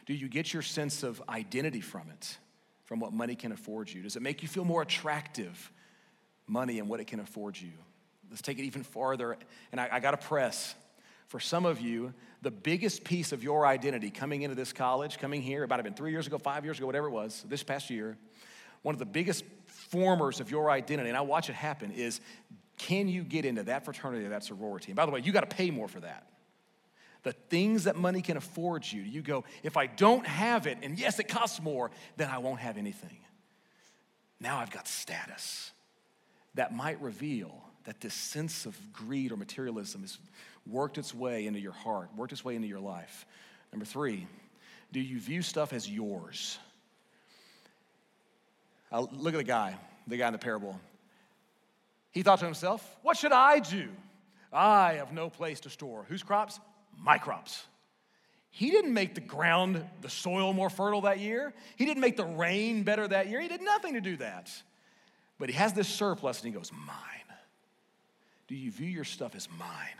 Do 0.05 0.13
you 0.13 0.29
get 0.29 0.53
your 0.53 0.61
sense 0.61 1.03
of 1.03 1.21
identity 1.27 1.81
from 1.81 2.03
it, 2.11 2.37
from 2.85 2.99
what 2.99 3.13
money 3.13 3.35
can 3.35 3.51
afford 3.51 3.91
you? 3.91 4.03
Does 4.03 4.15
it 4.15 4.21
make 4.21 4.41
you 4.41 4.47
feel 4.47 4.63
more 4.65 4.83
attractive, 4.83 5.71
money 6.47 6.79
and 6.79 6.89
what 6.89 6.99
it 6.99 7.07
can 7.07 7.19
afford 7.19 7.59
you? 7.59 7.71
Let's 8.29 8.41
take 8.41 8.59
it 8.59 8.63
even 8.63 8.83
farther. 8.83 9.37
And 9.71 9.81
I, 9.81 9.89
I 9.93 9.99
got 9.99 10.11
to 10.11 10.27
press. 10.27 10.75
For 11.27 11.39
some 11.39 11.65
of 11.65 11.79
you, 11.79 12.13
the 12.41 12.51
biggest 12.51 13.03
piece 13.03 13.31
of 13.31 13.43
your 13.43 13.65
identity 13.65 14.09
coming 14.09 14.41
into 14.41 14.55
this 14.55 14.73
college, 14.73 15.17
coming 15.17 15.41
here, 15.41 15.63
about 15.63 15.79
have 15.79 15.85
been 15.85 15.93
three 15.93 16.11
years 16.11 16.27
ago, 16.27 16.37
five 16.37 16.65
years 16.65 16.77
ago, 16.77 16.85
whatever 16.85 17.07
it 17.07 17.11
was, 17.11 17.45
this 17.47 17.63
past 17.63 17.89
year, 17.89 18.17
one 18.81 18.95
of 18.95 18.99
the 18.99 19.05
biggest 19.05 19.45
formers 19.65 20.39
of 20.39 20.51
your 20.51 20.69
identity, 20.69 21.09
and 21.09 21.17
I 21.17 21.21
watch 21.21 21.49
it 21.49 21.53
happen, 21.53 21.91
is 21.91 22.19
can 22.77 23.07
you 23.07 23.23
get 23.23 23.45
into 23.45 23.63
that 23.63 23.85
fraternity 23.85 24.25
or 24.25 24.29
that 24.29 24.43
sorority? 24.43 24.87
And 24.87 24.95
by 24.95 25.05
the 25.05 25.11
way, 25.11 25.21
you 25.23 25.31
got 25.31 25.49
to 25.49 25.55
pay 25.55 25.71
more 25.71 25.87
for 25.87 25.99
that. 25.99 26.27
The 27.23 27.33
things 27.33 27.83
that 27.83 27.95
money 27.95 28.21
can 28.21 28.37
afford 28.37 28.91
you, 28.91 29.01
you 29.01 29.21
go, 29.21 29.43
if 29.61 29.77
I 29.77 29.85
don't 29.85 30.25
have 30.25 30.65
it, 30.65 30.79
and 30.81 30.97
yes, 30.97 31.19
it 31.19 31.27
costs 31.27 31.61
more, 31.61 31.91
then 32.17 32.29
I 32.29 32.39
won't 32.39 32.59
have 32.59 32.77
anything. 32.77 33.19
Now 34.39 34.57
I've 34.57 34.71
got 34.71 34.87
status 34.87 35.70
that 36.55 36.73
might 36.73 37.01
reveal 37.01 37.63
that 37.85 37.99
this 38.01 38.13
sense 38.13 38.65
of 38.65 38.77
greed 38.93 39.31
or 39.31 39.37
materialism 39.37 40.01
has 40.01 40.17
worked 40.67 40.97
its 40.97 41.13
way 41.13 41.47
into 41.47 41.59
your 41.59 41.71
heart, 41.71 42.09
worked 42.15 42.31
its 42.31 42.45
way 42.45 42.55
into 42.55 42.67
your 42.67 42.79
life. 42.79 43.25
Number 43.71 43.85
three, 43.85 44.27
do 44.91 44.99
you 44.99 45.19
view 45.19 45.41
stuff 45.41 45.73
as 45.73 45.89
yours? 45.89 46.59
I'll, 48.91 49.09
look 49.13 49.33
at 49.33 49.37
the 49.37 49.43
guy, 49.43 49.77
the 50.07 50.17
guy 50.17 50.27
in 50.27 50.33
the 50.33 50.39
parable. 50.39 50.79
He 52.11 52.23
thought 52.23 52.39
to 52.39 52.45
himself, 52.45 52.85
What 53.01 53.17
should 53.17 53.31
I 53.31 53.59
do? 53.59 53.87
I 54.51 54.93
have 54.93 55.13
no 55.13 55.29
place 55.29 55.61
to 55.61 55.69
store. 55.69 56.05
Whose 56.09 56.23
crops? 56.23 56.59
My 56.97 57.17
crops. 57.17 57.65
He 58.49 58.69
didn't 58.69 58.93
make 58.93 59.15
the 59.15 59.21
ground, 59.21 59.85
the 60.01 60.09
soil 60.09 60.51
more 60.51 60.69
fertile 60.69 61.01
that 61.01 61.19
year. 61.19 61.53
He 61.77 61.85
didn't 61.85 62.01
make 62.01 62.17
the 62.17 62.25
rain 62.25 62.83
better 62.83 63.07
that 63.07 63.29
year. 63.29 63.39
He 63.39 63.47
did 63.47 63.61
nothing 63.61 63.93
to 63.93 64.01
do 64.01 64.17
that. 64.17 64.51
But 65.41 65.49
he 65.49 65.55
has 65.55 65.73
this 65.73 65.87
surplus 65.87 66.37
and 66.43 66.53
he 66.53 66.57
goes, 66.57 66.71
Mine. 66.71 66.95
Do 68.47 68.55
you 68.55 68.69
view 68.69 68.87
your 68.87 69.03
stuff 69.03 69.33
as 69.33 69.47
mine? 69.57 69.97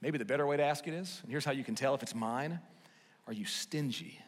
Maybe 0.00 0.18
the 0.18 0.24
better 0.24 0.46
way 0.46 0.56
to 0.56 0.62
ask 0.62 0.86
it 0.86 0.94
is, 0.94 1.18
and 1.22 1.32
here's 1.32 1.44
how 1.44 1.50
you 1.50 1.64
can 1.64 1.74
tell 1.74 1.96
if 1.96 2.02
it's 2.02 2.14
mine 2.14 2.60
are 3.26 3.32
you 3.32 3.44
stingy? 3.44 4.20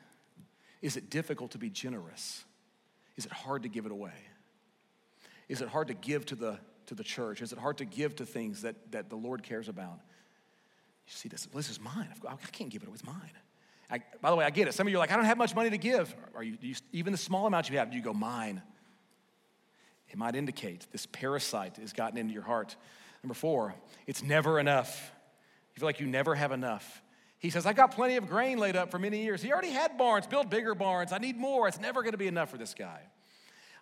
Is 0.82 0.96
it 0.96 1.08
difficult 1.08 1.52
to 1.52 1.58
be 1.58 1.70
generous? 1.70 2.44
Is 3.16 3.26
it 3.26 3.32
hard 3.32 3.62
to 3.62 3.68
give 3.68 3.86
it 3.86 3.92
away? 3.92 4.10
Is 5.48 5.60
it 5.60 5.68
hard 5.68 5.86
to 5.86 5.94
give 5.94 6.26
to 6.26 6.34
the, 6.34 6.58
to 6.86 6.96
the 6.96 7.04
church? 7.04 7.40
Is 7.40 7.52
it 7.52 7.58
hard 7.58 7.78
to 7.78 7.84
give 7.84 8.16
to 8.16 8.26
things 8.26 8.62
that, 8.62 8.74
that 8.90 9.10
the 9.10 9.16
Lord 9.16 9.44
cares 9.44 9.68
about? 9.68 10.00
You 11.06 11.12
see, 11.12 11.28
this, 11.28 11.46
this 11.54 11.70
is 11.70 11.80
mine. 11.80 12.08
I 12.28 12.34
can't 12.50 12.70
give 12.70 12.82
it 12.82 12.88
away. 12.88 12.94
It's 12.94 13.06
mine. 13.06 13.30
I, 13.88 14.00
by 14.20 14.30
the 14.30 14.36
way, 14.36 14.44
I 14.44 14.50
get 14.50 14.66
it. 14.66 14.74
Some 14.74 14.88
of 14.88 14.90
you 14.90 14.96
are 14.96 15.00
like, 15.00 15.12
I 15.12 15.16
don't 15.16 15.26
have 15.26 15.38
much 15.38 15.54
money 15.54 15.70
to 15.70 15.78
give. 15.78 16.12
Are 16.34 16.42
you, 16.42 16.58
you, 16.60 16.74
even 16.92 17.12
the 17.12 17.18
small 17.18 17.46
amount 17.46 17.70
you 17.70 17.78
have, 17.78 17.92
do 17.92 17.96
you 17.96 18.02
go, 18.02 18.12
mine? 18.12 18.62
It 20.10 20.16
might 20.16 20.34
indicate 20.34 20.86
this 20.90 21.06
parasite 21.06 21.76
has 21.76 21.92
gotten 21.92 22.18
into 22.18 22.32
your 22.32 22.42
heart. 22.42 22.76
Number 23.22 23.34
four, 23.34 23.74
it's 24.06 24.22
never 24.22 24.58
enough. 24.58 25.12
You 25.74 25.80
feel 25.80 25.88
like 25.88 26.00
you 26.00 26.06
never 26.06 26.34
have 26.34 26.52
enough. 26.52 27.02
He 27.38 27.50
says, 27.50 27.66
I 27.66 27.72
got 27.72 27.92
plenty 27.92 28.16
of 28.16 28.28
grain 28.28 28.58
laid 28.58 28.74
up 28.74 28.90
for 28.90 28.98
many 28.98 29.22
years. 29.22 29.42
He 29.42 29.52
already 29.52 29.70
had 29.70 29.96
barns, 29.96 30.26
build 30.26 30.50
bigger 30.50 30.74
barns. 30.74 31.12
I 31.12 31.18
need 31.18 31.36
more. 31.36 31.68
It's 31.68 31.80
never 31.80 32.02
going 32.02 32.12
to 32.12 32.18
be 32.18 32.26
enough 32.26 32.50
for 32.50 32.58
this 32.58 32.74
guy. 32.74 33.00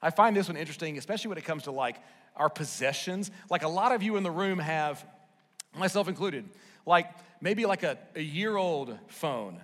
I 0.02 0.10
find 0.10 0.36
this 0.36 0.48
one 0.48 0.56
interesting, 0.56 0.98
especially 0.98 1.28
when 1.30 1.38
it 1.38 1.44
comes 1.44 1.62
to 1.64 1.70
like 1.70 1.96
our 2.36 2.50
possessions. 2.50 3.30
Like 3.48 3.62
a 3.62 3.68
lot 3.68 3.92
of 3.92 4.02
you 4.02 4.16
in 4.16 4.22
the 4.22 4.30
room 4.30 4.58
have, 4.58 5.04
myself 5.74 6.08
included, 6.08 6.48
like 6.84 7.08
maybe 7.40 7.64
like 7.64 7.82
a, 7.82 7.98
a 8.14 8.22
year 8.22 8.56
old 8.56 8.98
phone, 9.08 9.60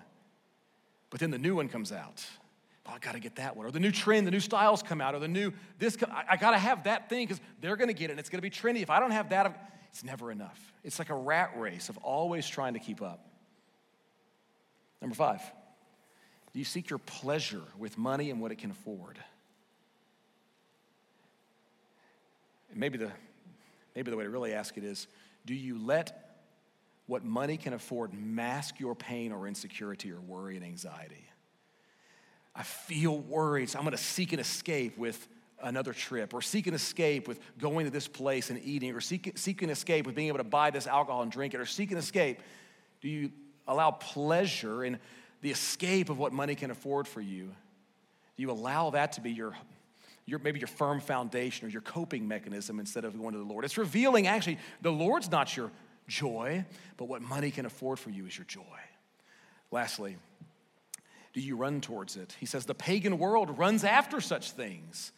but 1.10 1.20
then 1.20 1.30
the 1.30 1.38
new 1.38 1.54
one 1.54 1.68
comes 1.68 1.92
out. 1.92 2.24
Oh, 2.86 2.92
I 2.94 2.98
got 2.98 3.12
to 3.12 3.20
get 3.20 3.36
that 3.36 3.56
one. 3.56 3.66
Or 3.66 3.70
the 3.70 3.80
new 3.80 3.92
trend, 3.92 4.26
the 4.26 4.30
new 4.30 4.40
styles 4.40 4.82
come 4.82 5.00
out, 5.00 5.14
or 5.14 5.20
the 5.20 5.28
new, 5.28 5.52
this, 5.78 5.96
I, 6.10 6.24
I 6.30 6.36
got 6.36 6.50
to 6.50 6.58
have 6.58 6.84
that 6.84 7.08
thing 7.08 7.26
because 7.26 7.40
they're 7.60 7.76
going 7.76 7.88
to 7.88 7.94
get 7.94 8.10
it 8.10 8.12
and 8.12 8.20
it's 8.20 8.28
going 8.28 8.38
to 8.38 8.42
be 8.42 8.50
trendy. 8.50 8.82
If 8.82 8.90
I 8.90 8.98
don't 8.98 9.12
have 9.12 9.30
that, 9.30 9.72
it's 9.90 10.02
never 10.02 10.32
enough. 10.32 10.72
It's 10.82 10.98
like 10.98 11.10
a 11.10 11.14
rat 11.14 11.52
race 11.56 11.88
of 11.88 11.96
always 11.98 12.48
trying 12.48 12.74
to 12.74 12.80
keep 12.80 13.00
up. 13.00 13.24
Number 15.00 15.14
five, 15.14 15.40
do 16.52 16.58
you 16.58 16.64
seek 16.64 16.90
your 16.90 16.98
pleasure 16.98 17.62
with 17.78 17.98
money 17.98 18.30
and 18.30 18.40
what 18.40 18.52
it 18.52 18.58
can 18.58 18.70
afford? 18.70 19.18
And 22.70 22.80
maybe 22.80 22.98
the, 22.98 23.10
maybe 23.94 24.10
the 24.10 24.16
way 24.16 24.24
to 24.24 24.30
really 24.30 24.54
ask 24.54 24.76
it 24.76 24.84
is 24.84 25.06
do 25.44 25.54
you 25.54 25.78
let 25.78 26.36
what 27.06 27.24
money 27.24 27.56
can 27.56 27.72
afford 27.72 28.14
mask 28.14 28.78
your 28.80 28.94
pain 28.94 29.32
or 29.32 29.46
insecurity 29.46 30.10
or 30.12 30.20
worry 30.20 30.56
and 30.56 30.64
anxiety? 30.64 31.26
I 32.54 32.62
feel 32.62 33.18
worried, 33.18 33.70
so 33.70 33.78
I'm 33.78 33.84
gonna 33.84 33.96
seek 33.96 34.32
an 34.32 34.40
escape 34.40 34.98
with 34.98 35.28
another 35.62 35.92
trip, 35.92 36.34
or 36.34 36.42
seek 36.42 36.66
an 36.66 36.74
escape 36.74 37.28
with 37.28 37.40
going 37.58 37.86
to 37.86 37.90
this 37.90 38.08
place 38.08 38.50
and 38.50 38.60
eating, 38.64 38.94
or 38.94 39.00
seek, 39.00 39.32
seek 39.38 39.62
an 39.62 39.70
escape 39.70 40.06
with 40.06 40.14
being 40.14 40.28
able 40.28 40.38
to 40.38 40.44
buy 40.44 40.70
this 40.70 40.86
alcohol 40.86 41.22
and 41.22 41.30
drink 41.30 41.54
it, 41.54 41.60
or 41.60 41.66
seek 41.66 41.92
an 41.92 41.98
escape. 41.98 42.40
Do 43.00 43.08
you 43.08 43.30
allow 43.68 43.92
pleasure 43.92 44.84
in 44.84 44.98
the 45.40 45.50
escape 45.50 46.10
of 46.10 46.18
what 46.18 46.32
money 46.32 46.54
can 46.54 46.70
afford 46.70 47.06
for 47.06 47.20
you? 47.20 47.44
Do 48.36 48.42
you 48.42 48.50
allow 48.50 48.90
that 48.90 49.12
to 49.12 49.20
be 49.20 49.30
your, 49.30 49.54
your 50.26 50.38
maybe 50.40 50.58
your 50.58 50.68
firm 50.68 51.00
foundation 51.00 51.66
or 51.66 51.70
your 51.70 51.82
coping 51.82 52.26
mechanism 52.26 52.80
instead 52.80 53.04
of 53.04 53.16
going 53.18 53.32
to 53.32 53.38
the 53.38 53.44
Lord? 53.44 53.64
It's 53.64 53.78
revealing 53.78 54.26
actually 54.26 54.58
the 54.80 54.92
Lord's 54.92 55.30
not 55.30 55.56
your 55.56 55.70
joy, 56.08 56.64
but 56.96 57.06
what 57.06 57.22
money 57.22 57.50
can 57.50 57.66
afford 57.66 57.98
for 57.98 58.10
you 58.10 58.26
is 58.26 58.36
your 58.36 58.46
joy. 58.46 58.62
Lastly, 59.70 60.16
do 61.32 61.40
you 61.40 61.56
run 61.56 61.80
towards 61.80 62.16
it? 62.16 62.36
He 62.38 62.46
says, 62.46 62.66
the 62.66 62.74
pagan 62.74 63.18
world 63.18 63.58
runs 63.58 63.84
after 63.84 64.20
such 64.20 64.50
things, 64.52 65.12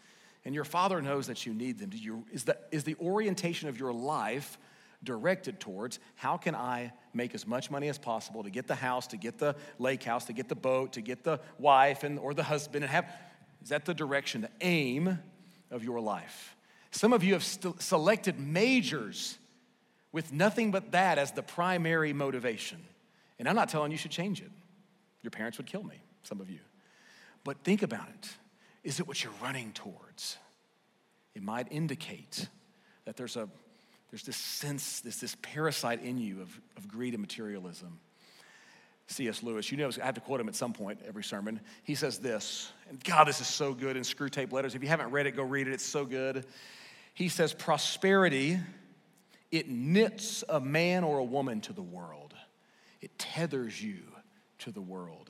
and 0.44 0.54
your 0.54 0.64
Father 0.64 1.02
knows 1.02 1.26
that 1.26 1.46
you 1.46 1.54
need 1.54 1.78
them. 1.78 1.90
Do 1.90 1.96
you, 1.96 2.24
is, 2.32 2.44
the, 2.44 2.56
is 2.70 2.84
the 2.84 2.96
orientation 3.00 3.68
of 3.68 3.78
your 3.78 3.92
life 3.92 4.58
directed 5.02 5.60
towards 5.60 5.98
how 6.14 6.36
can 6.36 6.54
I 6.54 6.92
make 7.12 7.34
as 7.34 7.46
much 7.46 7.70
money 7.70 7.88
as 7.88 7.98
possible 7.98 8.42
to 8.42 8.50
get 8.50 8.66
the 8.66 8.74
house, 8.74 9.06
to 9.08 9.16
get 9.16 9.38
the 9.38 9.54
lake 9.78 10.02
house, 10.02 10.24
to 10.26 10.32
get 10.32 10.48
the 10.48 10.54
boat, 10.54 10.94
to 10.94 11.00
get 11.00 11.24
the 11.24 11.40
wife 11.58 12.04
and, 12.04 12.18
or 12.18 12.32
the 12.32 12.42
husband, 12.42 12.84
and 12.84 12.90
have, 12.90 13.06
is 13.62 13.68
that 13.68 13.84
the 13.84 13.94
direction, 13.94 14.42
the 14.42 14.50
aim 14.60 15.18
of 15.70 15.84
your 15.84 16.00
life? 16.00 16.56
Some 16.90 17.12
of 17.12 17.24
you 17.24 17.32
have 17.32 17.44
st- 17.44 17.82
selected 17.82 18.38
majors 18.38 19.36
with 20.12 20.32
nothing 20.32 20.70
but 20.70 20.92
that 20.92 21.18
as 21.18 21.32
the 21.32 21.42
primary 21.42 22.12
motivation. 22.12 22.78
And 23.38 23.48
I'm 23.48 23.56
not 23.56 23.68
telling 23.68 23.90
you 23.90 23.98
should 23.98 24.12
change 24.12 24.40
it. 24.40 24.50
Your 25.22 25.32
parents 25.32 25.58
would 25.58 25.66
kill 25.66 25.82
me, 25.82 25.96
some 26.24 26.40
of 26.40 26.50
you. 26.50 26.60
But 27.44 27.58
think 27.64 27.82
about 27.82 28.08
it. 28.08 28.28
Is 28.82 29.00
it 29.00 29.06
what 29.06 29.22
you're 29.22 29.32
running 29.42 29.72
towards? 29.72 30.38
It 31.34 31.42
might 31.42 31.68
indicate 31.70 32.48
that 33.04 33.16
there's 33.16 33.36
a 33.36 33.48
there's 34.14 34.22
this 34.22 34.36
sense, 34.36 35.00
this, 35.00 35.18
this 35.18 35.36
parasite 35.42 36.00
in 36.00 36.18
you 36.18 36.40
of, 36.40 36.60
of 36.76 36.86
greed 36.86 37.14
and 37.14 37.20
materialism. 37.20 37.98
C.S. 39.08 39.42
Lewis, 39.42 39.72
you 39.72 39.76
know, 39.76 39.90
I 40.00 40.06
have 40.06 40.14
to 40.14 40.20
quote 40.20 40.40
him 40.40 40.46
at 40.46 40.54
some 40.54 40.72
point 40.72 41.00
every 41.04 41.24
sermon. 41.24 41.58
He 41.82 41.96
says 41.96 42.20
this, 42.20 42.70
and 42.88 43.02
God, 43.02 43.24
this 43.24 43.40
is 43.40 43.48
so 43.48 43.74
good 43.74 43.96
in 43.96 44.04
Screwtape 44.04 44.52
Letters. 44.52 44.76
If 44.76 44.82
you 44.84 44.88
haven't 44.88 45.10
read 45.10 45.26
it, 45.26 45.32
go 45.32 45.42
read 45.42 45.66
it. 45.66 45.72
It's 45.72 45.84
so 45.84 46.04
good. 46.04 46.46
He 47.12 47.28
says, 47.28 47.52
Prosperity, 47.52 48.60
it 49.50 49.68
knits 49.68 50.44
a 50.48 50.60
man 50.60 51.02
or 51.02 51.18
a 51.18 51.24
woman 51.24 51.60
to 51.62 51.72
the 51.72 51.82
world, 51.82 52.34
it 53.00 53.18
tethers 53.18 53.82
you 53.82 53.98
to 54.60 54.70
the 54.70 54.80
world. 54.80 55.28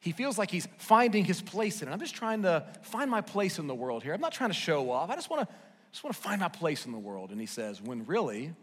He 0.00 0.12
feels 0.12 0.38
like 0.38 0.50
he's 0.50 0.66
finding 0.78 1.24
his 1.24 1.42
place 1.42 1.82
in 1.82 1.88
it. 1.88 1.92
I'm 1.92 2.00
just 2.00 2.14
trying 2.14 2.42
to 2.42 2.66
find 2.82 3.10
my 3.10 3.20
place 3.20 3.58
in 3.58 3.66
the 3.66 3.74
world 3.74 4.02
here. 4.02 4.14
I'm 4.14 4.20
not 4.20 4.32
trying 4.32 4.50
to 4.50 4.54
show 4.54 4.90
off. 4.90 5.10
I 5.10 5.14
just 5.14 5.30
want 5.30 5.48
to 5.48 5.54
just 5.92 6.04
want 6.04 6.14
to 6.14 6.22
find 6.22 6.40
my 6.40 6.48
place 6.48 6.86
in 6.86 6.92
the 6.92 6.98
world. 6.98 7.30
And 7.30 7.40
he 7.40 7.46
says, 7.46 7.82
when 7.82 8.06
really 8.06 8.54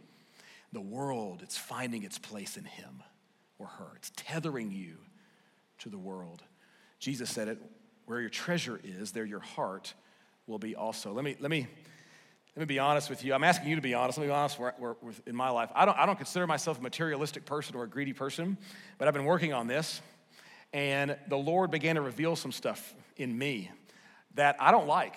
the 0.72 0.82
world, 0.82 1.42
it's 1.44 1.58
finding 1.58 2.04
its 2.04 2.18
place 2.18 2.58
in 2.58 2.64
him 2.64 3.04
or 3.60 3.68
her. 3.68 3.92
It's 3.96 4.12
tethering 4.16 4.72
you 4.72 4.98
to 5.80 5.90
the 5.90 5.98
world. 5.98 6.42
Jesus 7.00 7.30
said 7.30 7.48
it, 7.48 7.62
where 8.06 8.22
your 8.22 8.30
treasure 8.30 8.80
is, 8.84 9.12
there 9.12 9.26
your 9.26 9.40
heart 9.40 9.94
will 10.48 10.60
be 10.60 10.76
also. 10.76 11.12
Let 11.12 11.26
me, 11.26 11.36
let 11.40 11.52
me, 11.52 11.68
let 12.56 12.62
me 12.62 12.66
be 12.66 12.80
honest 12.80 13.10
with 13.10 13.26
you. 13.26 13.34
I'm 13.34 13.44
asking 13.44 13.70
you 13.70 13.76
to 13.76 13.82
be 13.82 13.94
honest. 13.94 14.18
Let 14.18 14.24
me 14.24 14.30
be 14.30 14.34
honest 14.34 14.58
where, 14.58 14.74
where, 14.80 14.96
in 15.26 15.36
my 15.36 15.50
life. 15.50 15.70
I 15.76 15.86
don't, 15.86 15.98
I 15.98 16.06
don't 16.06 16.16
consider 16.16 16.48
myself 16.48 16.80
a 16.80 16.82
materialistic 16.82 17.46
person 17.46 17.76
or 17.76 17.84
a 17.84 17.90
greedy 17.90 18.14
person, 18.14 18.58
but 18.98 19.08
I've 19.08 19.14
been 19.14 19.26
working 19.26 19.54
on 19.54 19.68
this. 19.68 20.02
And 20.74 21.18
the 21.28 21.38
Lord 21.38 21.72
began 21.72 21.96
to 21.96 22.02
reveal 22.02 22.36
some 22.36 22.52
stuff 22.52 22.94
in 23.16 23.38
me 23.38 23.72
that 24.36 24.56
I 24.60 24.72
don't 24.72 24.88
like. 24.88 25.16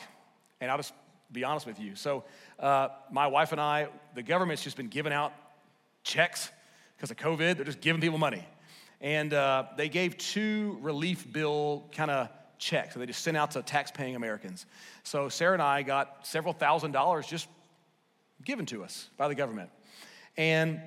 And 0.60 0.70
I'll 0.70 0.76
just 0.76 0.94
be 1.32 1.44
honest 1.44 1.66
with 1.66 1.78
you. 1.78 1.94
So, 1.94 2.24
uh, 2.58 2.88
my 3.10 3.26
wife 3.26 3.52
and 3.52 3.60
I, 3.60 3.88
the 4.14 4.22
government's 4.22 4.62
just 4.62 4.76
been 4.76 4.88
giving 4.88 5.12
out 5.12 5.32
checks 6.02 6.50
because 6.96 7.10
of 7.10 7.16
COVID. 7.16 7.56
They're 7.56 7.64
just 7.64 7.80
giving 7.80 8.00
people 8.00 8.18
money. 8.18 8.46
And 9.00 9.32
uh, 9.32 9.64
they 9.76 9.88
gave 9.88 10.18
two 10.18 10.78
relief 10.82 11.30
bill 11.32 11.86
kind 11.92 12.10
of 12.10 12.28
checks 12.58 12.92
So 12.92 13.00
they 13.00 13.06
just 13.06 13.22
sent 13.22 13.36
out 13.36 13.52
to 13.52 13.62
tax 13.62 13.90
paying 13.90 14.16
Americans. 14.16 14.66
So 15.02 15.28
Sarah 15.30 15.54
and 15.54 15.62
I 15.62 15.82
got 15.82 16.26
several 16.26 16.52
thousand 16.52 16.92
dollars 16.92 17.26
just 17.26 17.48
given 18.44 18.66
to 18.66 18.84
us 18.84 19.08
by 19.16 19.28
the 19.28 19.34
government. 19.34 19.70
And 20.36 20.80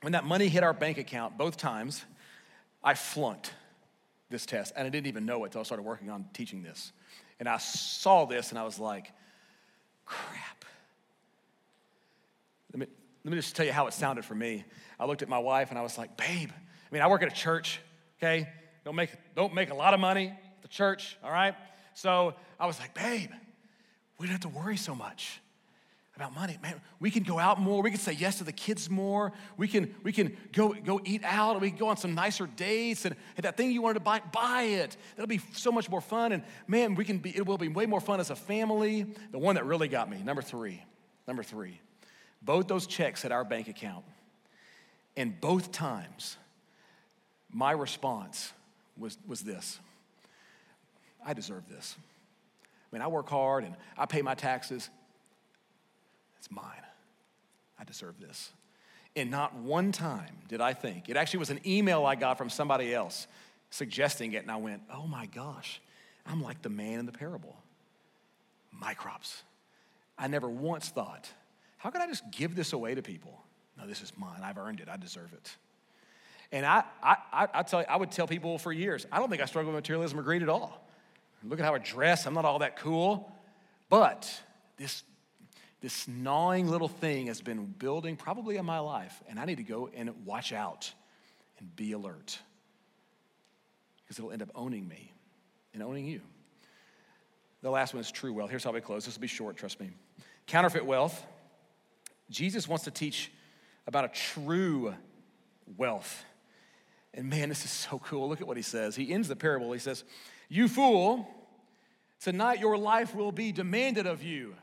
when 0.00 0.12
that 0.12 0.24
money 0.24 0.48
hit 0.48 0.64
our 0.64 0.72
bank 0.72 0.96
account 0.96 1.36
both 1.36 1.56
times, 1.58 2.04
I 2.82 2.94
flunked 2.94 3.52
this 4.30 4.46
test. 4.46 4.72
And 4.76 4.86
I 4.86 4.90
didn't 4.90 5.08
even 5.08 5.26
know 5.26 5.42
it 5.44 5.48
until 5.48 5.60
I 5.60 5.64
started 5.64 5.82
working 5.82 6.10
on 6.10 6.26
teaching 6.32 6.62
this. 6.62 6.92
And 7.38 7.48
I 7.48 7.58
saw 7.58 8.24
this 8.24 8.50
and 8.50 8.58
I 8.58 8.64
was 8.64 8.78
like, 8.78 9.12
crap. 10.04 10.64
Let 12.72 12.80
me, 12.80 12.86
let 13.24 13.30
me 13.30 13.36
just 13.36 13.56
tell 13.56 13.66
you 13.66 13.72
how 13.72 13.86
it 13.86 13.92
sounded 13.92 14.24
for 14.24 14.34
me. 14.34 14.64
I 14.98 15.06
looked 15.06 15.22
at 15.22 15.28
my 15.28 15.38
wife 15.38 15.70
and 15.70 15.78
I 15.78 15.82
was 15.82 15.98
like, 15.98 16.16
babe, 16.16 16.50
I 16.50 16.94
mean, 16.94 17.02
I 17.02 17.08
work 17.08 17.22
at 17.22 17.28
a 17.32 17.34
church, 17.34 17.80
okay? 18.18 18.48
Don't 18.84 18.94
make, 18.94 19.10
don't 19.34 19.54
make 19.54 19.70
a 19.70 19.74
lot 19.74 19.94
of 19.94 20.00
money 20.00 20.28
at 20.28 20.62
the 20.62 20.68
church, 20.68 21.16
all 21.24 21.30
right? 21.30 21.54
So 21.94 22.34
I 22.58 22.66
was 22.66 22.78
like, 22.78 22.94
babe, 22.94 23.30
we 24.18 24.26
don't 24.26 24.32
have 24.32 24.52
to 24.52 24.58
worry 24.58 24.76
so 24.76 24.94
much 24.94 25.40
about 26.20 26.34
money. 26.34 26.58
Man, 26.62 26.78
we 26.98 27.10
can 27.10 27.22
go 27.22 27.38
out 27.38 27.58
more. 27.58 27.82
We 27.82 27.90
can 27.90 27.98
say 27.98 28.12
yes 28.12 28.38
to 28.38 28.44
the 28.44 28.52
kids 28.52 28.90
more. 28.90 29.32
We 29.56 29.66
can, 29.66 29.94
we 30.02 30.12
can 30.12 30.36
go, 30.52 30.74
go 30.74 31.00
eat 31.02 31.22
out. 31.24 31.58
We 31.60 31.70
can 31.70 31.78
go 31.78 31.88
on 31.88 31.96
some 31.96 32.14
nicer 32.14 32.46
dates. 32.46 33.06
And, 33.06 33.16
and 33.38 33.44
that 33.44 33.56
thing 33.56 33.70
you 33.70 33.80
wanted 33.80 33.94
to 33.94 34.00
buy, 34.00 34.20
buy 34.30 34.62
it. 34.64 34.98
That'll 35.16 35.26
be 35.26 35.40
so 35.54 35.72
much 35.72 35.88
more 35.88 36.02
fun. 36.02 36.32
And 36.32 36.42
man, 36.68 36.94
we 36.94 37.06
can 37.06 37.18
be, 37.18 37.34
it 37.34 37.46
will 37.46 37.56
be 37.56 37.68
way 37.68 37.86
more 37.86 38.02
fun 38.02 38.20
as 38.20 38.28
a 38.28 38.36
family. 38.36 39.06
The 39.32 39.38
one 39.38 39.54
that 39.54 39.64
really 39.64 39.88
got 39.88 40.10
me, 40.10 40.22
number 40.22 40.42
three, 40.42 40.84
number 41.26 41.42
three, 41.42 41.80
both 42.42 42.68
those 42.68 42.86
checks 42.86 43.24
at 43.24 43.32
our 43.32 43.44
bank 43.44 43.68
account. 43.68 44.04
And 45.16 45.40
both 45.40 45.72
times, 45.72 46.36
my 47.50 47.72
response 47.72 48.52
was, 48.98 49.16
was 49.26 49.40
this 49.40 49.80
I 51.24 51.32
deserve 51.32 51.68
this. 51.68 51.96
I 52.92 52.96
mean, 52.96 53.02
I 53.02 53.06
work 53.06 53.28
hard 53.28 53.64
and 53.64 53.74
I 53.96 54.04
pay 54.04 54.20
my 54.20 54.34
taxes. 54.34 54.90
It's 56.40 56.50
mine. 56.50 56.64
I 57.78 57.84
deserve 57.84 58.18
this. 58.18 58.50
And 59.14 59.30
not 59.30 59.54
one 59.54 59.92
time 59.92 60.38
did 60.48 60.60
I 60.60 60.72
think, 60.72 61.08
it 61.08 61.16
actually 61.16 61.40
was 61.40 61.50
an 61.50 61.60
email 61.66 62.06
I 62.06 62.14
got 62.14 62.38
from 62.38 62.48
somebody 62.48 62.94
else 62.94 63.26
suggesting 63.70 64.32
it, 64.32 64.42
and 64.42 64.50
I 64.50 64.56
went, 64.56 64.82
oh 64.92 65.06
my 65.06 65.26
gosh, 65.26 65.80
I'm 66.26 66.42
like 66.42 66.62
the 66.62 66.70
man 66.70 66.98
in 66.98 67.06
the 67.06 67.12
parable. 67.12 67.56
My 68.72 68.94
crops. 68.94 69.42
I 70.18 70.28
never 70.28 70.48
once 70.48 70.88
thought, 70.88 71.28
how 71.76 71.90
could 71.90 72.00
I 72.00 72.06
just 72.06 72.24
give 72.30 72.56
this 72.56 72.72
away 72.72 72.94
to 72.94 73.02
people? 73.02 73.38
No, 73.78 73.86
this 73.86 74.02
is 74.02 74.12
mine. 74.16 74.40
I've 74.42 74.58
earned 74.58 74.80
it. 74.80 74.88
I 74.88 74.96
deserve 74.96 75.32
it. 75.32 75.56
And 76.52 76.66
I, 76.66 76.84
I, 77.02 77.16
I, 77.32 77.48
I, 77.54 77.62
tell 77.62 77.80
you, 77.80 77.86
I 77.88 77.96
would 77.96 78.10
tell 78.10 78.26
people 78.26 78.58
for 78.58 78.72
years, 78.72 79.06
I 79.12 79.18
don't 79.18 79.30
think 79.30 79.42
I 79.42 79.46
struggle 79.46 79.72
with 79.72 79.78
materialism 79.78 80.18
or 80.18 80.22
greed 80.22 80.42
at 80.42 80.48
all. 80.48 80.84
Look 81.44 81.58
at 81.58 81.64
how 81.64 81.74
I 81.74 81.78
dress. 81.78 82.26
I'm 82.26 82.34
not 82.34 82.44
all 82.44 82.58
that 82.58 82.78
cool. 82.78 83.30
But 83.88 84.30
this 84.76 85.02
this 85.80 86.06
gnawing 86.06 86.68
little 86.68 86.88
thing 86.88 87.28
has 87.28 87.40
been 87.40 87.64
building 87.64 88.16
probably 88.16 88.56
in 88.56 88.66
my 88.66 88.80
life, 88.80 89.22
and 89.28 89.38
I 89.38 89.46
need 89.46 89.56
to 89.56 89.62
go 89.62 89.88
and 89.94 90.26
watch 90.26 90.52
out 90.52 90.92
and 91.58 91.74
be 91.74 91.92
alert 91.92 92.38
because 94.02 94.18
it'll 94.18 94.32
end 94.32 94.42
up 94.42 94.50
owning 94.54 94.86
me 94.86 95.12
and 95.72 95.82
owning 95.82 96.04
you. 96.04 96.20
The 97.62 97.70
last 97.70 97.94
one 97.94 98.00
is 98.00 98.10
true 98.10 98.32
wealth. 98.32 98.50
Here's 98.50 98.64
how 98.64 98.72
we 98.72 98.80
close. 98.80 99.04
This 99.04 99.14
will 99.14 99.22
be 99.22 99.26
short, 99.26 99.56
trust 99.56 99.80
me. 99.80 99.90
Counterfeit 100.46 100.84
wealth. 100.84 101.24
Jesus 102.30 102.66
wants 102.66 102.84
to 102.84 102.90
teach 102.90 103.30
about 103.86 104.04
a 104.04 104.08
true 104.08 104.94
wealth. 105.76 106.24
And 107.14 107.28
man, 107.28 107.48
this 107.48 107.64
is 107.64 107.70
so 107.70 107.98
cool. 107.98 108.28
Look 108.28 108.40
at 108.40 108.46
what 108.46 108.56
he 108.56 108.62
says. 108.62 108.96
He 108.96 109.12
ends 109.12 109.28
the 109.28 109.36
parable. 109.36 109.72
He 109.72 109.78
says, 109.78 110.04
You 110.48 110.68
fool, 110.68 111.28
tonight 112.20 112.60
your 112.60 112.76
life 112.76 113.14
will 113.14 113.32
be 113.32 113.52
demanded 113.52 114.06
of 114.06 114.22
you 114.22 114.54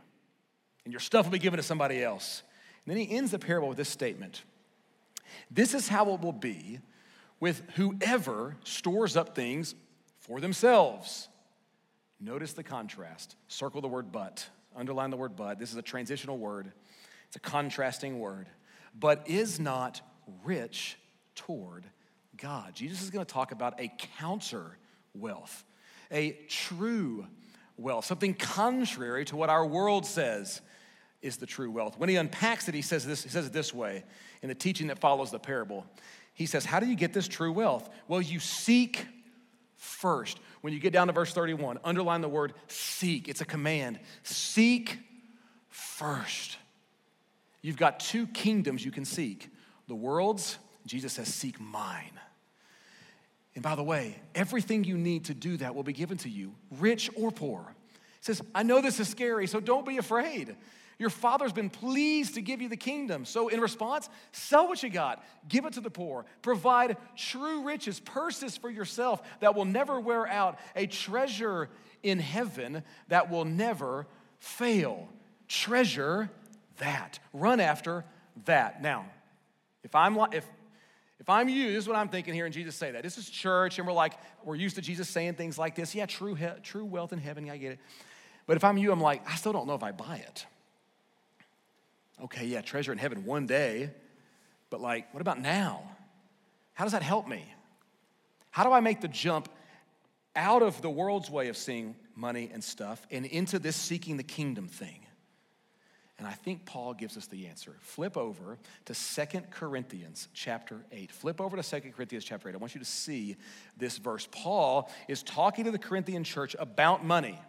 and 0.88 0.94
your 0.94 1.02
stuff 1.02 1.26
will 1.26 1.34
be 1.34 1.40
given 1.40 1.58
to 1.58 1.64
somebody 1.64 2.02
else. 2.02 2.44
And 2.86 2.96
then 2.96 3.06
he 3.06 3.14
ends 3.14 3.32
the 3.32 3.40
parable 3.40 3.68
with 3.68 3.76
this 3.76 3.90
statement 3.90 4.44
This 5.52 5.74
is 5.74 5.90
how 5.90 6.14
it 6.14 6.22
will 6.22 6.32
be 6.32 6.80
with 7.42 7.62
whoever 7.76 8.56
stores 8.64 9.18
up 9.18 9.36
things 9.36 9.76
for 10.20 10.40
themselves. 10.40 11.28
Notice 12.22 12.54
the 12.54 12.64
contrast. 12.64 13.36
Circle 13.50 13.82
the 13.82 13.90
word 13.90 14.14
but, 14.14 14.48
underline 14.78 15.10
the 15.10 15.18
word 15.18 15.36
but. 15.36 15.60
This 15.60 15.72
is 15.72 15.76
a 15.76 15.82
transitional 15.82 16.38
word, 16.38 16.72
it's 17.28 17.36
a 17.36 17.42
contrasting 17.42 18.20
word. 18.20 18.48
But 18.98 19.24
is 19.26 19.60
not 19.60 20.00
rich 20.46 20.98
toward 21.36 21.84
God. 22.38 22.76
Jesus 22.76 23.02
is 23.02 23.10
going 23.10 23.26
to 23.26 23.34
talk 23.34 23.52
about 23.52 23.78
a 23.82 23.92
counter 24.20 24.78
wealth, 25.14 25.66
a 26.12 26.32
true 26.48 27.28
wealth, 27.76 28.06
something 28.06 28.34
contrary 28.34 29.26
to 29.26 29.36
what 29.36 29.50
our 29.50 29.66
world 29.66 30.06
says 30.06 30.62
is 31.22 31.38
the 31.38 31.46
true 31.46 31.72
wealth. 31.72 31.98
When 31.98 32.10
he 32.10 32.16
unpacks 32.16 32.68
it, 32.68 32.76
he 32.76 32.82
says 32.82 33.06
this, 33.06 33.24
he 33.24 33.30
says 33.30 33.48
it 33.48 33.54
this 33.54 33.74
way 33.74 34.04
in 34.42 34.50
the 34.50 34.56
teaching 34.56 34.88
that 34.88 35.00
follows 35.00 35.32
the 35.32 35.40
parable. 35.40 35.86
He 36.34 36.46
says, 36.46 36.66
How 36.66 36.80
do 36.80 36.86
you 36.86 36.96
get 36.96 37.14
this 37.14 37.28
true 37.28 37.52
wealth? 37.52 37.90
Well, 38.08 38.22
you 38.22 38.40
seek 38.40 39.06
first. 39.76 40.40
When 40.62 40.74
you 40.74 40.80
get 40.80 40.94
down 40.94 41.08
to 41.08 41.14
verse 41.14 41.34
31, 41.34 41.80
underline 41.84 42.22
the 42.22 42.30
word 42.30 42.54
seek. 42.68 43.28
It's 43.28 43.42
a 43.42 43.46
command. 43.46 44.00
Seek 44.24 45.00
first. 45.70 46.58
You've 47.62 47.78
got 47.78 48.00
two 48.00 48.28
kingdoms 48.28 48.86
you 48.86 48.92
can 48.92 49.06
seek 49.06 49.50
the 49.88 49.96
world's, 49.96 50.58
Jesus 50.86 51.14
says, 51.14 51.34
seek 51.34 51.60
mine. 51.60 52.20
And 53.56 53.64
by 53.64 53.76
the 53.76 53.84
way, 53.84 54.20
everything 54.36 54.84
you 54.84 54.98
need 54.98 55.26
to 55.26 55.34
do 55.34 55.58
that 55.58 55.74
will 55.74 55.84
be 55.84 55.94
given 55.94 56.18
to 56.20 56.30
you, 56.30 56.54
rich 56.72 57.10
or 57.16 57.32
poor. 57.32 57.74
He 57.94 58.26
says, 58.26 58.42
I 58.54 58.64
know 58.64 58.82
this 58.82 59.00
is 59.00 59.08
scary, 59.08 59.48
so 59.48 59.60
don't 59.60 59.86
be 59.86 59.98
afraid. 59.98 60.56
Your 61.00 61.10
father's 61.10 61.54
been 61.54 61.70
pleased 61.70 62.36
to 62.36 62.42
give 62.42 62.62
you 62.62 62.70
the 62.70 62.78
kingdom. 62.78 63.24
So, 63.24 63.50
in 63.50 63.62
response, 63.62 64.10
sell 64.32 64.68
what 64.68 64.82
you 64.82 64.90
got, 64.90 65.24
give 65.48 65.66
it 65.66 65.74
to 65.74 65.82
the 65.82 65.92
poor, 65.92 66.26
provide 66.42 66.98
true 67.16 67.64
riches, 67.64 68.00
purses 68.00 68.58
for 68.58 68.70
yourself 68.70 69.22
that 69.40 69.56
will 69.56 69.66
never 69.66 70.00
wear 70.00 70.28
out, 70.28 70.58
a 70.76 70.88
treasure 70.88 71.70
in 72.02 72.20
heaven 72.20 72.84
that 73.10 73.30
will 73.30 73.46
never 73.46 74.08
fail. 74.40 75.08
Treasure 75.48 76.32
that. 76.78 77.20
Run 77.32 77.60
after 77.60 78.04
that. 78.46 78.82
Now, 78.82 79.06
if 79.84 79.94
I'm 79.94 80.18
if 80.32 80.46
if 81.20 81.30
I'm 81.30 81.50
you, 81.50 81.68
this 81.72 81.84
is 81.84 81.88
what 81.88 81.98
I'm 81.98 82.10
thinking 82.10 82.34
here, 82.34 82.46
and 82.46 82.54
Jesus 82.54 82.76
say 82.76 82.92
that. 82.92 83.02
This 83.02 83.18
is 83.18 83.30
church, 83.30 83.80
and 83.80 83.88
we're 83.88 83.94
like, 83.94 84.14
we're 84.44 84.56
used 84.56 84.76
to 84.76 84.82
Jesus 84.82 85.10
saying 85.10 85.34
things 85.34 85.58
like 85.58 85.76
this. 85.76 85.96
Yeah, 85.96 86.06
true, 86.06 86.36
he- 86.36 86.46
true 86.62 86.86
wealth 86.86 87.12
in 87.12 87.20
heaven, 87.20 87.50
I 87.50 87.58
get 87.58 87.74
it. 87.74 87.80
But 88.46 88.56
if 88.56 88.64
I'm 88.64 88.78
you, 88.78 88.92
I'm 88.92 89.02
like, 89.02 89.28
I 89.28 89.36
still 89.36 89.52
don't 89.52 89.68
know 89.68 89.74
if 89.74 89.84
I 89.84 89.92
buy 89.92 90.18
it. 90.18 90.46
Okay, 92.24 92.46
yeah, 92.46 92.62
treasure 92.62 92.92
in 92.92 92.98
heaven 92.98 93.26
one 93.26 93.46
day, 93.46 93.92
but 94.70 94.82
like, 94.82 95.14
what 95.14 95.22
about 95.22 95.40
now? 95.40 95.84
How 96.74 96.84
does 96.86 96.94
that 96.94 97.04
help 97.04 97.28
me? 97.28 97.44
How 98.50 98.64
do 98.64 98.72
I 98.72 98.80
make 98.80 99.02
the 99.02 99.08
jump 99.08 99.50
out 100.36 100.62
of 100.62 100.82
the 100.82 100.90
world's 100.90 101.30
way 101.30 101.48
of 101.48 101.58
seeing 101.58 101.96
money 102.16 102.50
and 102.52 102.64
stuff 102.64 103.06
and 103.12 103.26
into 103.26 103.60
this 103.60 103.76
seeking 103.76 104.18
the 104.18 104.24
kingdom 104.24 104.68
thing? 104.68 105.00
And 106.20 106.28
I 106.28 106.32
think 106.32 106.66
Paul 106.66 106.96
gives 106.96 107.16
us 107.16 107.28
the 107.28 107.46
answer. 107.46 107.76
Flip 107.82 108.18
over 108.18 108.58
to 108.86 108.94
Second 108.96 109.52
Corinthians 109.52 110.28
chapter 110.34 110.84
8. 110.92 111.12
Flip 111.12 111.40
over 111.40 111.56
to 111.56 111.62
Second 111.62 111.94
Corinthians 111.94 112.26
chapter 112.26 112.50
8. 112.50 112.56
I 112.56 112.58
want 112.58 112.74
you 112.74 112.80
to 112.80 112.86
see 112.86 113.36
this 113.78 114.00
verse. 114.00 114.28
Paul 114.32 114.92
is 115.08 115.22
talking 115.22 115.66
to 115.66 115.72
the 115.72 115.78
Corinthian 115.78 116.24
church 116.24 116.56
about 116.58 117.06
money. 117.06 117.40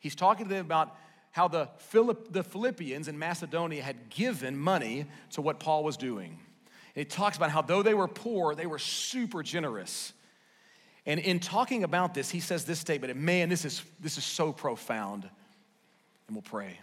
He's 0.00 0.14
talking 0.14 0.46
to 0.46 0.54
them 0.54 0.64
about 0.64 0.96
how 1.34 1.48
the, 1.48 1.68
Philipp, 1.78 2.32
the 2.32 2.44
Philippians 2.44 3.08
in 3.08 3.18
Macedonia 3.18 3.82
had 3.82 4.08
given 4.08 4.56
money 4.56 5.04
to 5.32 5.42
what 5.42 5.58
Paul 5.58 5.82
was 5.82 5.96
doing. 5.96 6.38
And 6.94 6.94
he 6.94 7.04
talks 7.04 7.36
about 7.36 7.50
how 7.50 7.60
though 7.60 7.82
they 7.82 7.92
were 7.92 8.06
poor, 8.06 8.54
they 8.54 8.66
were 8.66 8.78
super 8.78 9.42
generous. 9.42 10.12
And 11.06 11.18
in 11.18 11.40
talking 11.40 11.82
about 11.82 12.14
this, 12.14 12.30
he 12.30 12.38
says 12.38 12.66
this 12.66 12.78
statement, 12.78 13.10
and 13.10 13.20
man, 13.20 13.48
this 13.48 13.64
is, 13.64 13.82
this 13.98 14.16
is 14.16 14.22
so 14.22 14.52
profound. 14.52 15.28
And 16.28 16.36
we'll 16.36 16.42
pray. 16.42 16.78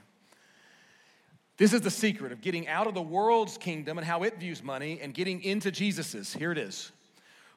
This 1.56 1.72
is 1.72 1.80
the 1.80 1.90
secret 1.90 2.34
of 2.34 2.42
getting 2.42 2.68
out 2.68 2.88
of 2.88 2.94
the 2.94 3.02
world's 3.02 3.58
kingdom 3.58 3.98
and 3.98 4.06
how 4.06 4.24
it 4.24 4.38
views 4.38 4.62
money 4.62 5.00
and 5.02 5.14
getting 5.14 5.42
into 5.44 5.72
Jesus's. 5.72 6.34
Here 6.34 6.52
it 6.52 6.58
is. 6.58 6.92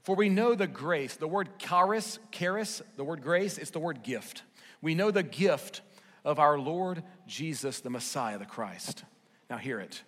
For 0.04 0.14
we 0.14 0.28
know 0.28 0.54
the 0.54 0.68
grace, 0.68 1.16
the 1.16 1.26
word 1.26 1.58
charis, 1.58 2.20
charis, 2.30 2.82
the 2.96 3.02
word 3.02 3.20
grace, 3.20 3.58
it's 3.58 3.72
the 3.72 3.80
word 3.80 4.04
gift. 4.04 4.44
We 4.80 4.94
know 4.94 5.10
the 5.10 5.24
gift 5.24 5.80
of 6.24 6.38
our 6.38 6.58
Lord 6.58 7.02
Jesus, 7.26 7.80
the 7.80 7.90
Messiah, 7.90 8.38
the 8.38 8.46
Christ. 8.46 9.04
Now, 9.50 9.58
hear 9.58 9.80
it 9.80 10.02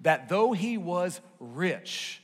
that 0.00 0.28
though 0.28 0.52
he 0.52 0.76
was 0.76 1.20
rich, 1.38 2.20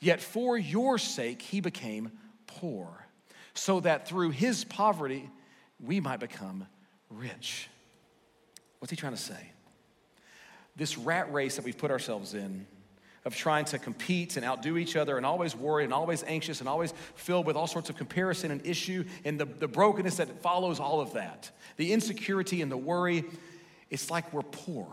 yet 0.00 0.20
for 0.20 0.56
your 0.56 0.98
sake 0.98 1.42
he 1.42 1.60
became 1.60 2.12
poor, 2.46 3.06
so 3.54 3.80
that 3.80 4.06
through 4.06 4.30
his 4.30 4.64
poverty 4.64 5.28
we 5.80 5.98
might 5.98 6.20
become 6.20 6.66
rich. 7.10 7.68
What's 8.78 8.90
he 8.90 8.96
trying 8.96 9.14
to 9.14 9.20
say? 9.20 9.50
This 10.76 10.98
rat 10.98 11.32
race 11.32 11.56
that 11.56 11.64
we've 11.64 11.78
put 11.78 11.90
ourselves 11.90 12.34
in 12.34 12.66
of 13.26 13.34
trying 13.34 13.64
to 13.64 13.78
compete 13.78 14.36
and 14.36 14.46
outdo 14.46 14.78
each 14.78 14.94
other 14.94 15.16
and 15.16 15.26
always 15.26 15.54
worried 15.56 15.84
and 15.84 15.92
always 15.92 16.22
anxious 16.28 16.60
and 16.60 16.68
always 16.68 16.94
filled 17.16 17.44
with 17.44 17.56
all 17.56 17.66
sorts 17.66 17.90
of 17.90 17.96
comparison 17.96 18.52
and 18.52 18.64
issue 18.64 19.04
and 19.24 19.38
the, 19.38 19.44
the 19.44 19.66
brokenness 19.66 20.16
that 20.16 20.40
follows 20.42 20.78
all 20.78 21.00
of 21.00 21.12
that. 21.14 21.50
The 21.76 21.92
insecurity 21.92 22.62
and 22.62 22.70
the 22.70 22.76
worry, 22.76 23.24
it's 23.90 24.12
like 24.12 24.32
we're 24.32 24.42
poor. 24.42 24.86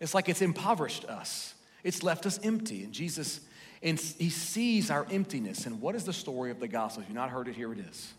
It's 0.00 0.12
like 0.12 0.28
it's 0.28 0.42
impoverished 0.42 1.04
us. 1.04 1.54
It's 1.84 2.02
left 2.02 2.26
us 2.26 2.40
empty. 2.42 2.82
And 2.82 2.92
Jesus, 2.92 3.40
and 3.80 3.98
he 3.98 4.28
sees 4.28 4.90
our 4.90 5.06
emptiness. 5.08 5.66
And 5.66 5.80
what 5.80 5.94
is 5.94 6.02
the 6.02 6.12
story 6.12 6.50
of 6.50 6.58
the 6.58 6.66
gospel? 6.66 7.02
If 7.02 7.08
you've 7.08 7.14
not 7.14 7.30
heard 7.30 7.46
it, 7.46 7.54
here 7.54 7.72
it 7.72 7.78
is. 7.78 8.12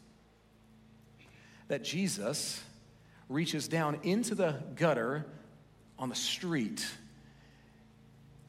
That 1.68 1.84
Jesus 1.84 2.64
reaches 3.28 3.68
down 3.68 4.00
into 4.04 4.36
the 4.36 4.56
gutter 4.78 5.26
on 6.00 6.08
the 6.08 6.16
street 6.16 6.88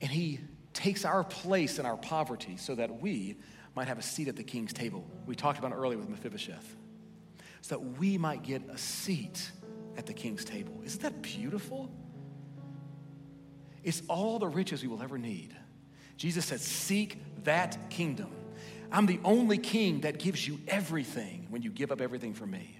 and 0.01 0.11
he 0.11 0.41
takes 0.73 1.05
our 1.05 1.25
place 1.25 1.79
in 1.79 1.87
our 1.87 1.97
poverty 1.97 2.57
so 2.57 2.75
that 2.75 3.01
we 3.01 3.37
might 3.75 3.89
have 3.89 3.99
a 3.99 4.03
seat 4.03 4.29
at 4.29 4.37
the 4.37 4.43
king's 4.43 4.73
table. 4.73 5.05
We 5.27 5.35
talked 5.35 5.59
about 5.59 5.73
it 5.73 5.77
earlier 5.77 5.99
with 5.99 6.09
Mephibosheth. 6.09 6.77
So 7.63 7.77
that 7.77 7.99
we 7.99 8.19
might 8.19 8.43
get 8.43 8.63
a 8.69 8.79
seat 8.79 9.51
at 9.97 10.07
the 10.07 10.13
king's 10.13 10.45
table. 10.45 10.81
Isn't 10.85 11.03
that 11.03 11.23
beautiful? 11.23 11.91
It's 13.83 14.03
all 14.09 14.39
the 14.39 14.49
riches 14.49 14.83
we 14.83 14.89
will 14.89 15.03
ever 15.03 15.19
need. 15.19 15.57
Jesus 16.17 16.45
said, 16.45 16.61
Seek 16.61 17.19
that 17.45 17.91
kingdom. 17.91 18.31
I'm 18.91 19.07
the 19.07 19.21
only 19.25 19.59
king 19.59 20.01
that 20.03 20.19
gives 20.19 20.47
you 20.47 20.61
everything 20.69 21.47
when 21.51 21.63
you 21.63 21.71
give 21.71 21.91
up 21.91 22.01
everything 22.01 22.35
for 22.35 22.47
me. 22.47 22.79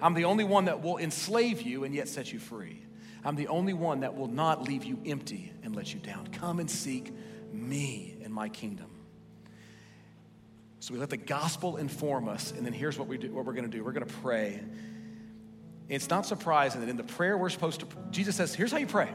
I'm 0.00 0.14
the 0.14 0.24
only 0.24 0.44
one 0.44 0.66
that 0.66 0.82
will 0.82 0.98
enslave 0.98 1.62
you 1.62 1.84
and 1.84 1.94
yet 1.94 2.08
set 2.08 2.32
you 2.32 2.38
free. 2.38 2.84
I'm 3.24 3.36
the 3.36 3.48
only 3.48 3.72
one 3.72 4.00
that 4.00 4.16
will 4.16 4.28
not 4.28 4.64
leave 4.64 4.84
you 4.84 4.98
empty 5.06 5.52
and 5.62 5.74
let 5.74 5.94
you 5.94 6.00
down. 6.00 6.26
Come 6.28 6.60
and 6.60 6.70
seek 6.70 7.12
me 7.52 8.16
and 8.22 8.32
my 8.32 8.48
kingdom. 8.48 8.90
So 10.80 10.92
we 10.92 11.00
let 11.00 11.08
the 11.08 11.16
gospel 11.16 11.78
inform 11.78 12.28
us, 12.28 12.52
and 12.52 12.66
then 12.66 12.74
here's 12.74 12.98
what, 12.98 13.08
we 13.08 13.16
do, 13.16 13.32
what 13.32 13.46
we're 13.46 13.54
going 13.54 13.64
to 13.64 13.70
do 13.70 13.82
we're 13.82 13.92
going 13.92 14.06
to 14.06 14.14
pray. 14.16 14.60
It's 15.88 16.10
not 16.10 16.26
surprising 16.26 16.82
that 16.82 16.90
in 16.90 16.96
the 16.96 17.04
prayer 17.04 17.38
we're 17.38 17.48
supposed 17.48 17.80
to, 17.80 17.86
Jesus 18.10 18.36
says, 18.36 18.54
here's 18.54 18.70
how 18.70 18.78
you 18.78 18.86
pray. 18.86 19.08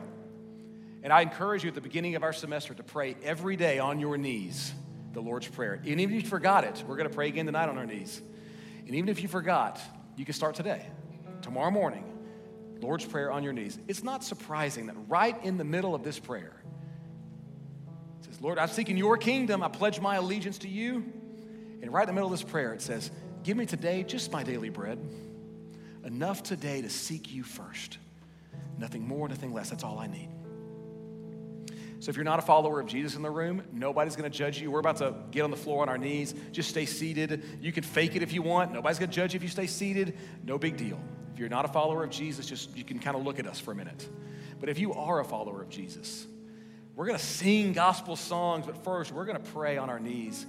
And 1.04 1.14
I 1.14 1.22
encourage 1.22 1.64
you 1.64 1.70
at 1.70 1.76
the 1.76 1.82
beginning 1.82 2.16
of 2.16 2.24
our 2.24 2.34
semester 2.34 2.74
to 2.74 2.84
pray 2.84 3.16
every 3.24 3.56
day 3.56 3.80
on 3.80 4.00
your 4.00 4.18
knees 4.18 4.74
the 5.14 5.22
Lord's 5.22 5.48
Prayer. 5.48 5.74
And 5.74 5.86
even 5.86 6.16
if 6.16 6.24
you 6.24 6.30
forgot 6.30 6.64
it, 6.64 6.84
we're 6.88 6.96
going 6.96 7.10
to 7.10 7.16
pray 7.16 7.28
again 7.28 7.46
tonight 7.46 7.70
on 7.70 7.78
our 7.78 7.86
knees. 7.86 8.22
And 8.86 8.96
even 8.96 9.10
if 9.10 9.22
you 9.22 9.28
forgot, 9.28 9.80
you 10.16 10.26
can 10.26 10.34
start 10.34 10.56
today, 10.56 10.86
tomorrow 11.42 11.72
morning. 11.72 12.09
Lord's 12.82 13.06
Prayer 13.06 13.32
on 13.32 13.44
your 13.44 13.54
knees. 13.54 13.78
It's 13.88 14.04
not 14.04 14.24
surprising 14.24 14.88
that 14.88 14.96
right 15.08 15.42
in 15.44 15.58
the 15.58 15.64
middle 15.64 15.96
of 15.96 16.04
this 16.04 16.20
prayer, 16.20 16.54
it 18.20 18.26
says, 18.26 18.42
Lord, 18.42 18.58
I'm 18.58 18.68
seeking 18.68 18.98
your 18.98 19.18
kingdom. 19.18 19.64
I 19.64 19.68
pledge 19.68 20.00
my 20.00 20.16
allegiance 20.16 20.60
to 20.60 20.68
you. 20.68 21.04
And 21.82 21.94
right 21.94 22.04
in 22.04 22.08
the 22.08 22.14
middle 22.14 22.32
of 22.32 22.40
this 22.40 22.50
prayer, 22.50 22.74
it 22.74 22.82
says, 22.82 23.12
Give 23.44 23.56
me 23.56 23.66
today 23.66 24.04
just 24.04 24.32
my 24.32 24.44
daily 24.44 24.70
bread, 24.70 25.00
enough 26.04 26.44
today 26.44 26.82
to 26.82 26.90
seek 26.90 27.32
you 27.32 27.44
first. 27.44 27.98
Nothing 28.78 29.08
more, 29.08 29.28
nothing 29.28 29.54
less. 29.54 29.70
That's 29.70 29.84
all 29.84 29.98
I 29.98 30.08
need. 30.08 30.30
So 32.00 32.10
if 32.10 32.16
you're 32.16 32.26
not 32.26 32.40
a 32.40 32.42
follower 32.42 32.80
of 32.80 32.88
Jesus 32.88 33.16
in 33.16 33.22
the 33.22 33.30
room, 33.30 33.62
nobody's 33.74 34.16
going 34.16 34.30
to 34.30 34.38
judge 34.38 34.62
you. 34.62 34.72
We're 34.72 34.80
about 34.80 34.98
to 34.98 35.16
get 35.32 35.42
on 35.42 35.52
the 35.52 35.58
floor 35.58 35.82
on 35.82 35.90
our 35.90 35.98
knees. 35.98 36.34
Just 36.52 36.70
stay 36.70 36.86
seated. 36.86 37.44
You 37.62 37.74
can 37.74 37.84
fake 37.84 38.16
it 38.16 38.24
if 38.24 38.32
you 38.32 38.42
want. 38.42 38.72
Nobody's 38.72 39.00
going 39.00 39.10
to 39.10 39.16
judge 39.16 39.34
you 39.34 39.38
if 39.38 39.44
you 39.44 39.50
stay 39.50 39.68
seated. 39.68 40.18
No 40.44 40.58
big 40.58 40.78
deal. 40.78 41.00
If 41.40 41.42
you're 41.42 41.48
not 41.48 41.64
a 41.64 41.70
follower 41.70 42.04
of 42.04 42.10
Jesus, 42.10 42.46
just 42.46 42.76
you 42.76 42.84
can 42.84 43.00
kind 43.00 43.16
of 43.16 43.24
look 43.24 43.40
at 43.40 43.48
us 43.48 43.62
for 43.62 43.72
a 43.72 43.76
minute. 43.76 44.10
But 44.60 44.68
if 44.68 44.78
you 44.78 44.94
are 44.94 45.22
a 45.22 45.24
follower 45.24 45.62
of 45.62 45.70
Jesus, 45.70 46.28
we're 46.98 47.06
going 47.06 47.18
to 47.18 47.24
sing 47.24 47.72
gospel 47.72 48.18
songs, 48.18 48.66
but 48.66 48.84
first 48.84 49.14
we're 49.14 49.24
going 49.24 49.42
to 49.42 49.52
pray 49.52 49.78
on 49.78 49.90
our 49.90 50.02
knees. 50.02 50.46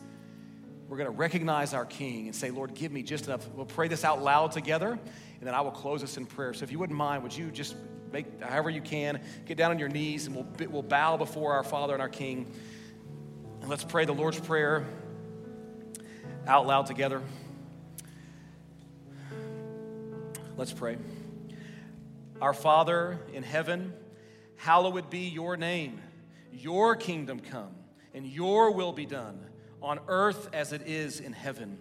We're 0.88 0.96
going 0.96 1.08
to 1.08 1.16
recognize 1.16 1.74
our 1.74 1.84
King 1.84 2.26
and 2.26 2.34
say, 2.34 2.50
Lord, 2.50 2.74
give 2.74 2.90
me 2.90 3.04
just 3.04 3.26
enough. 3.26 3.46
We'll 3.50 3.66
pray 3.66 3.86
this 3.86 4.02
out 4.02 4.20
loud 4.20 4.50
together, 4.50 4.90
and 4.90 5.46
then 5.46 5.54
I 5.54 5.60
will 5.60 5.70
close 5.70 6.02
us 6.02 6.16
in 6.16 6.26
prayer. 6.26 6.54
So 6.54 6.64
if 6.64 6.72
you 6.72 6.80
wouldn't 6.80 6.98
mind, 6.98 7.22
would 7.22 7.36
you 7.36 7.52
just 7.52 7.76
make 8.10 8.42
however 8.42 8.68
you 8.68 8.82
can, 8.82 9.20
get 9.46 9.56
down 9.56 9.70
on 9.70 9.78
your 9.78 9.88
knees, 9.88 10.26
and 10.26 10.34
we'll, 10.34 10.68
we'll 10.68 10.82
bow 10.82 11.16
before 11.16 11.52
our 11.52 11.62
Father 11.62 11.92
and 11.92 12.02
our 12.02 12.08
King. 12.08 12.52
And 13.60 13.70
let's 13.70 13.84
pray 13.84 14.06
the 14.06 14.12
Lord's 14.12 14.40
Prayer 14.40 14.84
out 16.48 16.66
loud 16.66 16.86
together. 16.86 17.22
Let's 20.60 20.74
pray. 20.74 20.98
Our 22.38 22.52
Father 22.52 23.18
in 23.32 23.42
heaven, 23.42 23.94
hallowed 24.56 25.08
be 25.08 25.20
your 25.20 25.56
name. 25.56 26.02
Your 26.52 26.96
kingdom 26.96 27.40
come, 27.40 27.74
and 28.12 28.26
your 28.26 28.70
will 28.72 28.92
be 28.92 29.06
done 29.06 29.40
on 29.80 30.00
earth 30.06 30.50
as 30.52 30.74
it 30.74 30.82
is 30.82 31.18
in 31.18 31.32
heaven. 31.32 31.78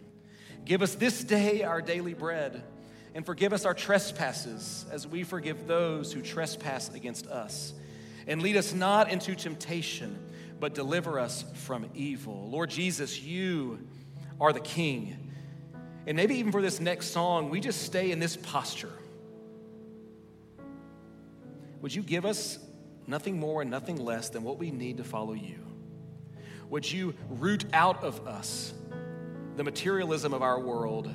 Give 0.64 0.82
us 0.82 0.96
this 0.96 1.22
day 1.26 1.64
our 1.64 1.82
daily 1.82 2.14
bread, 2.14 2.64
and 3.14 3.26
forgive 3.26 3.52
us 3.52 3.66
our 3.66 3.74
trespasses 3.74 4.86
as 4.90 5.06
we 5.06 5.24
forgive 5.26 5.68
those 5.68 6.14
who 6.14 6.22
trespass 6.22 6.88
against 6.88 7.28
us. 7.28 7.74
And 8.28 8.42
lead 8.42 8.56
us 8.56 8.74
not 8.74 9.12
into 9.12 9.36
temptation, 9.36 10.18
but 10.58 10.74
deliver 10.74 11.20
us 11.20 11.44
from 11.54 11.90
evil. 11.96 12.48
Lord 12.50 12.70
Jesus, 12.70 13.22
you 13.22 13.86
are 14.40 14.54
the 14.54 14.62
King. 14.62 15.29
And 16.10 16.16
maybe 16.16 16.38
even 16.40 16.52
for 16.52 16.60
this 16.60 16.80
next 16.80 17.12
song, 17.12 17.52
we 17.52 17.60
just 17.60 17.84
stay 17.84 18.10
in 18.10 18.18
this 18.18 18.36
posture. 18.36 18.92
Would 21.84 21.94
you 21.94 22.02
give 22.02 22.26
us 22.26 22.58
nothing 23.06 23.40
more 23.40 23.62
and 23.62 23.70
nothing 23.70 23.96
less 23.96 24.30
than 24.30 24.42
what 24.42 24.58
we 24.58 24.72
need 24.72 24.98
to 24.98 25.04
follow 25.04 25.34
you? 25.34 25.60
Would 26.72 26.92
you 26.92 27.14
root 27.30 27.64
out 27.74 28.04
of 28.04 28.28
us 28.28 28.74
the 29.56 29.64
materialism 29.64 30.34
of 30.34 30.42
our 30.42 30.60
world 30.60 31.14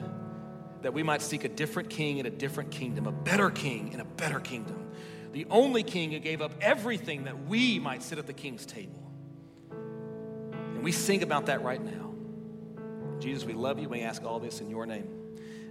that 0.82 0.94
we 0.94 1.02
might 1.02 1.22
seek 1.22 1.42
a 1.42 1.48
different 1.48 1.90
king 1.90 2.18
in 2.18 2.26
a 2.26 2.30
different 2.30 2.70
kingdom, 2.70 3.08
a 3.08 3.12
better 3.12 3.50
king 3.50 3.92
in 3.92 3.98
a 3.98 4.04
better 4.04 4.38
kingdom? 4.38 4.92
The 5.32 5.44
only 5.50 5.82
king 5.82 6.12
who 6.12 6.20
gave 6.20 6.40
up 6.40 6.52
everything 6.60 7.24
that 7.24 7.48
we 7.48 7.80
might 7.80 8.04
sit 8.04 8.18
at 8.18 8.28
the 8.28 8.32
king's 8.32 8.64
table. 8.64 9.10
And 9.72 10.84
we 10.84 10.92
sing 10.92 11.24
about 11.24 11.46
that 11.46 11.64
right 11.64 11.84
now. 11.84 12.03
Jesus, 13.20 13.44
we 13.44 13.52
love 13.52 13.78
you. 13.78 13.88
We 13.88 14.02
ask 14.02 14.22
all 14.24 14.38
this 14.38 14.60
in 14.60 14.68
your 14.68 14.86
name. 14.86 15.08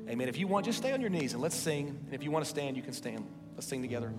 Amen. 0.10 0.28
If 0.28 0.38
you 0.38 0.48
want, 0.48 0.66
just 0.66 0.78
stay 0.78 0.92
on 0.92 1.02
your 1.02 1.10
knees 1.10 1.34
and 1.34 1.42
let's 1.42 1.56
sing. 1.56 1.88
And 1.88 2.14
if 2.14 2.24
you 2.24 2.32
want 2.32 2.44
to 2.44 2.50
stand, 2.50 2.76
you 2.76 2.84
can 2.84 2.94
stand. 2.94 3.26
Let's 3.56 3.68
sing 3.68 3.82
together. 3.82 4.14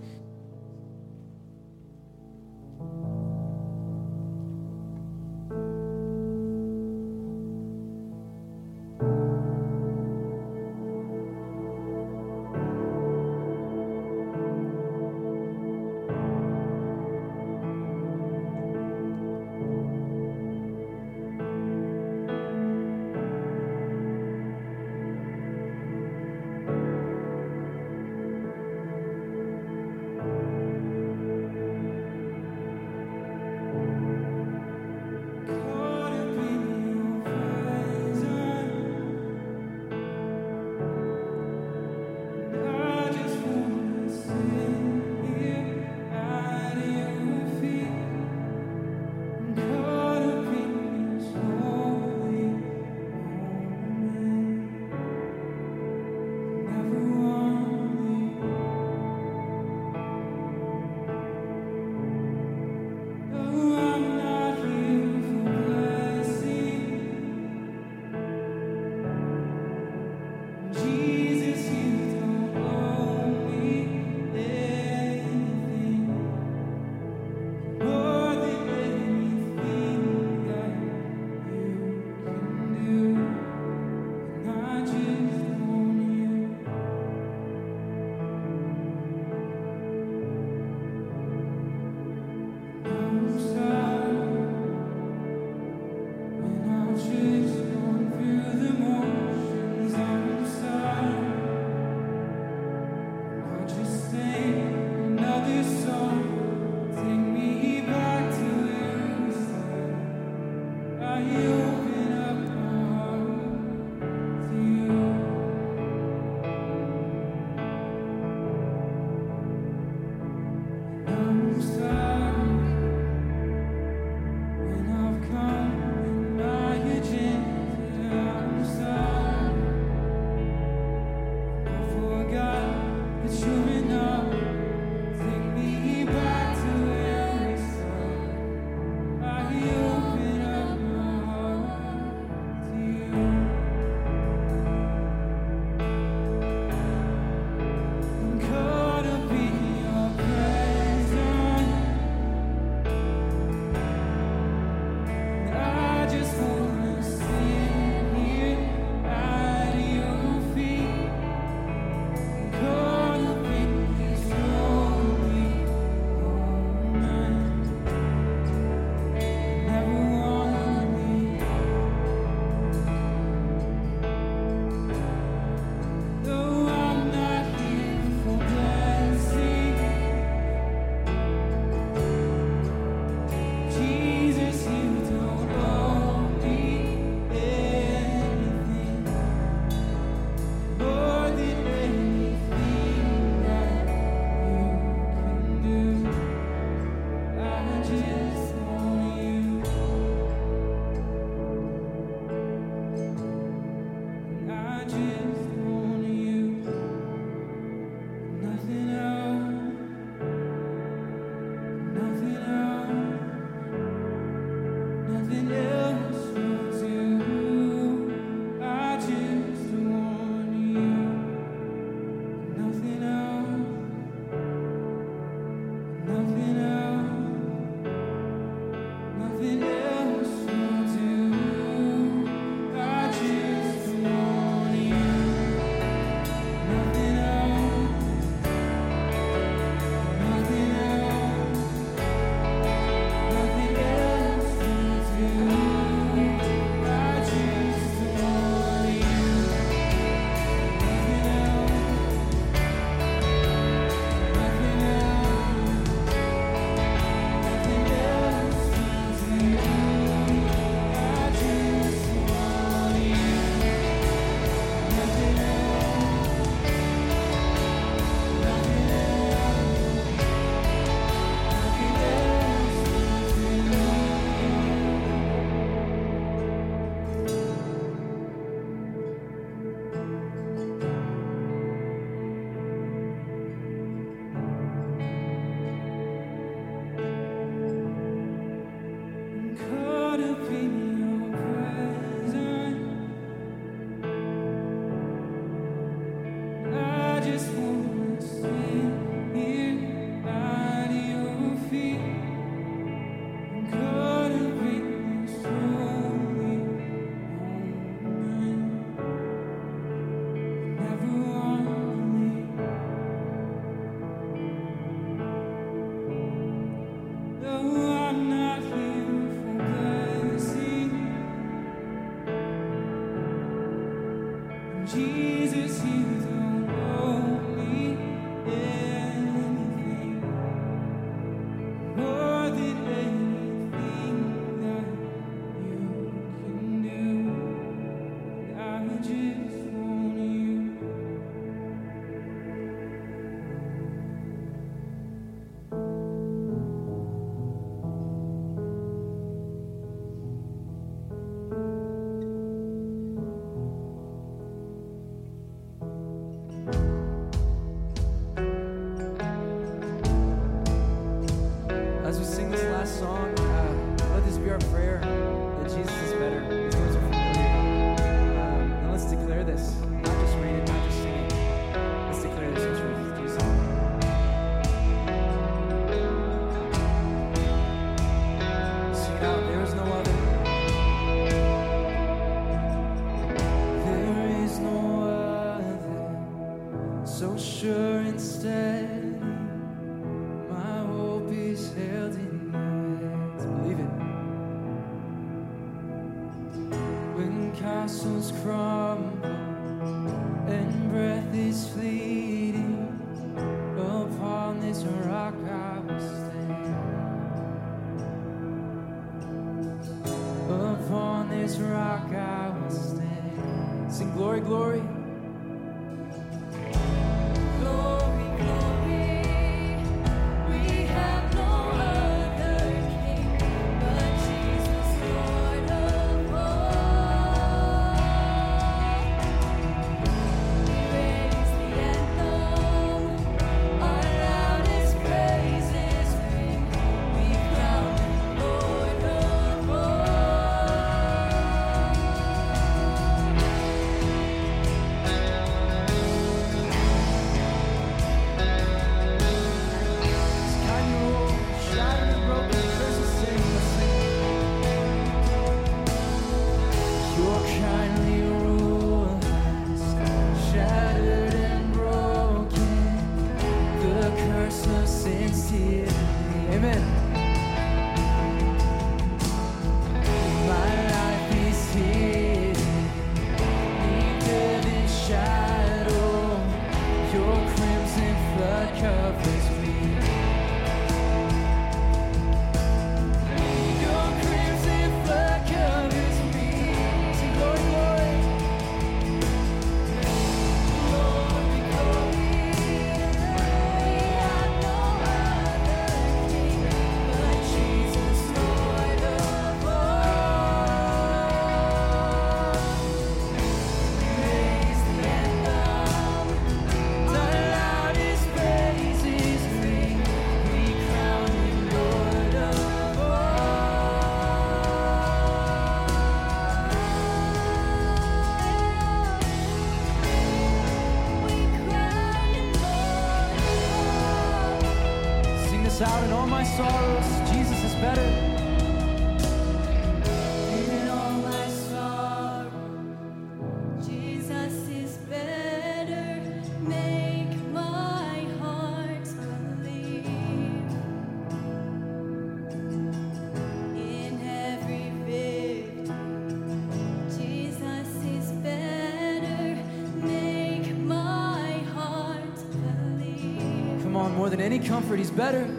better. 555.16 555.53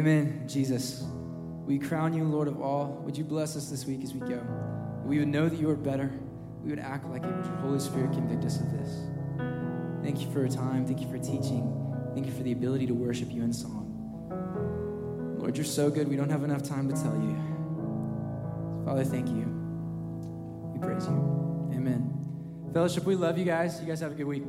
Amen. 0.00 0.44
Jesus, 0.46 1.04
we 1.66 1.78
crown 1.78 2.14
you 2.14 2.24
Lord 2.24 2.48
of 2.48 2.62
all. 2.62 3.02
Would 3.04 3.18
you 3.18 3.22
bless 3.22 3.54
us 3.54 3.68
this 3.68 3.84
week 3.84 4.02
as 4.02 4.14
we 4.14 4.20
go? 4.20 4.40
We 5.04 5.18
would 5.18 5.28
know 5.28 5.46
that 5.46 5.60
you 5.60 5.68
are 5.68 5.76
better. 5.76 6.10
We 6.64 6.70
would 6.70 6.78
act 6.78 7.04
like 7.04 7.22
it. 7.22 7.26
Would 7.30 7.44
your 7.44 7.56
Holy 7.56 7.78
Spirit 7.78 8.12
convict 8.12 8.46
us 8.46 8.58
of 8.60 8.72
this? 8.72 8.88
Thank 10.02 10.22
you 10.22 10.32
for 10.32 10.38
your 10.38 10.48
time. 10.48 10.86
Thank 10.86 11.02
you 11.02 11.10
for 11.10 11.18
teaching. 11.18 11.70
Thank 12.14 12.24
you 12.24 12.32
for 12.32 12.42
the 12.42 12.52
ability 12.52 12.86
to 12.86 12.94
worship 12.94 13.30
you 13.30 13.42
in 13.42 13.52
song. 13.52 15.36
Lord, 15.38 15.58
you're 15.58 15.66
so 15.66 15.90
good. 15.90 16.08
We 16.08 16.16
don't 16.16 16.30
have 16.30 16.44
enough 16.44 16.62
time 16.62 16.88
to 16.88 16.94
tell 16.94 17.16
you. 17.16 17.36
Father, 18.86 19.04
thank 19.04 19.28
you. 19.28 19.44
We 20.72 20.80
praise 20.80 21.06
you. 21.06 21.72
Amen. 21.74 22.70
Fellowship, 22.72 23.04
we 23.04 23.16
love 23.16 23.36
you 23.36 23.44
guys. 23.44 23.78
You 23.82 23.86
guys 23.86 24.00
have 24.00 24.12
a 24.12 24.14
good 24.14 24.26
week. 24.26 24.44